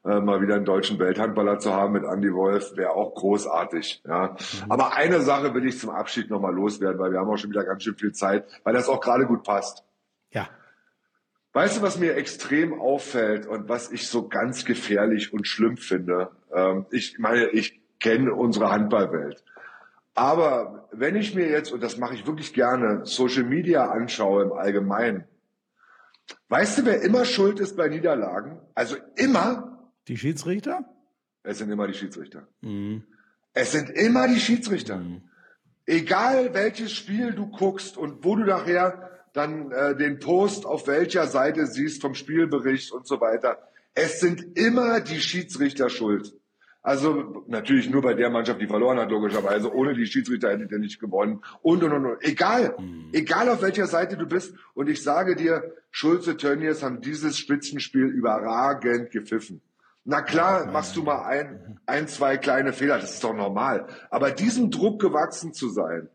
äh, 0.05 0.21
mal 0.21 0.43
wieder 0.43 0.57
einen 0.57 0.65
deutschen 0.65 0.99
Welthandballer 0.99 1.61
zu 1.61 1.73
haben 1.73 1.93
mit 1.93 2.03
Andy 2.03 2.35
Wolf, 2.35 2.77
wäre 2.77 2.91
auch 2.91 3.15
großartig. 3.15 4.03
Ja. 4.05 4.31
Mhm. 4.65 4.73
Aber 4.73 4.97
eine 4.97 5.21
Sache 5.21 5.55
will 5.55 5.65
ich 5.67 5.79
zum 5.79 5.91
Abschied 5.91 6.31
nochmal 6.31 6.53
loswerden, 6.53 6.99
weil 6.99 7.13
wir 7.13 7.21
haben 7.21 7.31
auch 7.31 7.37
schon 7.37 7.51
wieder 7.51 7.65
ganz 7.65 7.85
schön 7.85 7.95
viel 7.95 8.13
Zeit, 8.13 8.45
weil 8.65 8.75
das 8.75 8.89
auch 8.89 9.01
gerade 9.01 9.27
gut 9.27 9.45
passt. 9.45 9.85
Ja. 10.33 10.49
Weißt 11.53 11.79
du, 11.79 11.83
was 11.83 11.99
mir 11.99 12.17
extrem 12.17 12.81
auffällt 12.81 13.47
und 13.47 13.69
was 13.69 13.93
ich 13.93 14.09
so 14.09 14.29
ganz 14.29 14.65
gefährlich 14.65 15.33
und 15.33 15.47
schlimm 15.47 15.77
finde? 15.77 16.31
Ähm, 16.55 16.87
ich 16.91 17.19
meine, 17.19 17.49
ich 17.49 17.81
kenne 18.01 18.35
unsere 18.35 18.71
Handballwelt. 18.71 19.45
Aber 20.15 20.89
wenn 20.93 21.15
ich 21.15 21.35
mir 21.35 21.49
jetzt, 21.49 21.73
und 21.73 21.83
das 21.83 21.99
mache 21.99 22.15
ich 22.15 22.27
wirklich 22.27 22.55
gerne, 22.55 23.05
Social 23.05 23.45
Media 23.45 23.91
anschaue 23.91 24.45
im 24.45 24.53
Allgemeinen, 24.53 25.25
weißt 26.49 26.79
du, 26.79 26.85
wer 26.87 27.03
immer 27.03 27.25
schuld 27.25 27.61
ist 27.61 27.77
bei 27.77 27.89
Niederlagen? 27.89 28.59
Also 28.75 28.97
immer? 29.17 29.91
Die 30.09 30.17
Schiedsrichter? 30.17 30.85
Es 31.43 31.59
sind 31.59 31.71
immer 31.71 31.87
die 31.87 31.95
Schiedsrichter. 31.95 32.47
Mhm. 32.63 33.05
Es 33.53 33.73
sind 33.73 33.91
immer 33.91 34.27
die 34.29 34.41
Schiedsrichter. 34.41 34.97
Mhm. 34.97 35.23
Egal 35.85 36.55
welches 36.55 36.93
Spiel 36.93 37.33
du 37.33 37.47
guckst 37.49 37.97
und 37.99 38.25
wo 38.25 38.37
du 38.37 38.45
nachher 38.45 39.12
dann 39.33 39.71
äh, 39.73 39.97
den 39.97 40.19
Post 40.19 40.67
auf 40.67 40.87
welcher 40.87 41.27
Seite 41.27 41.67
siehst 41.67 42.03
vom 42.03 42.15
Spielbericht 42.15 42.93
und 42.93 43.07
so 43.07 43.21
weiter. 43.21 43.59
Es 43.95 44.21
sind 44.21 44.59
immer 44.59 45.01
die 45.01 45.21
Schiedsrichter 45.21 45.89
schuld. 45.89 46.35
Also 46.85 47.45
natürlich 47.47 47.89
nur 47.89 48.03
bei 48.03 48.15
der 48.15 48.29
Mannschaft, 48.29 48.61
die 48.61 48.67
verloren 48.67 48.99
hat, 48.99 49.11
logischerweise. 49.11 49.73
Ohne 49.73 49.95
die 49.95 50.07
Schiedsrichter 50.07 50.51
hättet 50.51 50.73
ihr 50.73 50.81
nicht 50.81 50.99
gewonnen. 50.99 51.41
Und, 51.63 51.85
und, 51.85 51.93
und, 51.93 52.07
und. 52.07 52.25
Egal. 52.25 52.75
Mhm. 52.77 53.11
Egal 53.13 53.49
auf 53.49 53.63
welcher 53.63 53.87
Seite 53.87 54.17
du 54.17 54.27
bist. 54.27 54.55
Und 54.75 54.89
ich 54.89 55.03
sage 55.03 55.37
dir, 55.37 55.75
Schulze 55.93 56.37
Tönnies 56.37 56.83
haben 56.83 57.01
dieses 57.01 57.39
Spitzenspiel 57.39 58.07
überragend 58.07 59.11
gepfiffen. 59.13 59.61
Na 60.05 60.23
klar, 60.23 60.67
machst 60.73 60.97
du 60.97 61.05
mal 61.05 61.23
ein, 61.23 61.79
ein, 61.87 62.09
zwei 62.09 62.37
kleine 62.37 62.73
Fehler. 62.73 62.99
Das 62.99 63.15
ist 63.15 63.23
doch 63.23 63.35
normal. 63.35 63.87
Aber 64.11 64.33
diesem 64.33 64.73
Druck 64.73 65.01
gewachsen 65.01 65.53
zu 65.53 65.69
sein, 65.69 66.09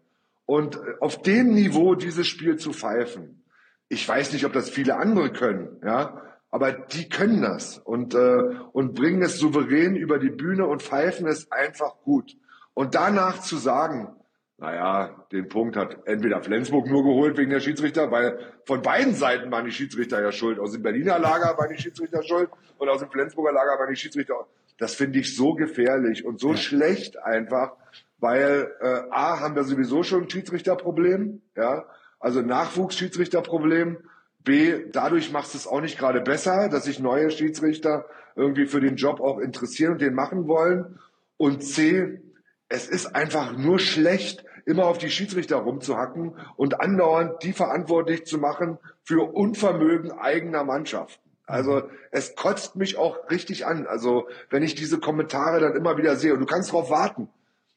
und 0.47 0.79
auf 1.01 1.21
dem 1.21 1.53
Niveau 1.53 1.93
dieses 1.93 2.25
Spiel 2.25 2.55
zu 2.55 2.71
pfeifen, 2.71 3.43
ich 3.89 4.07
weiß 4.07 4.33
nicht, 4.33 4.45
ob 4.45 4.53
das 4.53 4.69
viele 4.69 4.97
andere 4.97 5.31
können, 5.31 5.79
ja, 5.85 6.21
aber 6.49 6.71
die 6.71 7.09
können 7.09 7.41
das 7.41 7.77
und, 7.77 8.15
äh, 8.15 8.39
und 8.71 8.95
bringen 8.95 9.21
es 9.21 9.37
souverän 9.37 9.95
über 9.95 10.17
die 10.17 10.29
Bühne 10.29 10.65
und 10.65 10.81
pfeifen 10.81 11.27
es 11.27 11.51
einfach 11.51 11.97
gut. 12.03 12.35
Und 12.73 12.95
danach 12.95 13.41
zu 13.41 13.57
sagen, 13.57 14.15
naja, 14.57 15.27
den 15.31 15.49
Punkt 15.49 15.75
hat 15.75 16.07
entweder 16.07 16.41
Flensburg 16.41 16.87
nur 16.87 17.03
geholt 17.03 17.37
wegen 17.37 17.51
der 17.51 17.59
Schiedsrichter, 17.59 18.09
weil 18.09 18.39
von 18.65 18.81
beiden 18.81 19.13
Seiten 19.13 19.51
waren 19.51 19.65
die 19.65 19.71
Schiedsrichter 19.71 20.21
ja 20.21 20.31
schuld. 20.31 20.59
Aus 20.59 20.71
dem 20.71 20.81
Berliner 20.81 21.19
Lager 21.19 21.57
waren 21.57 21.75
die 21.75 21.81
Schiedsrichter 21.81 22.23
schuld 22.23 22.49
und 22.77 22.89
aus 22.89 22.99
dem 22.99 23.11
Flensburger 23.11 23.51
Lager 23.51 23.77
waren 23.79 23.89
die 23.89 23.99
Schiedsrichter. 23.99 24.47
Das 24.77 24.95
finde 24.95 25.19
ich 25.19 25.35
so 25.35 25.53
gefährlich 25.53 26.25
und 26.25 26.39
so 26.39 26.51
ja. 26.51 26.57
schlecht 26.57 27.21
einfach, 27.21 27.73
weil 28.19 28.71
äh, 28.81 29.01
A 29.11 29.39
haben 29.39 29.55
wir 29.55 29.63
sowieso 29.63 30.03
schon 30.03 30.23
ein 30.23 30.29
Schiedsrichterproblem, 30.29 31.41
ja, 31.55 31.85
also 32.19 32.41
Nachwuchsschiedsrichterproblem. 32.41 33.97
B, 34.39 34.85
dadurch 34.91 35.31
macht 35.31 35.53
es 35.53 35.67
auch 35.67 35.81
nicht 35.81 35.99
gerade 35.99 36.21
besser, 36.21 36.69
dass 36.69 36.85
sich 36.85 36.99
neue 36.99 37.29
Schiedsrichter 37.31 38.05
irgendwie 38.35 38.65
für 38.65 38.79
den 38.79 38.95
Job 38.95 39.19
auch 39.19 39.39
interessieren 39.39 39.93
und 39.93 40.01
den 40.01 40.13
machen 40.13 40.47
wollen. 40.47 40.99
Und 41.37 41.63
C, 41.63 42.21
es 42.69 42.87
ist 42.87 43.15
einfach 43.15 43.57
nur 43.57 43.79
schlecht, 43.79 44.45
immer 44.65 44.85
auf 44.85 44.97
die 44.97 45.09
Schiedsrichter 45.09 45.57
rumzuhacken 45.57 46.35
und 46.57 46.81
andauernd 46.81 47.41
die 47.43 47.53
verantwortlich 47.53 48.25
zu 48.25 48.37
machen 48.37 48.77
für 49.03 49.33
Unvermögen 49.33 50.11
eigener 50.11 50.63
Mannschaften. 50.63 51.27
Also 51.45 51.83
es 52.11 52.35
kotzt 52.35 52.75
mich 52.75 52.97
auch 52.97 53.31
richtig 53.31 53.65
an. 53.65 53.87
Also 53.87 54.27
wenn 54.49 54.63
ich 54.63 54.75
diese 54.75 54.99
Kommentare 54.99 55.61
dann 55.61 55.75
immer 55.75 55.97
wieder 55.97 56.17
sehe 56.17 56.33
und 56.33 56.41
du 56.41 56.45
kannst 56.45 56.69
darauf 56.69 56.89
warten. 56.89 57.29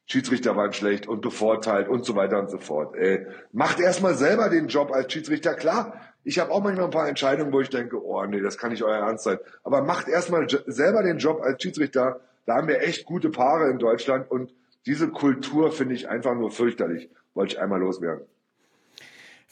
Schiedsrichter 0.05 0.55
waren 0.55 0.73
schlecht 0.73 1.07
und 1.07 1.21
bevorteilt 1.21 1.87
und 1.87 2.05
so 2.05 2.15
weiter 2.15 2.39
und 2.39 2.49
so 2.49 2.57
fort. 2.57 2.95
Ey, 2.95 3.27
macht 3.51 3.79
erstmal 3.79 4.15
selber 4.15 4.49
den 4.49 4.67
Job 4.67 4.91
als 4.91 5.11
Schiedsrichter. 5.11 5.53
Klar, 5.53 5.93
ich 6.23 6.39
habe 6.39 6.51
auch 6.51 6.61
manchmal 6.61 6.85
ein 6.85 6.91
paar 6.91 7.07
Entscheidungen, 7.07 7.53
wo 7.53 7.61
ich 7.61 7.69
denke, 7.69 8.03
oh 8.03 8.25
nee, 8.25 8.41
das 8.41 8.57
kann 8.57 8.71
nicht 8.71 8.83
euer 8.83 8.97
Ernst 8.97 9.23
sein. 9.23 9.37
Aber 9.63 9.83
macht 9.83 10.07
erstmal 10.07 10.47
selber 10.67 11.03
den 11.03 11.17
Job 11.17 11.41
als 11.41 11.61
Schiedsrichter. 11.61 12.19
Da 12.45 12.55
haben 12.55 12.67
wir 12.67 12.81
echt 12.81 13.05
gute 13.05 13.29
Paare 13.29 13.69
in 13.69 13.79
Deutschland 13.79 14.29
und 14.29 14.53
diese 14.85 15.09
Kultur 15.09 15.71
finde 15.71 15.95
ich 15.95 16.09
einfach 16.09 16.35
nur 16.35 16.51
fürchterlich. 16.51 17.09
Wollte 17.33 17.55
ich 17.55 17.61
einmal 17.61 17.79
loswerden. 17.79 18.25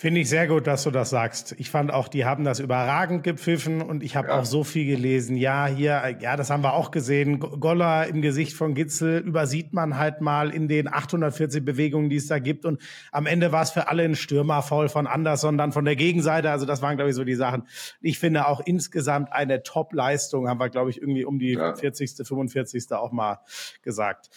Finde 0.01 0.21
ich 0.21 0.29
sehr 0.29 0.47
gut, 0.47 0.65
dass 0.65 0.83
du 0.83 0.91
das 0.91 1.09
sagst. 1.09 1.55
Ich 1.57 1.69
fand 1.69 1.91
auch, 1.91 2.07
die 2.07 2.23
haben 2.23 2.45
das 2.45 2.61
überragend 2.61 3.21
gepfiffen 3.21 3.81
und 3.81 4.01
ich 4.01 4.15
habe 4.15 4.29
ja. 4.29 4.39
auch 4.39 4.45
so 4.45 4.63
viel 4.63 4.85
gelesen. 4.85 5.35
Ja, 5.35 5.67
hier, 5.67 6.15
ja, 6.21 6.37
das 6.37 6.49
haben 6.49 6.63
wir 6.63 6.71
auch 6.71 6.91
gesehen. 6.91 7.41
Goller 7.41 8.07
im 8.07 8.21
Gesicht 8.21 8.55
von 8.55 8.75
Gitzel 8.75 9.19
übersieht 9.19 9.73
man 9.73 9.97
halt 9.97 10.21
mal 10.21 10.51
in 10.51 10.69
den 10.69 10.87
840 10.87 11.65
Bewegungen, 11.65 12.09
die 12.09 12.15
es 12.15 12.27
da 12.27 12.39
gibt. 12.39 12.63
Und 12.63 12.81
am 13.11 13.25
Ende 13.25 13.51
war 13.51 13.61
es 13.61 13.71
für 13.71 13.89
alle 13.89 14.03
ein 14.03 14.15
Stürmerfoul 14.15 14.87
von 14.87 15.05
Anderson, 15.05 15.57
dann 15.57 15.73
von 15.73 15.83
der 15.83 15.97
Gegenseite. 15.97 16.49
Also 16.49 16.65
das 16.65 16.81
waren, 16.81 16.95
glaube 16.95 17.09
ich, 17.09 17.15
so 17.17 17.25
die 17.25 17.35
Sachen. 17.35 17.67
Ich 17.99 18.19
finde 18.19 18.47
auch 18.47 18.61
insgesamt 18.61 19.33
eine 19.33 19.63
Top-Leistung, 19.63 20.47
haben 20.47 20.61
wir, 20.61 20.69
glaube 20.69 20.91
ich, 20.91 21.01
irgendwie 21.01 21.25
um 21.25 21.39
die 21.39 21.55
ja. 21.55 21.75
40., 21.75 22.25
45. 22.25 22.93
auch 22.93 23.11
mal 23.11 23.41
gesagt. 23.81 24.29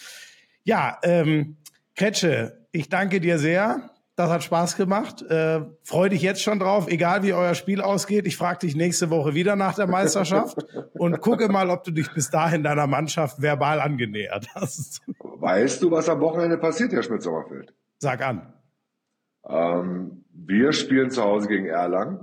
Ja, 0.65 0.99
ähm, 1.03 1.55
Kretsche, 1.95 2.67
ich 2.73 2.89
danke 2.89 3.21
dir 3.21 3.39
sehr. 3.39 3.92
Das 4.15 4.29
hat 4.29 4.43
Spaß 4.43 4.75
gemacht. 4.75 5.23
Äh, 5.23 5.61
Freue 5.81 6.09
dich 6.09 6.21
jetzt 6.21 6.43
schon 6.43 6.59
drauf, 6.59 6.87
egal 6.87 7.23
wie 7.23 7.33
euer 7.33 7.55
Spiel 7.55 7.81
ausgeht. 7.81 8.27
Ich 8.27 8.37
frage 8.37 8.59
dich 8.59 8.75
nächste 8.75 9.09
Woche 9.09 9.33
wieder 9.33 9.55
nach 9.55 9.73
der 9.73 9.87
Meisterschaft 9.87 10.63
und 10.93 11.19
gucke 11.19 11.49
mal, 11.49 11.71
ob 11.71 11.83
du 11.83 11.91
dich 11.91 12.13
bis 12.13 12.29
dahin 12.29 12.61
deiner 12.61 12.85
Mannschaft 12.85 13.41
verbal 13.41 13.79
angenähert 13.79 14.49
hast. 14.53 15.01
Weißt 15.19 15.81
du, 15.81 15.89
was 15.89 16.09
am 16.09 16.19
Wochenende 16.21 16.57
passiert, 16.57 16.93
Herr 16.93 17.01
Schmidt-Sommerfeld? 17.01 17.73
Sag 17.97 18.21
an. 18.21 18.53
Ähm, 19.47 20.23
wir 20.31 20.73
spielen 20.73 21.09
zu 21.09 21.23
Hause 21.23 21.47
gegen 21.47 21.65
Erlangen. 21.65 22.19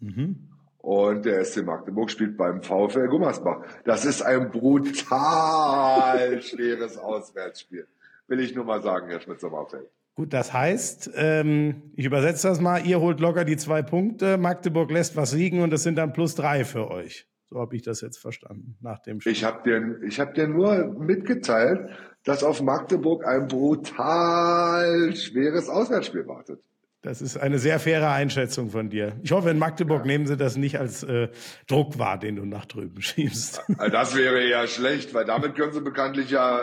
Mhm. 0.00 0.48
Und 0.78 1.26
der 1.26 1.44
SC 1.44 1.62
Magdeburg 1.64 2.10
spielt 2.10 2.38
beim 2.38 2.62
VfL 2.62 3.08
Gummersbach. 3.08 3.60
Das 3.84 4.06
ist 4.06 4.22
ein 4.22 4.50
brutal 4.50 6.40
schweres 6.42 6.96
Auswärtsspiel. 6.96 7.86
Will 8.28 8.40
ich 8.40 8.54
nur 8.54 8.64
mal 8.64 8.80
sagen, 8.80 9.10
Herr 9.10 9.20
Schmidt-Sommerfeld. 9.20 9.90
Gut, 10.18 10.32
das 10.32 10.52
heißt, 10.52 11.12
ähm, 11.14 11.92
ich 11.94 12.04
übersetze 12.04 12.48
das 12.48 12.60
mal, 12.60 12.84
ihr 12.84 12.98
holt 12.98 13.20
locker 13.20 13.44
die 13.44 13.56
zwei 13.56 13.82
Punkte, 13.82 14.36
Magdeburg 14.36 14.90
lässt 14.90 15.14
was 15.14 15.32
liegen 15.32 15.62
und 15.62 15.70
das 15.70 15.84
sind 15.84 15.94
dann 15.94 16.12
plus 16.12 16.34
drei 16.34 16.64
für 16.64 16.90
euch. 16.90 17.28
So 17.50 17.60
habe 17.60 17.76
ich 17.76 17.82
das 17.82 18.00
jetzt 18.00 18.18
verstanden 18.18 18.76
nach 18.80 18.98
dem 18.98 19.20
Spiel. 19.20 19.30
Ich 19.30 19.44
habe 19.44 19.62
dir, 19.62 20.02
ich 20.02 20.18
hab 20.18 20.34
dir 20.34 20.48
nur 20.48 20.92
mitgeteilt, 20.98 21.90
dass 22.24 22.42
auf 22.42 22.60
Magdeburg 22.60 23.24
ein 23.24 23.46
brutal 23.46 25.14
schweres 25.14 25.68
Auswärtsspiel 25.68 26.26
wartet. 26.26 26.64
Das 27.02 27.22
ist 27.22 27.36
eine 27.36 27.60
sehr 27.60 27.78
faire 27.78 28.10
Einschätzung 28.10 28.70
von 28.70 28.90
dir. 28.90 29.20
Ich 29.22 29.30
hoffe, 29.30 29.50
in 29.50 29.58
Magdeburg 29.60 30.00
ja. 30.00 30.06
nehmen 30.06 30.26
sie 30.26 30.36
das 30.36 30.56
nicht 30.56 30.80
als 30.80 31.04
äh, 31.04 31.28
Druck 31.68 32.00
wahr, 32.00 32.18
den 32.18 32.34
du 32.34 32.44
nach 32.44 32.66
drüben 32.66 33.00
schiebst. 33.02 33.62
Das 33.92 34.16
wäre 34.16 34.44
ja 34.48 34.66
schlecht, 34.66 35.14
weil 35.14 35.26
damit 35.26 35.54
können 35.54 35.72
sie 35.72 35.80
bekanntlich 35.80 36.28
ja 36.32 36.60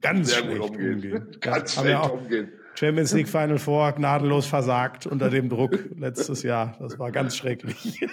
ganz 0.00 0.30
sehr 0.30 0.44
gut 0.44 0.70
umgehen. 0.70 0.94
umgehen. 0.94 1.36
Ganz 1.40 1.74
schlecht 1.74 2.10
umgehen. 2.10 2.52
Champions 2.80 3.12
League 3.12 3.28
Final 3.28 3.58
Four 3.58 3.92
gnadenlos 3.92 4.46
versagt 4.46 5.06
unter 5.06 5.28
dem 5.28 5.50
Druck 5.50 5.78
letztes 5.98 6.42
Jahr. 6.42 6.76
Das 6.80 6.98
war 6.98 7.12
ganz 7.12 7.36
schrecklich. 7.36 8.00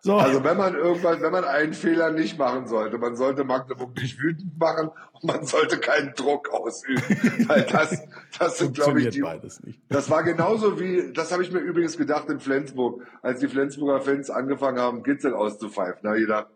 So. 0.00 0.16
Also 0.16 0.42
wenn 0.44 0.56
man 0.56 0.74
irgendwann, 0.74 1.20
wenn 1.20 1.32
man 1.32 1.44
einen 1.44 1.72
Fehler 1.72 2.10
nicht 2.10 2.38
machen 2.38 2.66
sollte, 2.66 2.98
man 2.98 3.16
sollte 3.16 3.44
Magdeburg 3.44 3.96
nicht 3.96 4.20
wütend 4.20 4.58
machen 4.58 4.90
und 5.12 5.24
man 5.24 5.44
sollte 5.44 5.78
keinen 5.78 6.14
Druck 6.14 6.50
ausüben. 6.50 7.02
Weil 7.48 7.62
das, 7.62 8.04
das 8.38 8.58
sind, 8.58 8.74
glaube 8.74 9.00
ich, 9.00 9.08
die. 9.10 9.20
Beides 9.20 9.60
nicht. 9.62 9.80
Das 9.88 10.08
war 10.08 10.22
genauso 10.22 10.80
wie, 10.80 11.12
das 11.12 11.32
habe 11.32 11.42
ich 11.42 11.52
mir 11.52 11.58
übrigens 11.58 11.96
gedacht 11.96 12.28
in 12.28 12.38
Flensburg, 12.38 13.02
als 13.22 13.40
die 13.40 13.48
Flensburger 13.48 14.00
Fans 14.00 14.30
angefangen 14.30 14.78
haben, 14.78 15.02
Gitzel 15.02 15.34
auszupfeifen. 15.34 16.00
Da 16.02 16.14
jeder. 16.14 16.48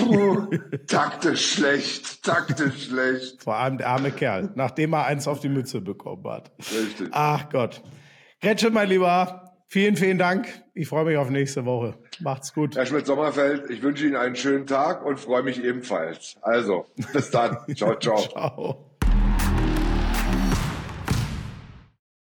Puh, 0.00 0.48
taktisch 0.86 1.54
schlecht, 1.54 2.22
taktisch 2.22 2.86
schlecht. 2.88 3.42
Vor 3.42 3.56
allem 3.56 3.78
der 3.78 3.88
arme 3.88 4.10
Kerl, 4.10 4.50
nachdem 4.54 4.94
er 4.94 5.06
eins 5.06 5.28
auf 5.28 5.40
die 5.40 5.48
Mütze 5.48 5.80
bekommen 5.80 6.26
hat. 6.28 6.50
Richtig. 6.58 7.08
Ach 7.12 7.48
Gott. 7.50 7.82
Gretchen, 8.40 8.72
mein 8.72 8.88
Lieber, 8.88 9.52
vielen, 9.68 9.96
vielen 9.96 10.18
Dank. 10.18 10.48
Ich 10.74 10.88
freue 10.88 11.04
mich 11.04 11.16
auf 11.16 11.30
nächste 11.30 11.66
Woche. 11.66 11.98
Macht's 12.20 12.54
gut. 12.54 12.76
Herr 12.76 12.86
Schmidt-Sommerfeld, 12.86 13.70
ich 13.70 13.82
wünsche 13.82 14.06
Ihnen 14.06 14.16
einen 14.16 14.36
schönen 14.36 14.66
Tag 14.66 15.04
und 15.04 15.20
freue 15.20 15.42
mich 15.42 15.62
ebenfalls. 15.62 16.36
Also, 16.42 16.86
bis 17.12 17.30
dann. 17.30 17.58
ciao, 17.76 17.98
ciao. 17.98 18.16
ciao. 18.16 18.86